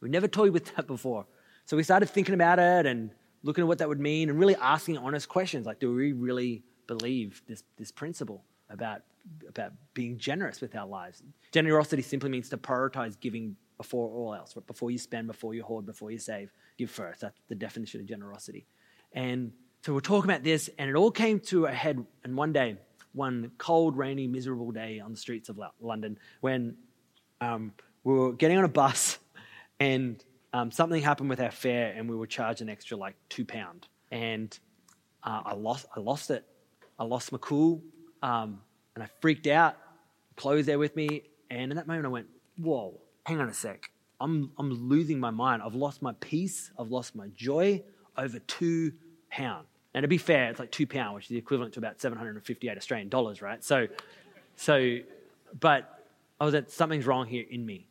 We 0.00 0.08
never 0.08 0.28
toyed 0.28 0.52
with 0.52 0.74
that 0.76 0.86
before. 0.86 1.26
So 1.66 1.76
we 1.76 1.82
started 1.82 2.06
thinking 2.06 2.34
about 2.34 2.58
it 2.58 2.86
and 2.86 3.10
looking 3.42 3.62
at 3.62 3.68
what 3.68 3.78
that 3.78 3.88
would 3.88 4.00
mean 4.00 4.28
and 4.28 4.38
really 4.38 4.56
asking 4.56 4.98
honest 4.98 5.28
questions 5.28 5.66
like, 5.66 5.78
do 5.78 5.94
we 5.94 6.12
really 6.12 6.62
believe 6.86 7.42
this, 7.46 7.62
this 7.76 7.92
principle? 7.92 8.44
About, 8.70 9.02
about 9.48 9.72
being 9.94 10.16
generous 10.16 10.60
with 10.60 10.74
our 10.74 10.86
lives. 10.86 11.22
Generosity 11.52 12.02
simply 12.02 12.30
means 12.30 12.48
to 12.50 12.56
prioritize 12.56 13.18
giving 13.20 13.56
before 13.76 14.10
all 14.10 14.34
else, 14.34 14.54
before 14.66 14.90
you 14.90 14.98
spend, 14.98 15.26
before 15.26 15.54
you 15.54 15.62
hoard, 15.62 15.86
before 15.86 16.10
you 16.10 16.18
save, 16.18 16.52
give 16.76 16.90
first. 16.90 17.22
That's 17.22 17.40
the 17.48 17.54
definition 17.54 18.00
of 18.00 18.06
generosity. 18.06 18.66
And 19.12 19.52
so 19.82 19.94
we're 19.94 20.00
talking 20.00 20.30
about 20.30 20.44
this, 20.44 20.68
and 20.78 20.90
it 20.90 20.96
all 20.96 21.10
came 21.10 21.40
to 21.40 21.64
a 21.64 21.72
head. 21.72 22.04
And 22.22 22.36
one 22.36 22.52
day, 22.52 22.76
one 23.12 23.52
cold, 23.56 23.96
rainy, 23.96 24.26
miserable 24.26 24.70
day 24.70 25.00
on 25.00 25.12
the 25.12 25.16
streets 25.16 25.48
of 25.48 25.58
London, 25.80 26.18
when 26.42 26.76
um, 27.40 27.72
we 28.04 28.12
were 28.12 28.32
getting 28.34 28.58
on 28.58 28.64
a 28.64 28.68
bus, 28.68 29.18
and 29.80 30.22
um, 30.52 30.70
something 30.70 31.00
happened 31.00 31.30
with 31.30 31.40
our 31.40 31.50
fare, 31.50 31.94
and 31.96 32.08
we 32.08 32.16
were 32.16 32.26
charged 32.26 32.60
an 32.60 32.68
extra 32.68 32.98
like 32.98 33.16
two 33.30 33.46
pound. 33.46 33.88
And 34.10 34.56
uh, 35.22 35.40
I 35.46 35.54
lost, 35.54 35.86
I 35.96 36.00
lost 36.00 36.30
it. 36.30 36.44
I 36.98 37.04
lost 37.04 37.32
my 37.32 37.38
cool, 37.40 37.82
um, 38.22 38.60
and 38.94 39.04
I 39.04 39.08
freaked 39.20 39.46
out. 39.46 39.76
Chloe's 40.36 40.66
there 40.66 40.78
with 40.78 40.96
me, 40.96 41.22
and 41.50 41.72
in 41.72 41.76
that 41.76 41.86
moment, 41.86 42.06
I 42.06 42.08
went, 42.08 42.26
"Whoa, 42.58 43.00
hang 43.24 43.40
on 43.40 43.48
a 43.48 43.54
sec. 43.54 43.90
I'm 44.20 44.52
I'm 44.58 44.88
losing 44.88 45.20
my 45.20 45.30
mind. 45.30 45.62
I've 45.62 45.74
lost 45.74 46.02
my 46.02 46.12
peace. 46.20 46.70
I've 46.78 46.90
lost 46.90 47.14
my 47.14 47.28
joy 47.34 47.82
over 48.16 48.38
two 48.38 48.92
pound." 49.30 49.66
And 49.94 50.04
to 50.04 50.08
be 50.08 50.18
fair, 50.18 50.50
it's 50.50 50.60
like 50.60 50.70
two 50.70 50.86
pound, 50.86 51.16
which 51.16 51.24
is 51.24 51.30
the 51.30 51.38
equivalent 51.38 51.74
to 51.74 51.80
about 51.80 52.00
758 52.00 52.76
Australian 52.76 53.08
dollars, 53.08 53.42
right? 53.42 53.62
So, 53.64 53.88
so, 54.56 54.98
but 55.58 56.04
I 56.40 56.44
was 56.44 56.54
at 56.54 56.70
something's 56.70 57.06
wrong 57.06 57.26
here 57.26 57.44
in 57.48 57.66
me. 57.66 57.88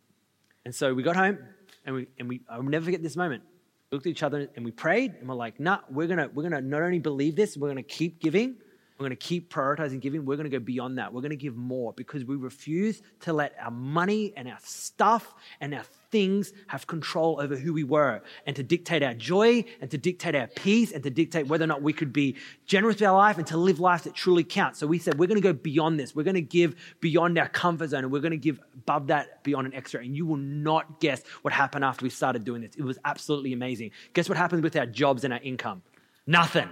And 0.64 0.74
so 0.74 0.94
we 0.94 1.04
got 1.04 1.16
home 1.16 1.40
and 1.86 1.96
we, 1.96 2.08
and 2.18 2.30
we, 2.30 2.42
I'll 2.50 2.64
never 2.64 2.86
forget 2.86 3.04
this 3.04 3.18
moment. 3.18 3.44
We 3.92 3.96
looked 3.96 4.08
at 4.08 4.12
each 4.12 4.24
other 4.24 4.50
and 4.56 4.64
we 4.64 4.72
prayed 4.72 5.16
and 5.20 5.28
we're 5.28 5.36
like, 5.36 5.60
nah, 5.60 5.80
we're 5.90 6.08
going 6.08 6.20
to, 6.20 6.28
we're 6.28 6.48
going 6.48 6.54
to 6.54 6.62
not 6.62 6.82
only 6.82 7.00
believe 7.00 7.36
this, 7.36 7.58
we're 7.58 7.68
going 7.68 7.84
to 7.84 7.84
keep 7.84 8.22
giving. 8.22 8.56
We're 9.00 9.06
going 9.06 9.18
to 9.18 9.28
keep 9.28 9.50
prioritizing 9.50 10.02
giving. 10.02 10.26
We're 10.26 10.36
going 10.36 10.50
to 10.50 10.60
go 10.60 10.62
beyond 10.62 10.98
that. 10.98 11.14
We're 11.14 11.22
going 11.22 11.30
to 11.30 11.38
give 11.38 11.56
more 11.56 11.94
because 11.94 12.26
we 12.26 12.36
refuse 12.36 13.02
to 13.22 13.32
let 13.32 13.56
our 13.58 13.72
money 13.72 14.34
and 14.36 14.46
our 14.50 14.58
stuff 14.62 15.36
and 15.62 15.74
our 15.74 15.86
things 16.12 16.52
have 16.68 16.86
control 16.86 17.40
over 17.40 17.56
who 17.56 17.72
we 17.72 17.86
were 17.86 18.22
and 18.46 18.58
to 18.58 18.64
dictate 18.64 19.02
our 19.02 19.14
joy 19.14 19.64
and 19.80 19.90
to 19.92 19.98
dictate 19.98 20.36
our 20.36 20.48
peace 20.48 20.92
and 20.92 21.02
to 21.04 21.10
dictate 21.10 21.48
whether 21.48 21.64
or 21.64 21.68
not 21.68 21.82
we 21.82 21.94
could 21.94 22.12
be 22.12 22.36
generous 22.66 22.96
with 22.96 23.04
our 23.04 23.16
life 23.16 23.38
and 23.38 23.48
to 23.48 23.56
live 23.56 23.80
life 23.80 24.04
that 24.04 24.16
truly 24.16 24.44
counts. 24.44 24.80
So 24.80 24.88
we 24.88 25.00
said, 25.00 25.18
we're 25.18 25.28
going 25.28 25.42
to 25.42 25.48
go 25.48 25.54
beyond 25.54 25.98
this. 25.98 26.14
We're 26.14 26.24
going 26.24 26.34
to 26.36 26.42
give 26.42 26.76
beyond 27.00 27.38
our 27.40 27.48
comfort 27.48 27.92
zone 27.92 28.04
and 28.04 28.12
we're 28.12 28.20
going 28.20 28.32
to 28.32 28.38
give 28.38 28.60
above 28.74 29.08
that 29.08 29.46
beyond 29.46 29.68
an 29.68 29.76
extra. 29.76 30.02
And 30.02 30.14
you 30.14 30.26
will 30.26 30.36
not 30.36 31.00
guess 31.00 31.24
what 31.44 31.54
happened 31.54 31.86
after 31.86 32.04
we 32.04 32.10
started 32.10 32.44
doing 32.44 32.64
this. 32.64 32.76
It 32.76 32.84
was 32.84 33.00
absolutely 33.06 33.54
amazing. 33.54 33.92
Guess 34.14 34.28
what 34.28 34.38
happened 34.38 34.62
with 34.62 34.76
our 34.76 34.86
jobs 34.86 35.24
and 35.24 35.32
our 35.32 35.40
income? 35.40 35.84
Nothing. 36.28 36.68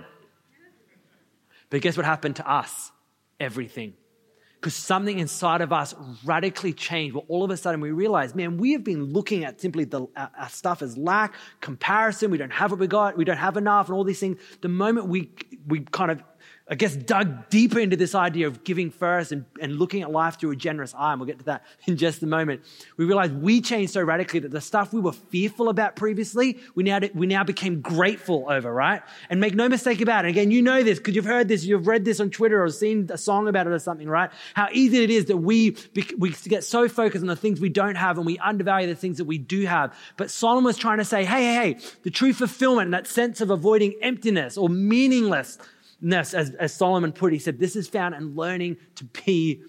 But 1.70 1.82
guess 1.82 1.98
what 1.98 2.06
happened 2.06 2.38
to 2.38 2.50
us? 2.50 2.92
Everything. 3.40 3.94
Because 4.60 4.74
something 4.74 5.20
inside 5.20 5.62
of 5.62 5.72
us 5.72 5.94
radically 6.26 6.74
changed. 6.74 7.14
Well, 7.14 7.26
all 7.28 7.44
of 7.44 7.52
a 7.52 7.58
sudden 7.58 7.80
we 7.80 7.92
realized, 7.92 8.36
man, 8.36 8.58
we 8.58 8.72
have 8.72 8.84
been 8.84 9.14
looking 9.14 9.44
at 9.44 9.62
simply 9.62 9.84
the, 9.84 10.08
our 10.16 10.50
stuff 10.50 10.82
as 10.82 10.98
lack, 10.98 11.36
comparison. 11.62 12.32
We 12.32 12.40
don't 12.40 12.52
have 12.52 12.72
what 12.72 12.80
we 12.80 12.88
got. 12.88 13.18
We 13.18 13.24
don't 13.24 13.38
have 13.38 13.56
enough 13.56 13.88
and 13.88 13.96
all 13.96 14.04
these 14.04 14.20
things. 14.20 14.40
The 14.62 14.70
moment 14.70 15.08
we, 15.08 15.32
we 15.68 15.82
kind 15.82 16.10
of 16.10 16.24
I 16.70 16.76
guess, 16.76 16.98
dug 16.98 17.50
deeper 17.50 17.80
into 17.80 17.96
this 17.96 18.14
idea 18.14 18.46
of 18.46 18.66
giving 18.66 18.92
first 18.92 19.32
and, 19.32 19.46
and 19.62 19.80
looking 19.80 20.02
at 20.02 20.12
life 20.12 20.38
through 20.38 20.52
a 20.52 20.56
generous 20.56 20.94
eye, 20.94 21.12
and 21.12 21.22
we'll 21.22 21.28
get 21.28 21.40
to 21.40 21.46
that 21.46 21.66
in 21.88 21.96
just 21.96 22.22
a 22.24 22.28
moment, 22.28 22.62
we 22.98 23.06
realized 23.06 23.34
we 23.34 23.62
changed 23.62 23.94
so 23.94 24.02
radically 24.02 24.42
that 24.42 24.52
the 24.52 24.60
stuff 24.60 24.92
we 24.92 25.00
were 25.00 25.14
fearful 25.14 25.70
about 25.70 25.96
previously, 25.96 26.60
we 26.76 26.84
now, 26.84 27.00
we 27.14 27.26
now 27.26 27.46
became 27.46 27.80
grateful 27.80 28.46
over, 28.50 28.72
right? 28.74 29.02
And 29.30 29.40
make 29.40 29.56
no 29.56 29.70
mistake 29.70 30.02
about 30.02 30.26
it. 30.26 30.30
Again, 30.30 30.52
you 30.52 30.62
know 30.62 30.84
this 30.84 30.98
because 30.98 31.16
you've 31.16 31.26
heard 31.26 31.48
this, 31.48 31.64
you've 31.64 31.88
read 31.88 32.04
this 32.04 32.20
on 32.20 32.32
Twitter 32.32 32.62
or 32.62 32.70
seen 32.70 33.08
a 33.12 33.18
song 33.18 33.48
about 33.48 33.68
it 33.68 33.72
or 33.72 33.80
something, 33.80 34.10
right? 34.10 34.30
How 34.54 34.68
easy 34.74 35.04
it 35.04 35.10
is 35.10 35.26
that 35.26 35.38
we, 35.38 35.78
we 36.18 36.32
get 36.32 36.66
so 36.66 36.90
focused 36.90 37.22
on 37.22 37.28
the 37.28 37.36
things 37.38 37.62
we 37.62 37.70
don't 37.70 37.96
have 37.96 38.18
and 38.18 38.26
we 38.26 38.38
undervalue 38.40 38.88
the 38.88 38.96
things 38.96 39.20
that 39.20 39.26
we 39.26 39.38
do 39.38 39.66
have. 39.66 39.98
But 40.18 40.32
Solomon 40.32 40.66
was 40.66 40.78
trying 40.78 40.98
to 40.98 41.06
say, 41.06 41.24
hey, 41.24 41.46
hey, 41.46 41.74
hey, 41.74 41.80
the 42.04 42.12
true 42.12 42.34
fulfillment, 42.34 42.92
that 42.92 43.08
sense 43.08 43.40
of 43.40 43.52
avoiding 43.52 43.96
emptiness 44.02 44.58
or 44.58 44.68
meaningless, 44.68 45.58
as, 46.12 46.34
as 46.34 46.74
Solomon 46.74 47.12
put, 47.12 47.34
it, 47.34 47.38
he 47.38 47.40
said, 47.40 47.60
this 47.60 47.76
is 47.76 47.88
found 47.88 48.16
in 48.16 48.36
learning 48.36 48.78
to 48.96 49.04
be 49.04 49.62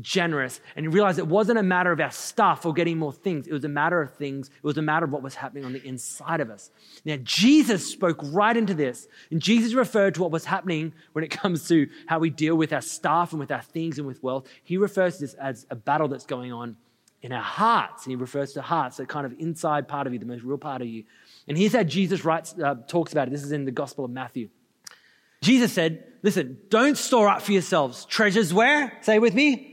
generous. 0.00 0.60
And 0.74 0.84
he 0.84 0.88
realized 0.88 1.18
it 1.20 1.26
wasn't 1.26 1.58
a 1.58 1.62
matter 1.62 1.92
of 1.92 2.00
our 2.00 2.10
stuff 2.10 2.66
or 2.66 2.72
getting 2.72 2.98
more 2.98 3.12
things. 3.12 3.46
It 3.46 3.52
was 3.52 3.64
a 3.64 3.68
matter 3.68 4.02
of 4.02 4.12
things. 4.14 4.48
It 4.48 4.64
was 4.64 4.76
a 4.76 4.82
matter 4.82 5.04
of 5.04 5.12
what 5.12 5.22
was 5.22 5.36
happening 5.36 5.64
on 5.64 5.72
the 5.72 5.86
inside 5.86 6.40
of 6.40 6.50
us. 6.50 6.70
Now, 7.04 7.16
Jesus 7.22 7.88
spoke 7.88 8.18
right 8.22 8.56
into 8.56 8.74
this. 8.74 9.06
And 9.30 9.40
Jesus 9.40 9.74
referred 9.74 10.14
to 10.14 10.22
what 10.22 10.32
was 10.32 10.44
happening 10.44 10.94
when 11.12 11.22
it 11.22 11.30
comes 11.30 11.68
to 11.68 11.88
how 12.06 12.18
we 12.18 12.30
deal 12.30 12.56
with 12.56 12.72
our 12.72 12.80
stuff 12.80 13.32
and 13.32 13.38
with 13.38 13.52
our 13.52 13.62
things 13.62 13.98
and 13.98 14.06
with 14.06 14.22
wealth. 14.22 14.48
He 14.64 14.78
refers 14.78 15.18
to 15.18 15.20
this 15.22 15.34
as 15.34 15.64
a 15.70 15.76
battle 15.76 16.08
that's 16.08 16.26
going 16.26 16.52
on 16.52 16.76
in 17.22 17.30
our 17.30 17.42
hearts. 17.42 18.04
And 18.04 18.10
he 18.10 18.16
refers 18.16 18.52
to 18.54 18.62
hearts, 18.62 18.96
that 18.96 19.08
kind 19.08 19.26
of 19.26 19.34
inside 19.38 19.86
part 19.86 20.06
of 20.06 20.12
you, 20.12 20.18
the 20.18 20.26
most 20.26 20.42
real 20.42 20.58
part 20.58 20.82
of 20.82 20.88
you. 20.88 21.04
And 21.46 21.56
here's 21.56 21.72
how 21.72 21.84
Jesus 21.84 22.24
writes, 22.24 22.54
uh, 22.58 22.74
talks 22.88 23.12
about 23.12 23.28
it. 23.28 23.30
This 23.30 23.44
is 23.44 23.52
in 23.52 23.64
the 23.64 23.70
Gospel 23.70 24.04
of 24.04 24.10
Matthew. 24.10 24.48
Jesus 25.44 25.74
said, 25.74 26.02
listen, 26.22 26.58
don't 26.70 26.96
store 26.96 27.28
up 27.28 27.42
for 27.42 27.52
yourselves 27.52 28.06
treasures 28.06 28.52
where? 28.52 28.96
Say 29.02 29.18
with 29.18 29.34
me. 29.34 29.70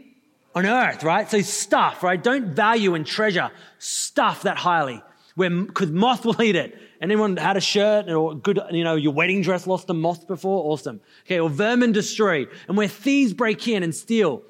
On 0.54 0.66
earth, 0.66 1.02
right? 1.04 1.32
So 1.32 1.40
stuff, 1.42 2.04
right? 2.04 2.22
Don't 2.22 2.48
value 2.48 2.94
and 2.94 3.08
treasure 3.08 3.52
stuff 3.80 4.44
that 4.44 4.58
highly. 4.58 5.02
Where, 5.36 5.50
because 5.50 5.92
moth 5.92 6.26
will 6.26 6.42
eat 6.42 6.58
it. 6.58 6.78
Anyone 7.02 7.38
had 7.38 7.56
a 7.56 7.62
shirt 7.62 8.10
or 8.10 8.36
good, 8.36 8.60
you 8.70 8.84
know, 8.84 8.96
your 8.96 9.14
wedding 9.14 9.42
dress 9.42 9.66
lost 9.66 9.90
a 9.90 9.94
moth 9.94 10.28
before? 10.28 10.72
Awesome. 10.72 11.00
Okay, 11.26 11.40
or 11.40 11.50
vermin 11.50 11.94
destroyed. 11.94 12.50
And 12.68 12.76
where 12.76 12.90
thieves 12.90 13.34
break 13.34 13.66
in 13.68 13.82
and 13.82 13.96
steal. 13.96 14.44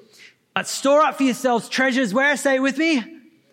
But 0.54 0.66
store 0.66 1.02
up 1.02 1.16
for 1.16 1.22
yourselves 1.22 1.68
treasures 1.68 2.12
where? 2.12 2.36
Say 2.36 2.56
it 2.56 2.62
with 2.62 2.78
me 2.78 3.00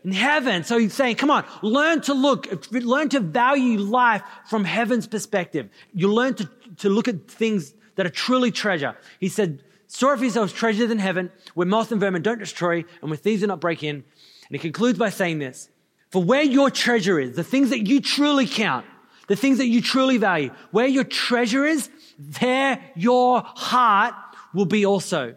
in 0.03 0.12
heaven. 0.12 0.63
So 0.63 0.77
he's 0.77 0.93
saying, 0.93 1.15
come 1.17 1.29
on, 1.29 1.45
learn 1.62 2.01
to 2.01 2.13
look, 2.13 2.71
learn 2.71 3.10
to 3.10 3.19
value 3.19 3.77
life 3.79 4.23
from 4.47 4.63
heaven's 4.63 5.08
perspective. 5.08 5.69
You 5.93 6.12
learn 6.12 6.36
to, 6.36 6.49
to 6.80 6.89
look 6.89 7.08
at 7.08 7.30
things 7.30 7.74
that 7.96 8.06
are 8.06 8.12
truly 8.12 8.52
treasure. 8.52 8.96
He 9.20 9.30
said, 9.30 9.63
store 9.88 10.15
for 10.18 10.24
yourselves 10.24 10.54
treasures 10.54 10.92
in 10.92 11.00
heaven 11.00 11.32
where 11.54 11.68
moth 11.68 11.92
and 11.92 12.00
vermin 12.00 12.22
don't 12.22 12.39
destroy 12.39 12.84
and 13.02 13.10
where 13.10 13.18
thieves 13.18 13.42
do 13.42 13.48
not 13.48 13.62
break 13.62 13.84
in. 13.84 13.96
And 13.96 14.04
he 14.50 14.60
concludes 14.60 14.98
by 14.98 15.10
saying 15.10 15.39
this, 15.39 15.70
for 16.10 16.24
where 16.24 16.44
your 16.44 16.72
treasure 16.72 17.20
is, 17.20 17.36
the 17.36 17.44
things 17.44 17.70
that 17.70 17.88
you 17.88 18.02
truly 18.02 18.48
count, 18.48 18.86
the 19.28 19.36
things 19.36 19.60
that 19.60 19.68
you 19.68 19.82
truly 19.82 20.18
value, 20.18 20.52
where 20.72 20.88
your 20.88 21.04
treasure 21.04 21.65
is, 21.65 21.89
there 22.18 22.80
your 22.96 23.44
heart 23.46 24.15
will 24.54 24.65
be 24.65 24.86
also. 24.86 25.36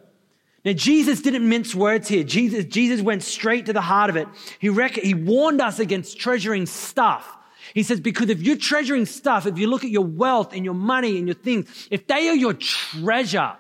Now, 0.65 0.73
Jesus 0.73 1.21
didn't 1.21 1.47
mince 1.47 1.75
words 1.75 2.09
here. 2.09 2.23
Jesus, 2.23 2.65
Jesus 2.65 3.03
went 3.03 3.23
straight 3.23 3.67
to 3.67 3.73
the 3.73 3.81
heart 3.81 4.11
of 4.11 4.17
it. 4.17 4.29
He, 4.61 4.69
rec- 4.69 4.95
he 4.95 5.13
warned 5.13 5.61
us 5.61 5.79
against 5.81 6.19
treasuring 6.21 6.67
stuff. 6.67 7.37
He 7.75 7.83
says, 7.83 8.01
because 8.01 8.29
if 8.29 8.43
you're 8.43 8.57
treasuring 8.57 9.07
stuff, 9.07 9.47
if 9.47 9.59
you 9.59 9.67
look 9.67 9.85
at 9.85 9.91
your 9.91 10.05
wealth 10.05 10.53
and 10.53 10.65
your 10.65 10.75
money 10.75 11.19
and 11.19 11.27
your 11.27 11.35
things, 11.35 11.89
if 11.91 12.07
they 12.07 12.29
are 12.29 12.35
your 12.35 12.55
treasure, 12.55 13.55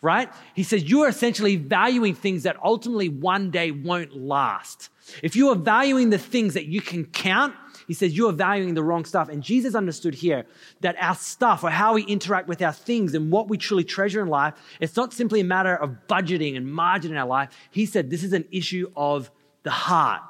right? 0.00 0.28
He 0.54 0.62
says, 0.62 0.82
you 0.82 1.02
are 1.02 1.08
essentially 1.08 1.56
valuing 1.56 2.14
things 2.14 2.42
that 2.42 2.56
ultimately 2.62 3.08
one 3.08 3.50
day 3.50 3.70
won't 3.70 4.16
last. 4.16 4.90
If 5.22 5.36
you 5.36 5.50
are 5.50 5.56
valuing 5.56 6.10
the 6.10 6.18
things 6.18 6.54
that 6.54 6.66
you 6.66 6.80
can 6.80 7.04
count, 7.04 7.54
he 7.86 7.94
says, 7.94 8.16
You 8.16 8.28
are 8.28 8.32
valuing 8.32 8.74
the 8.74 8.82
wrong 8.82 9.04
stuff. 9.04 9.28
And 9.28 9.42
Jesus 9.42 9.74
understood 9.74 10.14
here 10.14 10.46
that 10.80 10.96
our 11.00 11.14
stuff 11.14 11.64
or 11.64 11.70
how 11.70 11.94
we 11.94 12.04
interact 12.04 12.48
with 12.48 12.62
our 12.62 12.72
things 12.72 13.14
and 13.14 13.30
what 13.30 13.48
we 13.48 13.58
truly 13.58 13.84
treasure 13.84 14.22
in 14.22 14.28
life, 14.28 14.54
it's 14.80 14.96
not 14.96 15.12
simply 15.12 15.40
a 15.40 15.44
matter 15.44 15.74
of 15.74 16.06
budgeting 16.08 16.56
and 16.56 16.72
margin 16.72 17.12
in 17.12 17.16
our 17.16 17.26
life. 17.26 17.50
He 17.70 17.86
said, 17.86 18.10
This 18.10 18.24
is 18.24 18.32
an 18.32 18.46
issue 18.50 18.90
of 18.96 19.30
the 19.62 19.70
heart. 19.70 20.22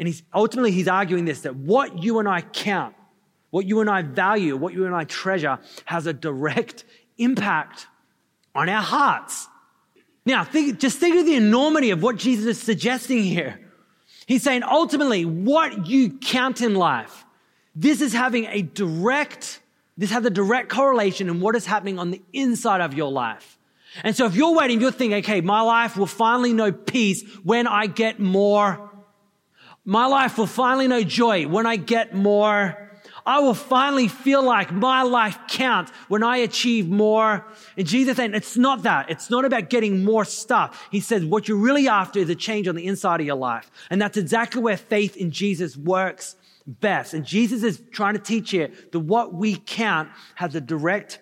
And 0.00 0.08
he's 0.08 0.22
ultimately 0.34 0.72
he's 0.72 0.88
arguing 0.88 1.26
this 1.26 1.42
that 1.42 1.54
what 1.54 2.02
you 2.02 2.18
and 2.18 2.28
I 2.28 2.40
count, 2.40 2.96
what 3.50 3.66
you 3.66 3.80
and 3.80 3.90
I 3.90 4.00
value, 4.00 4.56
what 4.56 4.72
you 4.72 4.86
and 4.86 4.94
I 4.94 5.04
treasure 5.04 5.58
has 5.84 6.06
a 6.06 6.14
direct 6.14 6.84
impact 7.18 7.86
on 8.54 8.70
our 8.70 8.82
hearts. 8.82 9.46
Now, 10.24 10.42
think, 10.42 10.78
just 10.80 10.98
think 10.98 11.16
of 11.16 11.26
the 11.26 11.34
enormity 11.34 11.90
of 11.90 12.02
what 12.02 12.16
Jesus 12.16 12.46
is 12.46 12.62
suggesting 12.62 13.22
here. 13.22 13.60
He's 14.26 14.42
saying 14.42 14.62
ultimately 14.62 15.26
what 15.26 15.86
you 15.86 16.18
count 16.18 16.62
in 16.62 16.74
life, 16.74 17.26
this 17.74 18.00
is 18.00 18.14
having 18.14 18.46
a 18.46 18.62
direct, 18.62 19.60
this 19.98 20.10
has 20.10 20.24
a 20.24 20.30
direct 20.30 20.70
correlation 20.70 21.28
in 21.28 21.40
what 21.40 21.56
is 21.56 21.66
happening 21.66 21.98
on 21.98 22.10
the 22.10 22.22
inside 22.32 22.80
of 22.80 22.94
your 22.94 23.12
life. 23.12 23.58
And 24.02 24.16
so 24.16 24.24
if 24.24 24.34
you're 24.34 24.54
waiting, 24.54 24.80
you're 24.80 24.92
thinking, 24.92 25.18
okay, 25.18 25.42
my 25.42 25.60
life 25.60 25.96
will 25.96 26.06
finally 26.06 26.54
know 26.54 26.72
peace 26.72 27.22
when 27.42 27.66
I 27.66 27.86
get 27.86 28.18
more. 28.18 28.89
My 29.84 30.06
life 30.06 30.38
will 30.38 30.46
finally 30.46 30.88
know 30.88 31.02
joy 31.02 31.46
when 31.46 31.66
I 31.66 31.76
get 31.76 32.14
more. 32.14 32.76
I 33.26 33.40
will 33.40 33.54
finally 33.54 34.08
feel 34.08 34.42
like 34.42 34.72
my 34.72 35.02
life 35.02 35.38
counts 35.48 35.92
when 36.08 36.22
I 36.22 36.38
achieve 36.38 36.88
more. 36.88 37.46
And 37.76 37.86
Jesus 37.86 38.16
saying, 38.16 38.34
it's 38.34 38.56
not 38.56 38.82
that. 38.82 39.10
It's 39.10 39.30
not 39.30 39.44
about 39.44 39.70
getting 39.70 40.04
more 40.04 40.24
stuff. 40.24 40.88
He 40.90 41.00
says, 41.00 41.24
what 41.24 41.48
you're 41.48 41.56
really 41.56 41.88
after 41.88 42.18
is 42.18 42.30
a 42.30 42.34
change 42.34 42.66
on 42.68 42.76
the 42.76 42.86
inside 42.86 43.20
of 43.20 43.26
your 43.26 43.36
life. 43.36 43.70
And 43.90 44.00
that's 44.00 44.16
exactly 44.16 44.62
where 44.62 44.76
faith 44.76 45.16
in 45.16 45.30
Jesus 45.30 45.76
works 45.76 46.36
best. 46.66 47.14
And 47.14 47.24
Jesus 47.24 47.62
is 47.62 47.82
trying 47.90 48.14
to 48.14 48.20
teach 48.20 48.50
here 48.50 48.70
that 48.92 49.00
what 49.00 49.34
we 49.34 49.56
count 49.56 50.08
has 50.36 50.54
a 50.54 50.60
direct, 50.60 51.20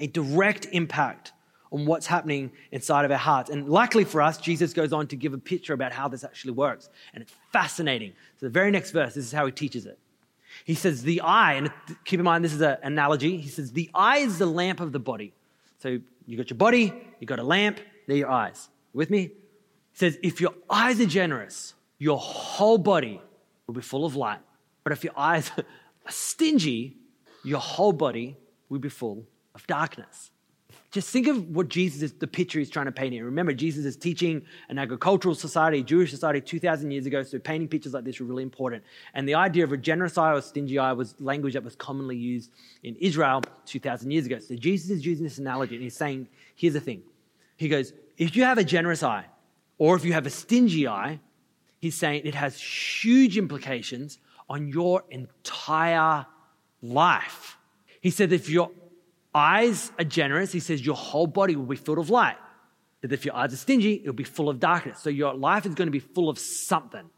a 0.00 0.06
direct 0.06 0.66
impact 0.72 1.32
on 1.72 1.86
what's 1.86 2.06
happening 2.06 2.50
inside 2.72 3.04
of 3.04 3.10
our 3.10 3.18
hearts. 3.18 3.50
And 3.50 3.68
luckily 3.68 4.04
for 4.04 4.22
us, 4.22 4.38
Jesus 4.38 4.72
goes 4.72 4.92
on 4.92 5.06
to 5.08 5.16
give 5.16 5.34
a 5.34 5.38
picture 5.38 5.72
about 5.72 5.92
how 5.92 6.08
this 6.08 6.24
actually 6.24 6.52
works. 6.52 6.88
And 7.12 7.22
it's 7.22 7.32
fascinating. 7.52 8.12
So 8.38 8.46
the 8.46 8.50
very 8.50 8.70
next 8.70 8.92
verse, 8.92 9.14
this 9.14 9.24
is 9.24 9.32
how 9.32 9.46
he 9.46 9.52
teaches 9.52 9.86
it. 9.86 9.98
He 10.64 10.74
says, 10.74 11.02
The 11.02 11.20
eye, 11.20 11.54
and 11.54 11.70
keep 12.04 12.20
in 12.20 12.24
mind 12.24 12.44
this 12.44 12.52
is 12.52 12.60
an 12.60 12.78
analogy. 12.82 13.36
He 13.36 13.48
says, 13.48 13.72
The 13.72 13.90
eye 13.94 14.18
is 14.18 14.38
the 14.38 14.46
lamp 14.46 14.80
of 14.80 14.92
the 14.92 14.98
body. 14.98 15.32
So 15.78 15.98
you 16.26 16.36
got 16.36 16.50
your 16.50 16.56
body, 16.56 16.92
you 17.20 17.26
got 17.26 17.38
a 17.38 17.44
lamp, 17.44 17.80
they're 18.06 18.16
your 18.16 18.30
eyes. 18.30 18.68
with 18.92 19.10
me? 19.10 19.22
He 19.22 19.32
says, 19.98 20.18
If 20.22 20.40
your 20.40 20.54
eyes 20.70 21.00
are 21.00 21.06
generous, 21.06 21.74
your 21.98 22.18
whole 22.18 22.78
body 22.78 23.20
will 23.66 23.74
be 23.74 23.82
full 23.82 24.04
of 24.04 24.16
light. 24.16 24.40
But 24.84 24.92
if 24.92 25.04
your 25.04 25.14
eyes 25.16 25.50
are 25.58 25.64
stingy, 26.08 26.96
your 27.44 27.60
whole 27.60 27.92
body 27.92 28.36
will 28.68 28.78
be 28.78 28.88
full 28.88 29.24
of 29.54 29.66
darkness. 29.66 30.30
Just 30.96 31.10
think 31.10 31.26
of 31.26 31.54
what 31.54 31.68
Jesus 31.68 32.00
is, 32.00 32.12
the 32.14 32.26
picture 32.26 32.58
he's 32.58 32.70
trying 32.70 32.86
to 32.86 32.90
paint 32.90 33.12
here. 33.12 33.26
Remember, 33.26 33.52
Jesus 33.52 33.84
is 33.84 33.98
teaching 33.98 34.40
an 34.70 34.78
agricultural 34.78 35.34
society, 35.34 35.82
Jewish 35.82 36.10
society 36.10 36.40
2,000 36.40 36.90
years 36.90 37.04
ago, 37.04 37.22
so 37.22 37.38
painting 37.38 37.68
pictures 37.68 37.92
like 37.92 38.04
this 38.04 38.18
were 38.18 38.24
really 38.24 38.42
important. 38.42 38.82
And 39.12 39.28
the 39.28 39.34
idea 39.34 39.62
of 39.64 39.72
a 39.72 39.76
generous 39.76 40.16
eye 40.16 40.32
or 40.32 40.40
stingy 40.40 40.78
eye 40.78 40.94
was 40.94 41.14
language 41.20 41.52
that 41.52 41.62
was 41.62 41.76
commonly 41.76 42.16
used 42.16 42.50
in 42.82 42.96
Israel 42.96 43.42
2,000 43.66 44.10
years 44.10 44.24
ago. 44.24 44.38
So 44.38 44.54
Jesus 44.54 44.88
is 44.88 45.04
using 45.04 45.24
this 45.24 45.36
analogy 45.36 45.74
and 45.74 45.84
he's 45.84 45.94
saying, 45.94 46.28
here's 46.54 46.72
the 46.72 46.80
thing. 46.80 47.02
He 47.58 47.68
goes, 47.68 47.92
if 48.16 48.34
you 48.34 48.44
have 48.44 48.56
a 48.56 48.64
generous 48.64 49.02
eye 49.02 49.26
or 49.76 49.96
if 49.96 50.04
you 50.06 50.14
have 50.14 50.24
a 50.24 50.30
stingy 50.30 50.88
eye, 50.88 51.20
he's 51.78 51.94
saying 51.94 52.22
it 52.24 52.34
has 52.34 52.58
huge 52.58 53.36
implications 53.36 54.18
on 54.48 54.68
your 54.68 55.04
entire 55.10 56.24
life. 56.80 57.58
He 58.00 58.08
said, 58.08 58.32
if 58.32 58.48
your 58.48 58.70
eyes 59.36 59.92
are 59.98 60.04
generous, 60.04 60.50
he 60.50 60.60
says, 60.60 60.84
your 60.84 60.96
whole 60.96 61.26
body 61.26 61.54
will 61.54 61.66
be 61.66 61.76
filled 61.76 61.98
with 61.98 62.08
light. 62.08 62.36
That 63.02 63.12
if 63.12 63.24
your 63.24 63.36
eyes 63.36 63.52
are 63.52 63.56
stingy, 63.56 64.00
it'll 64.00 64.14
be 64.14 64.24
full 64.24 64.48
of 64.48 64.58
darkness. 64.58 65.00
So 65.00 65.10
your 65.10 65.34
life 65.34 65.66
is 65.66 65.74
going 65.74 65.86
to 65.88 65.92
be 65.92 66.00
full 66.00 66.28
of 66.28 66.38
something. 66.38 67.08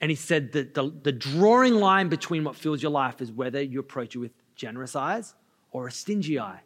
And 0.00 0.10
he 0.10 0.14
said 0.14 0.52
that 0.52 0.74
the, 0.74 0.94
the 1.02 1.12
drawing 1.12 1.74
line 1.74 2.08
between 2.08 2.44
what 2.44 2.54
fills 2.54 2.80
your 2.80 2.92
life 2.92 3.20
is 3.20 3.32
whether 3.32 3.60
you 3.60 3.80
approach 3.80 4.14
it 4.14 4.18
with 4.18 4.30
generous 4.54 4.94
eyes 4.94 5.34
or 5.72 5.88
a 5.88 5.90
stingy 5.90 6.38
eye. 6.38 6.60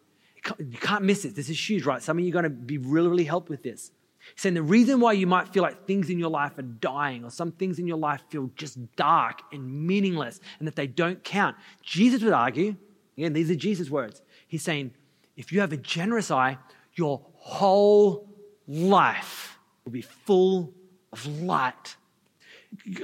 You 0.59 0.79
can't 0.79 1.05
miss 1.05 1.25
it. 1.25 1.35
This 1.35 1.49
is 1.49 1.71
huge, 1.71 1.87
right? 1.87 2.03
Some 2.03 2.19
of 2.19 2.25
you 2.25 2.31
are 2.31 2.33
going 2.33 2.45
to 2.45 2.51
be 2.51 2.77
really, 2.77 3.09
really 3.09 3.25
helped 3.25 3.49
with 3.49 3.63
this. 3.63 3.91
He's 4.35 4.43
saying 4.43 4.55
the 4.55 4.63
reason 4.63 5.01
why 5.01 5.13
you 5.13 5.27
might 5.27 5.49
feel 5.49 5.63
like 5.63 5.87
things 5.87 6.11
in 6.11 6.19
your 6.19 6.31
life 6.31 6.59
are 6.59 6.63
dying 6.63 7.25
or 7.25 7.31
some 7.31 7.53
things 7.53 7.79
in 7.79 7.87
your 7.87 7.97
life 7.97 8.23
feel 8.29 8.51
just 8.55 8.79
dark 8.97 9.41
and 9.51 9.87
meaningless 9.87 10.41
and 10.59 10.69
that 10.69 10.77
they 10.77 10.87
don't 10.87 11.25
count. 11.25 11.57
Jesus 11.83 12.23
would 12.23 12.33
argue, 12.33 12.77
again, 13.17 13.33
these 13.33 13.51
are 13.51 13.57
Jesus' 13.57 13.89
words. 13.89 14.21
He's 14.53 14.62
saying, 14.62 14.91
if 15.35 15.51
you 15.51 15.61
have 15.61 15.73
a 15.73 15.79
generous 15.79 16.31
eye, 16.31 16.59
your 16.93 17.23
whole 17.37 18.29
life 18.69 19.59
will 19.83 19.93
be 19.93 20.03
full 20.03 20.75
of 21.11 21.25
light. 21.41 21.97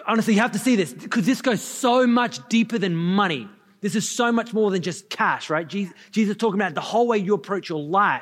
Honestly, 0.07 0.35
you 0.35 0.41
have 0.41 0.53
to 0.53 0.59
see 0.59 0.77
this 0.77 0.93
because 0.93 1.25
this 1.25 1.41
goes 1.41 1.63
so 1.63 2.07
much 2.07 2.47
deeper 2.51 2.77
than 2.77 2.95
money. 2.95 3.49
This 3.81 3.95
is 3.95 4.07
so 4.07 4.31
much 4.31 4.53
more 4.53 4.71
than 4.71 4.83
just 4.83 5.09
cash, 5.09 5.49
right? 5.49 5.67
Jesus, 5.67 5.95
Jesus 6.11 6.37
talking 6.37 6.61
about 6.61 6.75
the 6.75 6.83
whole 6.83 7.07
way 7.07 7.17
you 7.17 7.33
approach 7.33 7.71
your 7.71 7.81
life. 7.81 8.21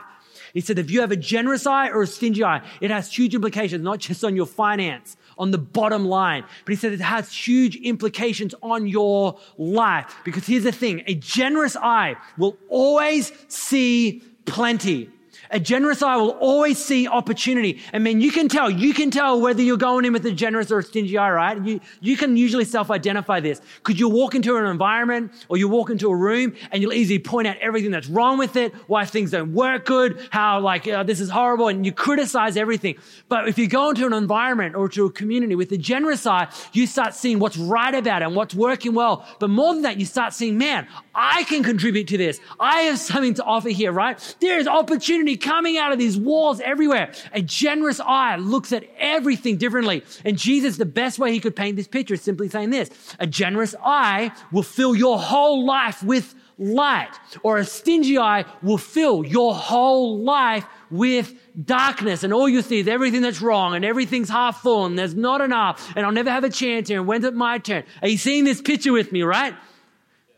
He 0.57 0.63
said, 0.63 0.79
if 0.79 0.91
you 0.91 1.03
have 1.03 1.13
a 1.13 1.17
generous 1.17 1.67
eye 1.67 1.91
or 1.91 2.01
a 2.01 2.07
stingy 2.07 2.43
eye, 2.43 2.67
it 2.81 2.91
has 2.91 3.15
huge 3.15 3.35
implications, 3.35 3.85
not 3.85 3.99
just 3.99 4.25
on 4.25 4.35
your 4.35 4.47
finance, 4.47 5.19
on 5.37 5.51
the 5.51 5.59
bottom 5.59 6.07
line, 6.07 6.45
but 6.65 6.73
he 6.73 6.77
said 6.77 6.95
it 6.95 7.01
has 7.03 7.31
huge 7.31 7.77
implications 7.77 8.55
on 8.63 8.87
your 8.87 9.39
life. 9.59 10.17
Because 10.25 10.47
here's 10.47 10.65
the 10.65 10.73
thing, 10.73 11.03
a 11.07 11.15
generous 11.15 11.77
eye 11.77 12.17
will 12.39 12.57
always 12.71 13.33
see 13.49 14.23
plenty. 14.47 15.11
A 15.51 15.61
generous 15.61 16.03
eye 16.03 16.17
will 16.17 16.31
always 16.31 16.83
see 16.83 17.07
opportunity. 17.09 17.83
I 17.93 17.99
mean, 17.99 18.21
you 18.21 18.33
can 18.33 18.49
tell, 18.49 18.71
you 18.71 18.93
can 18.93 19.11
tell 19.11 19.41
whether 19.41 19.63
you're 19.63 19.77
going 19.77 20.05
in 20.05 20.13
with 20.13 20.27
a 20.27 20.33
generous 20.33 20.71
or 20.71 20.81
a 20.81 20.83
stingy 20.83 21.17
eye, 21.19 21.31
right? 21.31 21.63
You, 21.65 21.81
you 22.01 22.17
can 22.17 22.37
usually 22.37 22.65
self-identify 22.65 23.41
this. 23.41 23.61
because 23.87 24.01
you 24.01 24.09
walk 24.09 24.35
into 24.35 24.57
an 24.57 24.67
environment 24.67 25.33
or 25.49 25.57
you 25.57 25.69
walk 25.69 25.91
into 25.91 26.09
a 26.09 26.17
room 26.17 26.55
and 26.73 26.83
you'll 26.83 26.93
easily 26.93 27.19
point 27.19 27.47
out 27.47 27.57
everything 27.59 27.91
that's 27.91 28.09
wrong 28.09 28.39
with 28.39 28.57
it, 28.57 28.75
why 28.89 29.05
things 29.05 29.31
don't 29.31 29.53
work 29.55 29.87
good, 29.87 30.27
how 30.31 30.61
like, 30.61 30.89
uh, 30.89 31.03
this 31.03 31.21
is 31.21 31.31
horrible, 31.31 31.69
and 31.69 31.87
you 31.87 31.93
criticize 31.93 32.57
everything. 32.57 32.97
But 33.29 33.49
if 33.49 33.59
you 33.59 33.69
go 33.69 33.91
into 33.91 34.07
an 34.07 34.13
environment 34.13 34.75
or 34.75 34.89
to 34.91 35.07
a 35.07 35.11
community 35.11 35.55
with 35.55 35.71
a 35.73 35.79
generous 35.79 36.27
eye, 36.27 36.49
you 36.73 36.87
start 36.87 37.15
seeing 37.15 37.39
what's 37.39 37.57
right 37.57 37.95
about 37.95 38.23
it 38.23 38.27
and 38.27 38.35
what's 38.35 38.55
working 38.55 38.95
well. 38.95 39.25
But 39.39 39.51
more 39.51 39.73
than 39.75 39.83
that, 39.83 39.99
you 39.99 40.07
start 40.07 40.33
seeing, 40.35 40.59
man, 40.59 40.87
I 41.15 41.45
can 41.45 41.63
contribute 41.63 42.09
to 42.09 42.19
this. 42.19 42.41
I 42.59 42.81
have 42.83 42.99
something 42.99 43.35
to 43.35 43.45
offer 43.45 43.69
here, 43.69 43.93
right? 43.93 44.19
There 44.41 44.59
is 44.59 44.67
opportunity 44.67 45.36
coming 45.37 45.79
out 45.79 45.93
of 45.93 45.99
these 45.99 46.17
walls 46.17 46.61
everywhere. 46.61 47.13
A 47.33 47.43
generous 47.43 48.01
eye 48.01 48.37
looks 48.37 48.73
at 48.73 48.85
everything 48.99 49.57
differently. 49.57 50.03
And 50.25 50.37
Jesus, 50.37 50.77
the 50.77 50.87
best 50.87 51.19
way 51.19 51.33
he 51.33 51.41
could 51.41 51.57
paint 51.57 51.77
this 51.77 51.89
picture 51.89 52.15
is 52.15 52.23
simply 52.23 52.49
saying 52.49 52.71
this. 52.71 52.91
A 53.19 53.27
generous 53.27 53.75
eye 53.83 54.33
will 54.53 54.63
fill 54.63 54.95
your 54.95 55.19
whole 55.19 55.65
life 55.67 56.03
with 56.03 56.35
light, 56.59 57.13
or 57.43 57.59
a 57.59 57.65
stingy 57.65 58.19
eye 58.19 58.45
will 58.63 58.79
fill 58.79 59.25
your 59.25 59.55
whole 59.55 60.19
life 60.21 60.65
with 60.91 61.35
darkness. 61.65 62.23
And 62.23 62.33
all 62.33 62.49
you 62.49 62.63
see 62.63 62.81
is 62.81 62.89
everything 62.89 63.23
that's 63.23 63.43
wrong 63.43 63.75
and 63.75 63.85
everything's 63.85 64.29
half 64.29 64.63
full 64.63 64.87
and 64.87 64.99
there's 64.99 65.15
not 65.15 65.41
enough 65.41 65.93
and 65.97 66.07
I'll 66.07 66.13
never 66.13 66.31
have 66.31 66.45
a 66.45 66.51
chance 66.51 66.89
here. 66.89 66.99
And 66.99 67.07
when's 67.07 67.25
it 67.25 67.35
my 67.35 67.59
turn? 67.59 67.85
Are 68.03 68.09
you 68.09 68.19
seeing 68.19 68.45
this 68.45 68.61
picture 68.61 68.93
with 68.93 69.13
me, 69.13 69.23
right? 69.23 69.55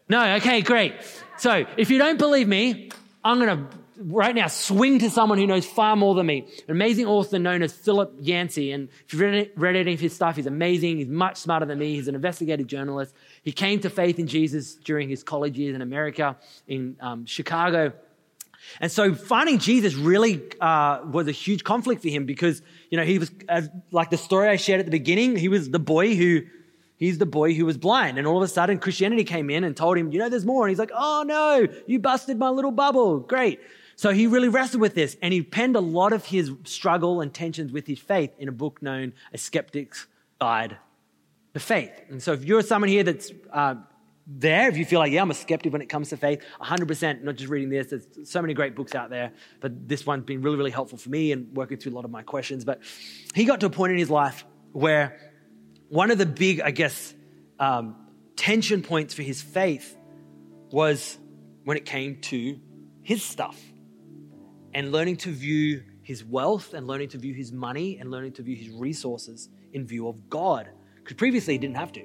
No? 0.08 0.34
Okay, 0.36 0.62
great. 0.62 0.94
So 1.36 1.66
if 1.76 1.90
you 1.90 1.98
don't 1.98 2.18
believe 2.18 2.48
me, 2.48 2.90
I'm 3.24 3.38
going 3.38 3.56
to 3.56 3.78
right 3.98 4.34
now 4.34 4.46
swing 4.46 4.98
to 5.00 5.10
someone 5.10 5.38
who 5.38 5.46
knows 5.46 5.66
far 5.66 5.96
more 5.96 6.14
than 6.14 6.26
me. 6.26 6.46
An 6.66 6.72
amazing 6.72 7.06
author 7.06 7.38
known 7.38 7.62
as 7.62 7.72
Philip 7.72 8.14
Yancey. 8.20 8.72
And 8.72 8.88
if 9.06 9.12
you've 9.12 9.22
read, 9.22 9.50
read 9.56 9.76
any 9.76 9.94
of 9.94 10.00
his 10.00 10.14
stuff, 10.14 10.36
he's 10.36 10.46
amazing. 10.46 10.98
He's 10.98 11.08
much 11.08 11.36
smarter 11.36 11.66
than 11.66 11.78
me. 11.78 11.94
He's 11.94 12.08
an 12.08 12.14
investigative 12.14 12.66
journalist. 12.66 13.14
He 13.42 13.52
came 13.52 13.80
to 13.80 13.90
faith 13.90 14.18
in 14.18 14.26
Jesus 14.26 14.74
during 14.74 15.08
his 15.08 15.22
college 15.22 15.58
years 15.58 15.74
in 15.74 15.82
America, 15.82 16.36
in 16.66 16.96
um, 17.00 17.26
Chicago. 17.26 17.92
And 18.80 18.90
so 18.90 19.14
finding 19.14 19.58
Jesus 19.58 19.94
really 19.94 20.42
uh, 20.60 21.00
was 21.10 21.28
a 21.28 21.32
huge 21.32 21.64
conflict 21.64 22.02
for 22.02 22.08
him 22.08 22.26
because, 22.26 22.62
you 22.90 22.98
know, 22.98 23.04
he 23.04 23.18
was, 23.18 23.30
as, 23.48 23.68
like 23.90 24.10
the 24.10 24.16
story 24.16 24.48
I 24.48 24.56
shared 24.56 24.80
at 24.80 24.86
the 24.86 24.92
beginning, 24.92 25.36
he 25.36 25.48
was 25.48 25.70
the 25.70 25.78
boy 25.78 26.14
who 26.14 26.42
He's 26.98 27.18
the 27.18 27.26
boy 27.26 27.54
who 27.54 27.64
was 27.64 27.78
blind. 27.78 28.18
And 28.18 28.26
all 28.26 28.38
of 28.38 28.42
a 28.42 28.48
sudden, 28.48 28.78
Christianity 28.78 29.22
came 29.22 29.50
in 29.50 29.62
and 29.62 29.76
told 29.76 29.96
him, 29.96 30.10
you 30.10 30.18
know, 30.18 30.28
there's 30.28 30.44
more. 30.44 30.66
And 30.66 30.70
he's 30.70 30.80
like, 30.80 30.90
oh 30.92 31.22
no, 31.24 31.68
you 31.86 32.00
busted 32.00 32.36
my 32.38 32.48
little 32.48 32.72
bubble. 32.72 33.20
Great. 33.20 33.60
So 33.98 34.12
he 34.12 34.28
really 34.28 34.48
wrestled 34.48 34.80
with 34.80 34.94
this 34.94 35.16
and 35.20 35.34
he 35.34 35.42
penned 35.42 35.74
a 35.74 35.80
lot 35.80 36.12
of 36.12 36.24
his 36.24 36.52
struggle 36.62 37.20
and 37.20 37.34
tensions 37.34 37.72
with 37.72 37.88
his 37.88 37.98
faith 37.98 38.30
in 38.38 38.46
a 38.48 38.52
book 38.52 38.80
known 38.80 39.12
A 39.32 39.38
Skeptic's 39.38 40.06
Guide 40.40 40.76
to 41.52 41.58
Faith. 41.58 41.90
And 42.08 42.22
so 42.22 42.32
if 42.32 42.44
you're 42.44 42.62
someone 42.62 42.90
here 42.90 43.02
that's 43.02 43.32
uh, 43.52 43.74
there, 44.24 44.68
if 44.68 44.76
you 44.76 44.84
feel 44.84 45.00
like, 45.00 45.10
yeah, 45.10 45.20
I'm 45.20 45.32
a 45.32 45.34
skeptic 45.34 45.72
when 45.72 45.82
it 45.82 45.88
comes 45.88 46.10
to 46.10 46.16
faith, 46.16 46.44
100%, 46.62 47.24
not 47.24 47.34
just 47.34 47.50
reading 47.50 47.70
this, 47.70 47.88
there's 47.88 48.30
so 48.30 48.40
many 48.40 48.54
great 48.54 48.76
books 48.76 48.94
out 48.94 49.10
there, 49.10 49.32
but 49.58 49.88
this 49.88 50.06
one's 50.06 50.24
been 50.24 50.42
really, 50.42 50.56
really 50.56 50.70
helpful 50.70 50.96
for 50.96 51.08
me 51.08 51.32
and 51.32 51.52
working 51.56 51.76
through 51.76 51.90
a 51.90 51.96
lot 51.96 52.04
of 52.04 52.12
my 52.12 52.22
questions. 52.22 52.64
But 52.64 52.80
he 53.34 53.46
got 53.46 53.58
to 53.60 53.66
a 53.66 53.70
point 53.70 53.90
in 53.90 53.98
his 53.98 54.10
life 54.10 54.44
where 54.70 55.18
one 55.88 56.12
of 56.12 56.18
the 56.18 56.26
big, 56.26 56.60
I 56.60 56.70
guess, 56.70 57.14
um, 57.58 57.96
tension 58.36 58.80
points 58.82 59.12
for 59.12 59.22
his 59.22 59.42
faith 59.42 59.96
was 60.70 61.18
when 61.64 61.76
it 61.76 61.84
came 61.84 62.20
to 62.20 62.60
his 63.02 63.24
stuff 63.24 63.60
and 64.78 64.92
learning 64.92 65.16
to 65.16 65.32
view 65.32 65.82
his 66.02 66.24
wealth 66.24 66.72
and 66.72 66.86
learning 66.86 67.08
to 67.08 67.18
view 67.18 67.34
his 67.34 67.50
money 67.50 67.98
and 67.98 68.12
learning 68.12 68.30
to 68.30 68.42
view 68.42 68.54
his 68.54 68.70
resources 68.70 69.48
in 69.72 69.84
view 69.84 70.06
of 70.06 70.30
God. 70.30 70.68
Because 70.98 71.16
previously 71.16 71.54
he 71.54 71.58
didn't 71.58 71.76
have 71.76 71.90
to. 71.94 72.04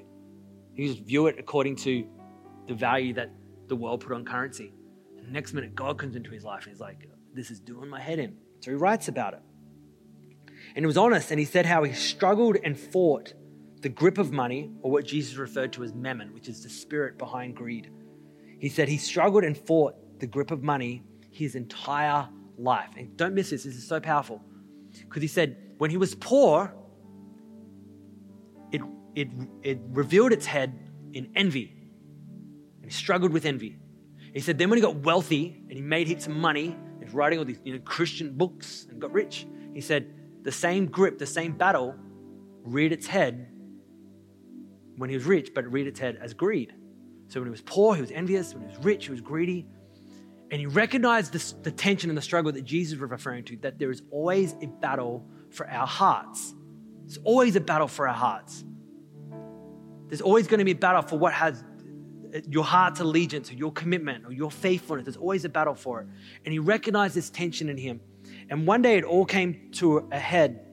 He 0.74 0.88
just 0.88 1.04
view 1.04 1.28
it 1.28 1.36
according 1.38 1.76
to 1.76 2.04
the 2.68 2.74
value 2.74 3.14
that 3.14 3.30
the 3.68 3.76
world 3.76 4.00
put 4.00 4.12
on 4.12 4.26
currency. 4.26 4.74
And 5.20 5.32
next 5.32 5.54
minute, 5.54 5.76
God 5.76 6.00
comes 6.00 6.16
into 6.16 6.32
his 6.32 6.44
life 6.44 6.64
and 6.64 6.74
he's 6.74 6.80
like, 6.80 7.08
This 7.36 7.52
is 7.52 7.60
doing 7.60 7.88
my 7.88 8.00
head 8.00 8.18
in. 8.18 8.38
So 8.62 8.72
he 8.72 8.76
writes 8.76 9.08
about 9.08 9.36
it. 9.36 9.42
And 10.76 10.82
he 10.82 10.88
was 10.88 10.98
honest 10.98 11.30
and 11.30 11.40
he 11.40 11.46
said 11.46 11.68
how 11.68 11.84
he 11.84 11.94
struggled 11.94 12.58
and 12.64 12.76
fought 12.76 13.36
the 13.82 13.90
grip 13.90 14.18
of 14.18 14.32
money, 14.32 14.72
or 14.82 14.90
what 14.90 15.06
Jesus 15.06 15.36
referred 15.36 15.74
to 15.74 15.84
as 15.84 15.94
mammon, 15.94 16.34
which 16.34 16.48
is 16.48 16.64
the 16.64 16.70
spirit 16.70 17.20
behind 17.20 17.56
greed. 17.56 17.92
He 18.58 18.68
said 18.68 18.90
he 18.90 18.98
struggled 18.98 19.44
and 19.44 19.56
fought 19.56 19.94
the 20.20 20.26
grip 20.26 20.50
of 20.50 20.64
money 20.64 21.04
his 21.30 21.54
entire 21.54 22.28
life. 22.58 22.90
And 22.98 23.16
don't 23.18 23.34
miss 23.34 23.50
this, 23.50 23.64
this 23.64 23.76
is 23.76 23.88
so 23.88 24.00
powerful. 24.00 24.42
Because 24.92 25.22
he 25.22 25.28
said, 25.28 25.58
when 25.78 25.90
he 25.90 25.98
was 25.98 26.16
poor, 26.16 26.74
it, 28.72 28.82
it, 29.16 29.30
it 29.62 29.80
revealed 29.90 30.32
its 30.32 30.46
head 30.46 30.78
in 31.14 31.32
envy. 31.36 31.74
And 32.82 32.86
he 32.86 32.92
struggled 32.92 33.32
with 33.32 33.46
envy. 33.46 33.78
He 34.34 34.40
said, 34.40 34.58
then 34.58 34.70
when 34.70 34.78
he 34.78 34.82
got 34.82 34.96
wealthy 34.98 35.64
and 35.68 35.74
he 35.74 35.82
made 35.82 36.08
heaps 36.08 36.26
of 36.28 36.34
money, 36.34 36.76
he's 37.02 37.14
writing 37.14 37.40
all 37.40 37.46
these 37.46 37.60
you 37.64 37.74
know, 37.74 37.80
Christian 37.80 38.36
books 38.36 38.88
and 38.90 39.00
got 39.00 39.12
rich, 39.12 39.46
he 39.74 39.82
said, 39.82 40.14
the 40.44 40.52
same 40.52 40.88
grip, 40.88 41.18
the 41.18 41.26
same 41.26 41.54
battle 41.54 41.96
reared 42.64 42.92
its 42.92 43.08
head 43.08 43.48
when 44.98 45.10
he 45.10 45.16
was 45.16 45.26
rich, 45.26 45.52
but 45.54 45.64
it 45.64 45.68
reared 45.70 45.88
its 45.88 46.00
head 46.00 46.18
as 46.22 46.34
greed. 46.34 46.74
So 47.28 47.40
when 47.40 47.48
he 47.48 47.52
was 47.52 47.62
poor, 47.62 47.96
he 47.96 48.02
was 48.02 48.12
envious. 48.12 48.54
When 48.54 48.64
he 48.64 48.76
was 48.76 48.86
rich, 48.86 49.06
he 49.06 49.12
was 49.12 49.22
greedy. 49.22 49.66
And 50.54 50.60
he 50.60 50.68
recognized 50.68 51.34
this, 51.34 51.54
the 51.64 51.72
tension 51.72 52.12
and 52.12 52.18
the 52.18 52.22
struggle 52.22 52.52
that 52.52 52.62
Jesus 52.62 53.00
was 53.00 53.10
referring 53.10 53.44
to, 53.46 53.58
that 53.62 53.80
there 53.80 53.90
is 53.90 54.04
always 54.12 54.54
a 54.62 54.68
battle 54.68 55.26
for 55.50 55.68
our 55.68 55.88
hearts. 55.88 56.54
There's 57.06 57.18
always 57.24 57.56
a 57.56 57.60
battle 57.60 57.88
for 57.88 58.08
our 58.08 58.14
hearts. 58.14 58.64
There's 60.10 60.22
always 60.22 60.46
going 60.46 60.60
to 60.60 60.64
be 60.64 60.74
a 60.74 60.76
battle 60.76 61.02
for 61.02 61.18
what 61.18 61.34
has 61.34 61.64
your 62.48 62.64
heart's 62.64 63.00
allegiance 63.00 63.50
or 63.50 63.56
your 63.56 63.72
commitment 63.72 64.28
or 64.28 64.32
your 64.32 64.52
faithfulness. 64.52 65.06
There's 65.06 65.18
always 65.18 65.44
a 65.44 65.50
battle 65.50 65.74
for 65.74 66.02
it. 66.02 66.08
And 66.46 66.54
he 66.54 66.60
recognized 66.60 67.16
this 67.16 67.32
tension 67.32 67.68
in 67.68 67.78
him. 67.78 68.00
And 68.52 68.68
one 68.68 68.84
day 68.84 69.00
it 69.00 69.06
all 69.06 69.26
came 69.26 69.72
to 69.78 70.08
a 70.12 70.20
head 70.20 70.68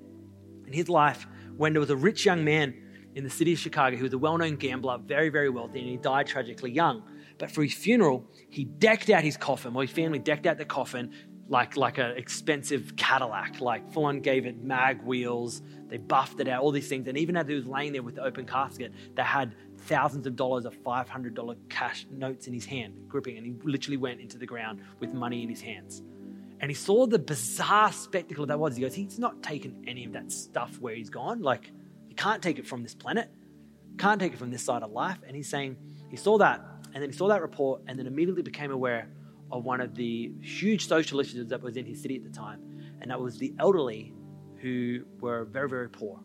in 0.66 0.74
his 0.74 0.90
life 0.90 1.26
when 1.56 1.72
there 1.72 1.80
was 1.80 1.88
a 1.88 1.96
rich 1.96 2.26
young 2.26 2.44
man 2.44 2.74
in 3.14 3.24
the 3.24 3.30
city 3.30 3.54
of 3.54 3.58
Chicago 3.58 3.96
who 3.96 4.04
was 4.04 4.12
a 4.12 4.18
well 4.18 4.36
known 4.36 4.56
gambler, 4.56 4.98
very, 4.98 5.30
very 5.30 5.48
wealthy, 5.48 5.80
and 5.80 5.88
he 5.88 5.96
died 5.96 6.26
tragically 6.26 6.70
young. 6.70 7.02
But 7.40 7.50
for 7.50 7.62
his 7.62 7.72
funeral, 7.72 8.30
he 8.50 8.64
decked 8.64 9.08
out 9.08 9.24
his 9.24 9.38
coffin, 9.38 9.74
or 9.74 9.80
his 9.82 9.90
family 9.90 10.18
decked 10.18 10.46
out 10.46 10.58
the 10.58 10.66
coffin 10.66 11.10
like, 11.48 11.74
like 11.76 11.98
an 11.98 12.12
expensive 12.16 12.94
Cadillac, 12.96 13.60
like 13.60 13.90
full 13.92 14.04
on 14.04 14.20
gave 14.20 14.44
it 14.46 14.62
mag 14.62 15.02
wheels. 15.02 15.62
They 15.88 15.96
buffed 15.96 16.38
it 16.38 16.46
out, 16.46 16.62
all 16.62 16.70
these 16.70 16.88
things. 16.88 17.08
And 17.08 17.16
even 17.16 17.36
as 17.36 17.48
he 17.48 17.54
was 17.54 17.66
laying 17.66 17.92
there 17.92 18.02
with 18.02 18.16
the 18.16 18.22
open 18.22 18.44
casket, 18.46 18.92
they 19.16 19.22
had 19.22 19.56
thousands 19.78 20.26
of 20.26 20.36
dollars 20.36 20.66
of 20.66 20.76
$500 20.84 21.56
cash 21.70 22.06
notes 22.10 22.46
in 22.46 22.52
his 22.52 22.66
hand, 22.66 22.94
gripping, 23.08 23.38
and 23.38 23.46
he 23.46 23.54
literally 23.64 23.96
went 23.96 24.20
into 24.20 24.36
the 24.36 24.46
ground 24.46 24.82
with 25.00 25.14
money 25.14 25.42
in 25.42 25.48
his 25.48 25.62
hands. 25.62 26.02
And 26.60 26.70
he 26.70 26.74
saw 26.74 27.06
the 27.06 27.18
bizarre 27.18 27.90
spectacle 27.90 28.44
that 28.46 28.58
was. 28.58 28.76
He 28.76 28.82
goes, 28.82 28.94
he's 28.94 29.18
not 29.18 29.42
taken 29.42 29.82
any 29.88 30.04
of 30.04 30.12
that 30.12 30.30
stuff 30.30 30.78
where 30.78 30.94
he's 30.94 31.08
gone. 31.08 31.40
Like, 31.40 31.72
he 32.06 32.14
can't 32.14 32.42
take 32.42 32.58
it 32.58 32.66
from 32.66 32.82
this 32.82 32.94
planet, 32.94 33.30
can't 33.96 34.20
take 34.20 34.34
it 34.34 34.38
from 34.38 34.50
this 34.50 34.62
side 34.62 34.82
of 34.82 34.92
life. 34.92 35.18
And 35.26 35.34
he's 35.34 35.48
saying, 35.48 35.78
he 36.10 36.16
saw 36.16 36.36
that, 36.38 36.60
and 36.92 37.02
then 37.02 37.10
he 37.10 37.16
saw 37.16 37.28
that 37.28 37.42
report, 37.42 37.82
and 37.86 37.98
then 37.98 38.06
immediately 38.06 38.42
became 38.42 38.70
aware 38.70 39.08
of 39.52 39.64
one 39.64 39.80
of 39.80 39.94
the 39.94 40.32
huge 40.40 40.86
social 40.86 41.20
issues 41.20 41.48
that 41.48 41.62
was 41.62 41.76
in 41.76 41.84
his 41.84 42.00
city 42.00 42.16
at 42.16 42.24
the 42.24 42.30
time. 42.30 42.60
And 43.00 43.10
that 43.10 43.20
was 43.20 43.38
the 43.38 43.54
elderly 43.58 44.14
who 44.60 45.04
were 45.20 45.44
very, 45.44 45.68
very 45.68 45.88
poor. 45.88 46.20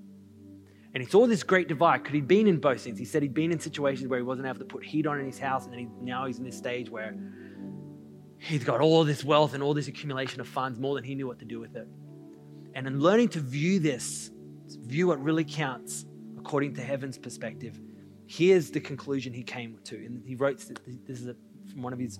And 0.93 1.03
he 1.03 1.09
saw 1.09 1.25
this 1.27 1.43
great 1.43 1.67
divide 1.67 2.03
because 2.03 2.13
he'd 2.13 2.27
been 2.27 2.47
in 2.47 2.59
both 2.59 2.81
things. 2.81 2.97
He 2.99 3.05
said 3.05 3.21
he'd 3.21 3.33
been 3.33 3.51
in 3.51 3.59
situations 3.59 4.07
where 4.07 4.19
he 4.19 4.23
wasn't 4.23 4.47
able 4.47 4.59
to 4.59 4.65
put 4.65 4.83
heat 4.83 5.07
on 5.07 5.19
in 5.19 5.25
his 5.25 5.39
house, 5.39 5.65
and 5.65 5.73
then 5.73 5.79
he, 5.79 5.87
now 6.01 6.25
he's 6.25 6.37
in 6.37 6.45
this 6.45 6.57
stage 6.57 6.89
where 6.89 7.15
he's 8.37 8.63
got 8.63 8.79
all 8.81 9.03
this 9.03 9.23
wealth 9.23 9.53
and 9.53 9.63
all 9.63 9.73
this 9.73 9.87
accumulation 9.87 10.39
of 10.39 10.47
funds, 10.47 10.79
more 10.79 10.95
than 10.95 11.03
he 11.03 11.15
knew 11.15 11.27
what 11.27 11.39
to 11.39 11.45
do 11.45 11.59
with 11.59 11.75
it. 11.75 11.87
And 12.75 12.87
in 12.87 12.99
learning 12.99 13.29
to 13.29 13.39
view 13.39 13.79
this, 13.79 14.31
view 14.67 15.07
what 15.07 15.21
really 15.21 15.45
counts 15.45 16.05
according 16.37 16.75
to 16.75 16.81
heaven's 16.81 17.17
perspective, 17.17 17.79
here's 18.27 18.71
the 18.71 18.79
conclusion 18.79 19.33
he 19.33 19.43
came 19.43 19.77
to. 19.85 19.95
And 19.95 20.23
he 20.25 20.35
wrote 20.35 20.57
this 21.07 21.19
is 21.19 21.27
a, 21.27 21.35
from 21.71 21.81
one 21.83 21.93
of 21.93 21.99
his 21.99 22.19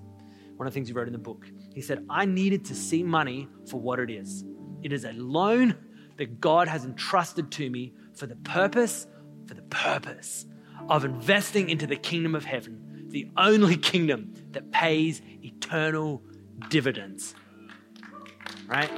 one 0.56 0.68
of 0.68 0.74
the 0.74 0.78
things 0.78 0.88
he 0.88 0.93
wrote 0.93 1.08
in 1.08 1.14
the 1.14 1.20
book. 1.20 1.45
He 1.74 1.82
said, 1.82 2.06
I 2.10 2.26
needed 2.26 2.64
to 2.66 2.76
see 2.76 3.03
money 3.03 3.49
for 3.70 3.80
what 3.80 3.99
it 3.99 4.10
is. 4.10 4.45
It 4.84 4.93
is 4.93 5.03
a 5.03 5.12
loan 5.12 5.76
that 6.18 6.39
God 6.39 6.70
has 6.70 6.86
entrusted 6.86 7.51
to 7.51 7.70
me 7.70 7.93
for 8.14 8.26
the 8.26 8.38
purpose, 8.38 9.06
for 9.47 9.53
the 9.53 9.64
purpose 9.64 10.45
of 10.88 11.03
investing 11.03 11.70
into 11.70 11.88
the 11.88 11.97
kingdom 11.97 12.36
of 12.36 12.45
heaven, 12.45 13.08
the 13.10 13.30
only 13.36 13.76
kingdom 13.76 14.34
that 14.51 14.72
pays 14.72 15.22
eternal 15.43 16.22
dividends. 16.70 17.36
Right? 18.68 18.91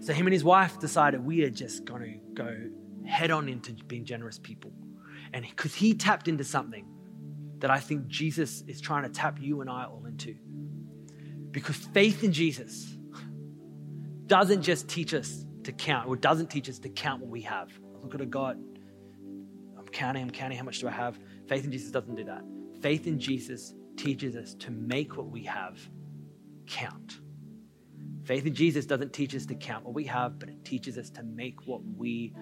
So 0.00 0.12
him 0.12 0.26
and 0.26 0.32
his 0.32 0.44
wife 0.44 0.78
decided 0.78 1.24
we 1.24 1.42
are 1.42 1.50
just 1.50 1.84
going 1.84 2.02
to 2.02 2.34
go 2.34 2.70
head 3.06 3.30
on 3.30 3.48
into 3.48 3.72
being 3.72 4.04
generous 4.04 4.38
people. 4.38 4.72
And 5.32 5.44
because 5.44 5.74
he 5.74 5.94
tapped 5.94 6.28
into 6.28 6.44
something 6.44 6.86
that 7.58 7.70
I 7.70 7.78
think 7.78 8.06
Jesus 8.06 8.62
is 8.66 8.80
trying 8.80 9.04
to 9.04 9.08
tap 9.08 9.38
you 9.40 9.60
and 9.60 9.70
I 9.70 9.84
all 9.84 10.04
into. 10.06 10.34
Because 11.50 11.76
faith 11.76 12.22
in 12.22 12.32
Jesus 12.32 12.96
doesn't 14.26 14.62
just 14.62 14.88
teach 14.88 15.14
us 15.14 15.44
to 15.64 15.72
count, 15.72 16.06
or 16.06 16.16
doesn't 16.16 16.48
teach 16.48 16.68
us 16.68 16.78
to 16.80 16.88
count 16.88 17.20
what 17.20 17.30
we 17.30 17.40
have. 17.42 17.70
look 18.02 18.14
at 18.14 18.20
a 18.20 18.26
God. 18.26 18.56
I'm 19.76 19.86
counting, 19.86 20.22
I'm 20.22 20.30
counting 20.30 20.58
how 20.58 20.64
much 20.64 20.78
do 20.78 20.88
I 20.88 20.92
have. 20.92 21.18
Faith 21.48 21.64
in 21.64 21.72
Jesus 21.72 21.90
doesn't 21.90 22.14
do 22.14 22.24
that. 22.24 22.42
Faith 22.80 23.06
in 23.06 23.18
Jesus 23.18 23.74
teaches 23.96 24.36
us 24.36 24.54
to 24.54 24.70
make 24.70 25.16
what 25.16 25.28
we 25.28 25.42
have 25.44 25.78
count. 26.66 27.20
Faith 28.24 28.46
in 28.46 28.54
Jesus 28.54 28.86
doesn't 28.86 29.12
teach 29.12 29.34
us 29.34 29.46
to 29.46 29.54
count 29.54 29.84
what 29.84 29.94
we 29.94 30.04
have, 30.04 30.38
but 30.38 30.48
it 30.48 30.64
teaches 30.64 30.98
us 30.98 31.10
to 31.10 31.22
make 31.22 31.66
what 31.66 31.80
we 31.96 32.34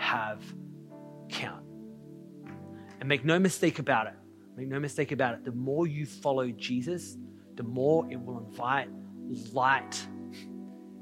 have 0.00 0.42
count. 1.28 1.64
And 2.98 3.08
make 3.08 3.24
no 3.24 3.38
mistake 3.38 3.78
about 3.78 4.06
it, 4.08 4.14
Make 4.56 4.68
no 4.68 4.78
mistake 4.78 5.10
about 5.12 5.34
it. 5.34 5.44
The 5.44 5.52
more 5.52 5.86
you 5.86 6.04
follow 6.04 6.48
Jesus, 6.50 7.16
the 7.56 7.62
more 7.62 8.06
it 8.10 8.20
will 8.20 8.38
invite 8.46 8.88
light 9.54 10.06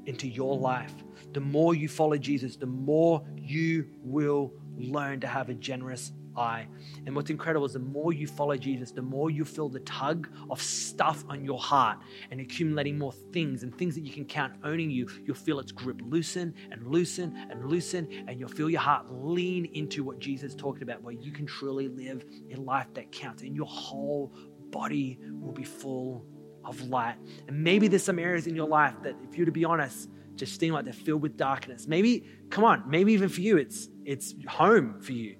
into 0.05 0.27
your 0.27 0.57
life. 0.57 0.93
The 1.33 1.41
more 1.41 1.75
you 1.75 1.89
follow 1.89 2.17
Jesus, 2.17 2.55
the 2.55 2.67
more 2.67 3.25
you 3.35 3.87
will 4.01 4.53
learn 4.77 5.19
to 5.19 5.27
have 5.27 5.49
a 5.49 5.53
generous 5.53 6.13
And 6.39 7.15
what's 7.15 7.29
incredible 7.29 7.65
is 7.65 7.73
the 7.73 7.79
more 7.79 8.13
you 8.13 8.27
follow 8.27 8.55
Jesus, 8.55 8.91
the 8.91 9.01
more 9.01 9.29
you 9.29 9.45
feel 9.45 9.69
the 9.69 9.81
tug 9.81 10.29
of 10.49 10.61
stuff 10.61 11.23
on 11.29 11.43
your 11.43 11.59
heart 11.59 11.99
and 12.31 12.39
accumulating 12.39 12.97
more 12.97 13.11
things 13.11 13.63
and 13.63 13.77
things 13.77 13.95
that 13.95 14.01
you 14.01 14.11
can 14.13 14.25
count 14.25 14.53
owning 14.63 14.89
you. 14.89 15.07
You'll 15.25 15.35
feel 15.35 15.59
its 15.59 15.71
grip 15.71 16.01
loosen 16.03 16.53
and 16.71 16.87
loosen 16.87 17.35
and 17.49 17.65
loosen, 17.65 18.25
and 18.27 18.39
you'll 18.39 18.49
feel 18.49 18.69
your 18.69 18.81
heart 18.81 19.11
lean 19.11 19.65
into 19.73 20.03
what 20.03 20.19
Jesus 20.19 20.55
talked 20.55 20.81
about, 20.81 21.01
where 21.01 21.13
you 21.13 21.31
can 21.31 21.45
truly 21.45 21.87
live 21.87 22.23
a 22.53 22.55
life 22.59 22.87
that 22.93 23.11
counts, 23.11 23.43
and 23.43 23.55
your 23.55 23.67
whole 23.67 24.33
body 24.69 25.19
will 25.41 25.51
be 25.51 25.63
full 25.63 26.25
of 26.63 26.81
light. 26.89 27.15
And 27.47 27.63
maybe 27.63 27.87
there's 27.87 28.03
some 28.03 28.19
areas 28.19 28.47
in 28.47 28.55
your 28.55 28.67
life 28.67 28.95
that, 29.03 29.15
if 29.27 29.35
you're 29.35 29.45
to 29.45 29.51
be 29.51 29.65
honest, 29.65 30.09
just 30.35 30.59
seem 30.59 30.73
like 30.73 30.85
they're 30.85 30.93
filled 30.93 31.21
with 31.21 31.35
darkness. 31.35 31.87
Maybe, 31.87 32.25
come 32.49 32.63
on, 32.63 32.89
maybe 32.89 33.11
even 33.13 33.29
for 33.29 33.41
you, 33.41 33.57
it's 33.57 33.89
it's 34.05 34.35
home 34.47 35.01
for 35.01 35.11
you. 35.11 35.35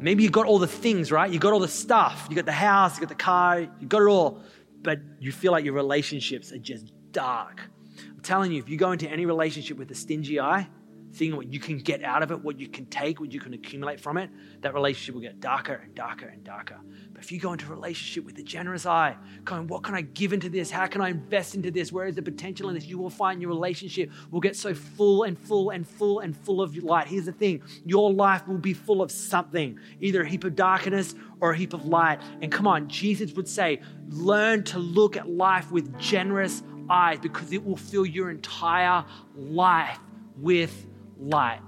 Maybe 0.00 0.22
you 0.22 0.30
got 0.30 0.46
all 0.46 0.58
the 0.58 0.66
things, 0.66 1.12
right? 1.12 1.30
You 1.30 1.38
got 1.38 1.52
all 1.52 1.60
the 1.60 1.68
stuff. 1.68 2.26
You 2.30 2.36
got 2.36 2.46
the 2.46 2.52
house, 2.52 2.96
you 2.96 3.00
got 3.00 3.10
the 3.10 3.22
car, 3.22 3.60
you 3.60 3.86
got 3.86 4.00
it 4.00 4.08
all, 4.08 4.40
but 4.80 4.98
you 5.18 5.30
feel 5.30 5.52
like 5.52 5.64
your 5.64 5.74
relationships 5.74 6.52
are 6.52 6.58
just 6.58 6.90
dark. 7.12 7.60
I'm 8.08 8.20
telling 8.20 8.50
you, 8.50 8.58
if 8.58 8.68
you 8.68 8.78
go 8.78 8.92
into 8.92 9.08
any 9.08 9.26
relationship 9.26 9.76
with 9.76 9.90
a 9.90 9.94
stingy 9.94 10.40
eye, 10.40 10.68
seeing 11.12 11.36
what 11.36 11.52
you 11.52 11.58
can 11.58 11.78
get 11.78 12.02
out 12.04 12.22
of 12.22 12.30
it, 12.30 12.40
what 12.42 12.58
you 12.58 12.68
can 12.68 12.86
take, 12.86 13.20
what 13.20 13.32
you 13.32 13.40
can 13.40 13.52
accumulate 13.52 14.00
from 14.00 14.16
it, 14.16 14.30
that 14.60 14.74
relationship 14.74 15.14
will 15.14 15.22
get 15.22 15.40
darker 15.40 15.80
and 15.84 15.94
darker 15.94 16.26
and 16.26 16.44
darker. 16.44 16.78
But 17.12 17.22
if 17.22 17.32
you 17.32 17.40
go 17.40 17.52
into 17.52 17.66
a 17.66 17.70
relationship 17.70 18.24
with 18.24 18.38
a 18.38 18.42
generous 18.42 18.86
eye, 18.86 19.16
going, 19.44 19.66
what 19.66 19.82
can 19.82 19.94
I 19.94 20.02
give 20.02 20.32
into 20.32 20.48
this? 20.48 20.70
How 20.70 20.86
can 20.86 21.00
I 21.00 21.10
invest 21.10 21.54
into 21.54 21.70
this? 21.70 21.92
Where 21.92 22.06
is 22.06 22.14
the 22.14 22.22
potential 22.22 22.68
in 22.68 22.74
this? 22.74 22.86
You 22.86 22.98
will 22.98 23.10
find 23.10 23.40
your 23.40 23.50
relationship 23.50 24.10
will 24.30 24.40
get 24.40 24.56
so 24.56 24.72
full 24.72 25.24
and 25.24 25.38
full 25.38 25.70
and 25.70 25.86
full 25.86 26.20
and 26.20 26.36
full 26.36 26.62
of 26.62 26.76
light. 26.76 27.08
Here's 27.08 27.26
the 27.26 27.32
thing 27.32 27.62
your 27.84 28.12
life 28.12 28.46
will 28.46 28.58
be 28.58 28.72
full 28.72 29.02
of 29.02 29.10
something, 29.10 29.78
either 30.00 30.22
a 30.22 30.28
heap 30.28 30.44
of 30.44 30.54
darkness 30.54 31.14
or 31.40 31.52
a 31.52 31.56
heap 31.56 31.74
of 31.74 31.84
light. 31.86 32.20
And 32.40 32.52
come 32.52 32.66
on, 32.66 32.88
Jesus 32.88 33.32
would 33.34 33.48
say, 33.48 33.80
learn 34.08 34.62
to 34.64 34.78
look 34.78 35.16
at 35.16 35.28
life 35.28 35.70
with 35.72 35.98
generous 35.98 36.62
eyes 36.88 37.18
because 37.20 37.52
it 37.52 37.64
will 37.64 37.76
fill 37.76 38.06
your 38.06 38.30
entire 38.30 39.04
life 39.34 39.98
with 40.36 40.86
light. 41.20 41.60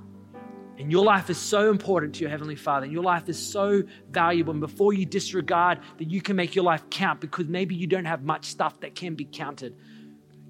And 0.79 0.91
your 0.91 1.05
life 1.05 1.31
is 1.31 1.39
so 1.39 1.71
important 1.71 2.15
to 2.15 2.23
your 2.23 2.31
Heavenly 2.31 2.57
Father, 2.57 2.85
and 2.85 2.93
your 2.93 3.03
life 3.03 3.29
is 3.29 3.39
so 3.39 3.83
valuable. 4.11 4.53
And 4.53 4.61
before 4.61 4.93
you 4.95 5.05
disregard 5.05 5.81
that 5.99 6.11
you 6.11 6.21
can 6.23 6.35
make 6.35 6.55
your 6.55 6.65
life 6.65 6.83
count 6.91 7.21
because 7.21 7.47
maybe 7.47 7.75
you 7.75 7.87
don't 7.87 8.07
have 8.07 8.25
much 8.25 8.47
stuff 8.47 8.81
that 8.81 8.95
can 8.95 9.15
be 9.15 9.25
counted, 9.25 9.77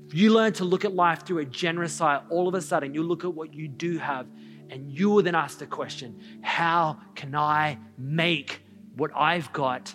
if 0.06 0.14
you 0.14 0.32
learn 0.32 0.52
to 0.54 0.64
look 0.64 0.84
at 0.84 0.94
life 0.94 1.26
through 1.26 1.38
a 1.38 1.44
generous 1.44 2.00
eye, 2.00 2.20
all 2.30 2.46
of 2.46 2.54
a 2.54 2.60
sudden 2.60 2.94
you 2.94 3.02
look 3.02 3.24
at 3.24 3.34
what 3.34 3.52
you 3.52 3.66
do 3.66 3.98
have, 3.98 4.26
and 4.70 4.90
you 4.90 5.10
will 5.10 5.22
then 5.22 5.34
ask 5.34 5.58
the 5.58 5.66
question 5.66 6.18
how 6.42 6.98
can 7.14 7.34
I 7.34 7.78
make 7.98 8.62
what 8.96 9.10
I've 9.14 9.52
got 9.52 9.94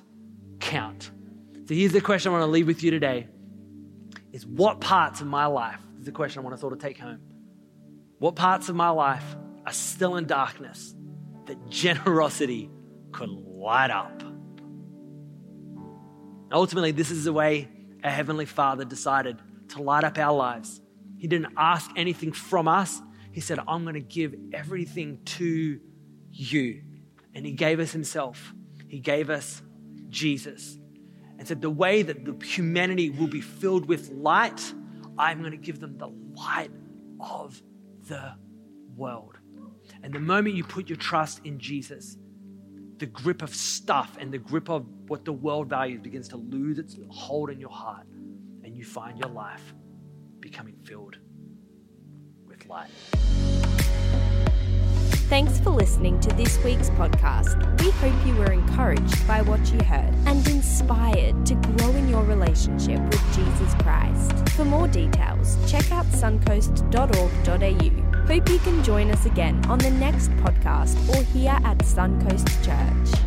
count? 0.60 1.12
So 1.68 1.74
here's 1.74 1.94
the 1.94 2.02
question 2.02 2.32
I 2.32 2.34
want 2.34 2.44
to 2.44 2.52
leave 2.52 2.68
with 2.68 2.84
you 2.84 2.92
today 2.92 3.28
is 4.34 4.46
what 4.46 4.82
parts 4.82 5.22
of 5.22 5.28
my 5.28 5.46
life, 5.46 5.80
this 5.94 6.02
is 6.02 6.06
the 6.06 6.12
question 6.12 6.40
I 6.40 6.44
want 6.44 6.56
to 6.56 6.60
sort 6.60 6.74
of 6.74 6.80
take 6.80 7.00
home 7.00 7.20
what 8.20 8.36
parts 8.36 8.70
of 8.70 8.76
my 8.76 8.90
life 8.90 9.36
are 9.66 9.74
still 9.74 10.16
in 10.16 10.26
darkness 10.26 10.96
that 11.46 11.70
generosity 11.70 12.70
could 13.12 13.30
light 13.30 13.92
up? 13.92 14.24
Ultimately, 16.52 16.92
this 16.92 17.12
is 17.12 17.26
the 17.26 17.34
way 17.34 17.68
our 18.04 18.12
Heavenly 18.12 18.46
Father 18.46 18.86
decided 18.86 19.38
to 19.70 19.82
light 19.82 20.04
up 20.04 20.18
our 20.18 20.36
lives. 20.36 20.82
He 21.18 21.28
didn't 21.28 21.54
ask 21.58 21.92
anything 21.96 22.32
from 22.32 22.68
us. 22.68 23.02
He 23.32 23.42
said, 23.42 23.60
I'm 23.68 23.84
going 23.84 23.96
to 23.96 24.00
give 24.00 24.34
everything 24.54 25.20
to 25.26 25.80
you. 26.32 26.82
And 27.36 27.46
He 27.46 27.52
gave 27.52 27.80
us 27.80 27.92
Himself, 27.92 28.54
He 28.88 29.00
gave 29.00 29.30
us 29.30 29.62
Jesus. 30.10 30.78
And 31.38 31.48
said, 31.48 31.62
The 31.62 31.70
way 31.70 32.02
that 32.02 32.26
the 32.26 32.46
humanity 32.46 33.10
will 33.10 33.28
be 33.28 33.42
filled 33.42 33.88
with 33.88 34.10
light, 34.10 34.74
I'm 35.18 35.40
going 35.40 35.52
to 35.52 35.58
give 35.58 35.80
them 35.80 35.98
the 35.98 36.10
light 36.36 36.72
of 37.20 37.62
the 38.08 38.34
world. 38.96 39.38
And 40.04 40.14
the 40.14 40.20
moment 40.20 40.56
you 40.56 40.64
put 40.64 40.90
your 40.90 40.98
trust 40.98 41.42
in 41.46 41.60
Jesus, 41.60 42.18
the 42.98 43.06
grip 43.06 43.42
of 43.42 43.54
stuff 43.54 44.18
and 44.20 44.34
the 44.34 44.38
grip 44.38 44.70
of 44.70 44.86
what 45.08 45.24
the 45.24 45.34
world 45.34 45.70
values 45.70 46.02
begins 46.02 46.28
to 46.30 46.38
lose 46.38 46.80
its 46.80 46.98
hold 47.10 47.50
in 47.50 47.60
your 47.60 47.70
heart, 47.70 48.08
and 48.64 48.76
you 48.76 48.84
find 48.84 49.18
your 49.20 49.30
life 49.30 49.74
becoming 50.40 50.76
filled 50.84 51.18
with 52.46 52.66
light. 52.66 52.90
Thanks 55.30 55.60
for 55.60 55.72
listening 55.72 56.22
to 56.22 56.30
this 56.36 56.58
week's 56.64 56.90
podcast. 56.92 57.60
We 57.82 57.92
hope 57.92 58.16
you 58.26 58.34
were 58.36 58.54
encouraged 58.54 59.28
by 59.28 59.42
what 59.42 59.60
you 59.74 59.84
heard 59.84 60.14
and 60.26 60.48
inspired 60.48 61.46
to 61.48 61.56
grow 61.56 61.90
in 61.90 62.08
your 62.08 62.24
relationship 62.24 63.02
with 63.02 63.36
Jesus 63.36 63.74
Christ. 63.84 64.32
For 64.52 64.64
more 64.64 64.88
details, 64.88 65.58
check 65.70 65.92
out 65.92 66.06
suncoast.org.au. 66.06 68.26
Hope 68.26 68.50
you 68.50 68.60
can 68.60 68.82
join 68.86 69.12
us 69.12 69.26
again 69.26 69.66
on 69.66 69.80
the 69.80 69.92
next 69.92 70.30
podcast 70.38 70.96
or 71.14 71.22
here 71.34 71.60
at 71.66 71.80
Suncoast 71.80 72.48
Church. 72.64 73.27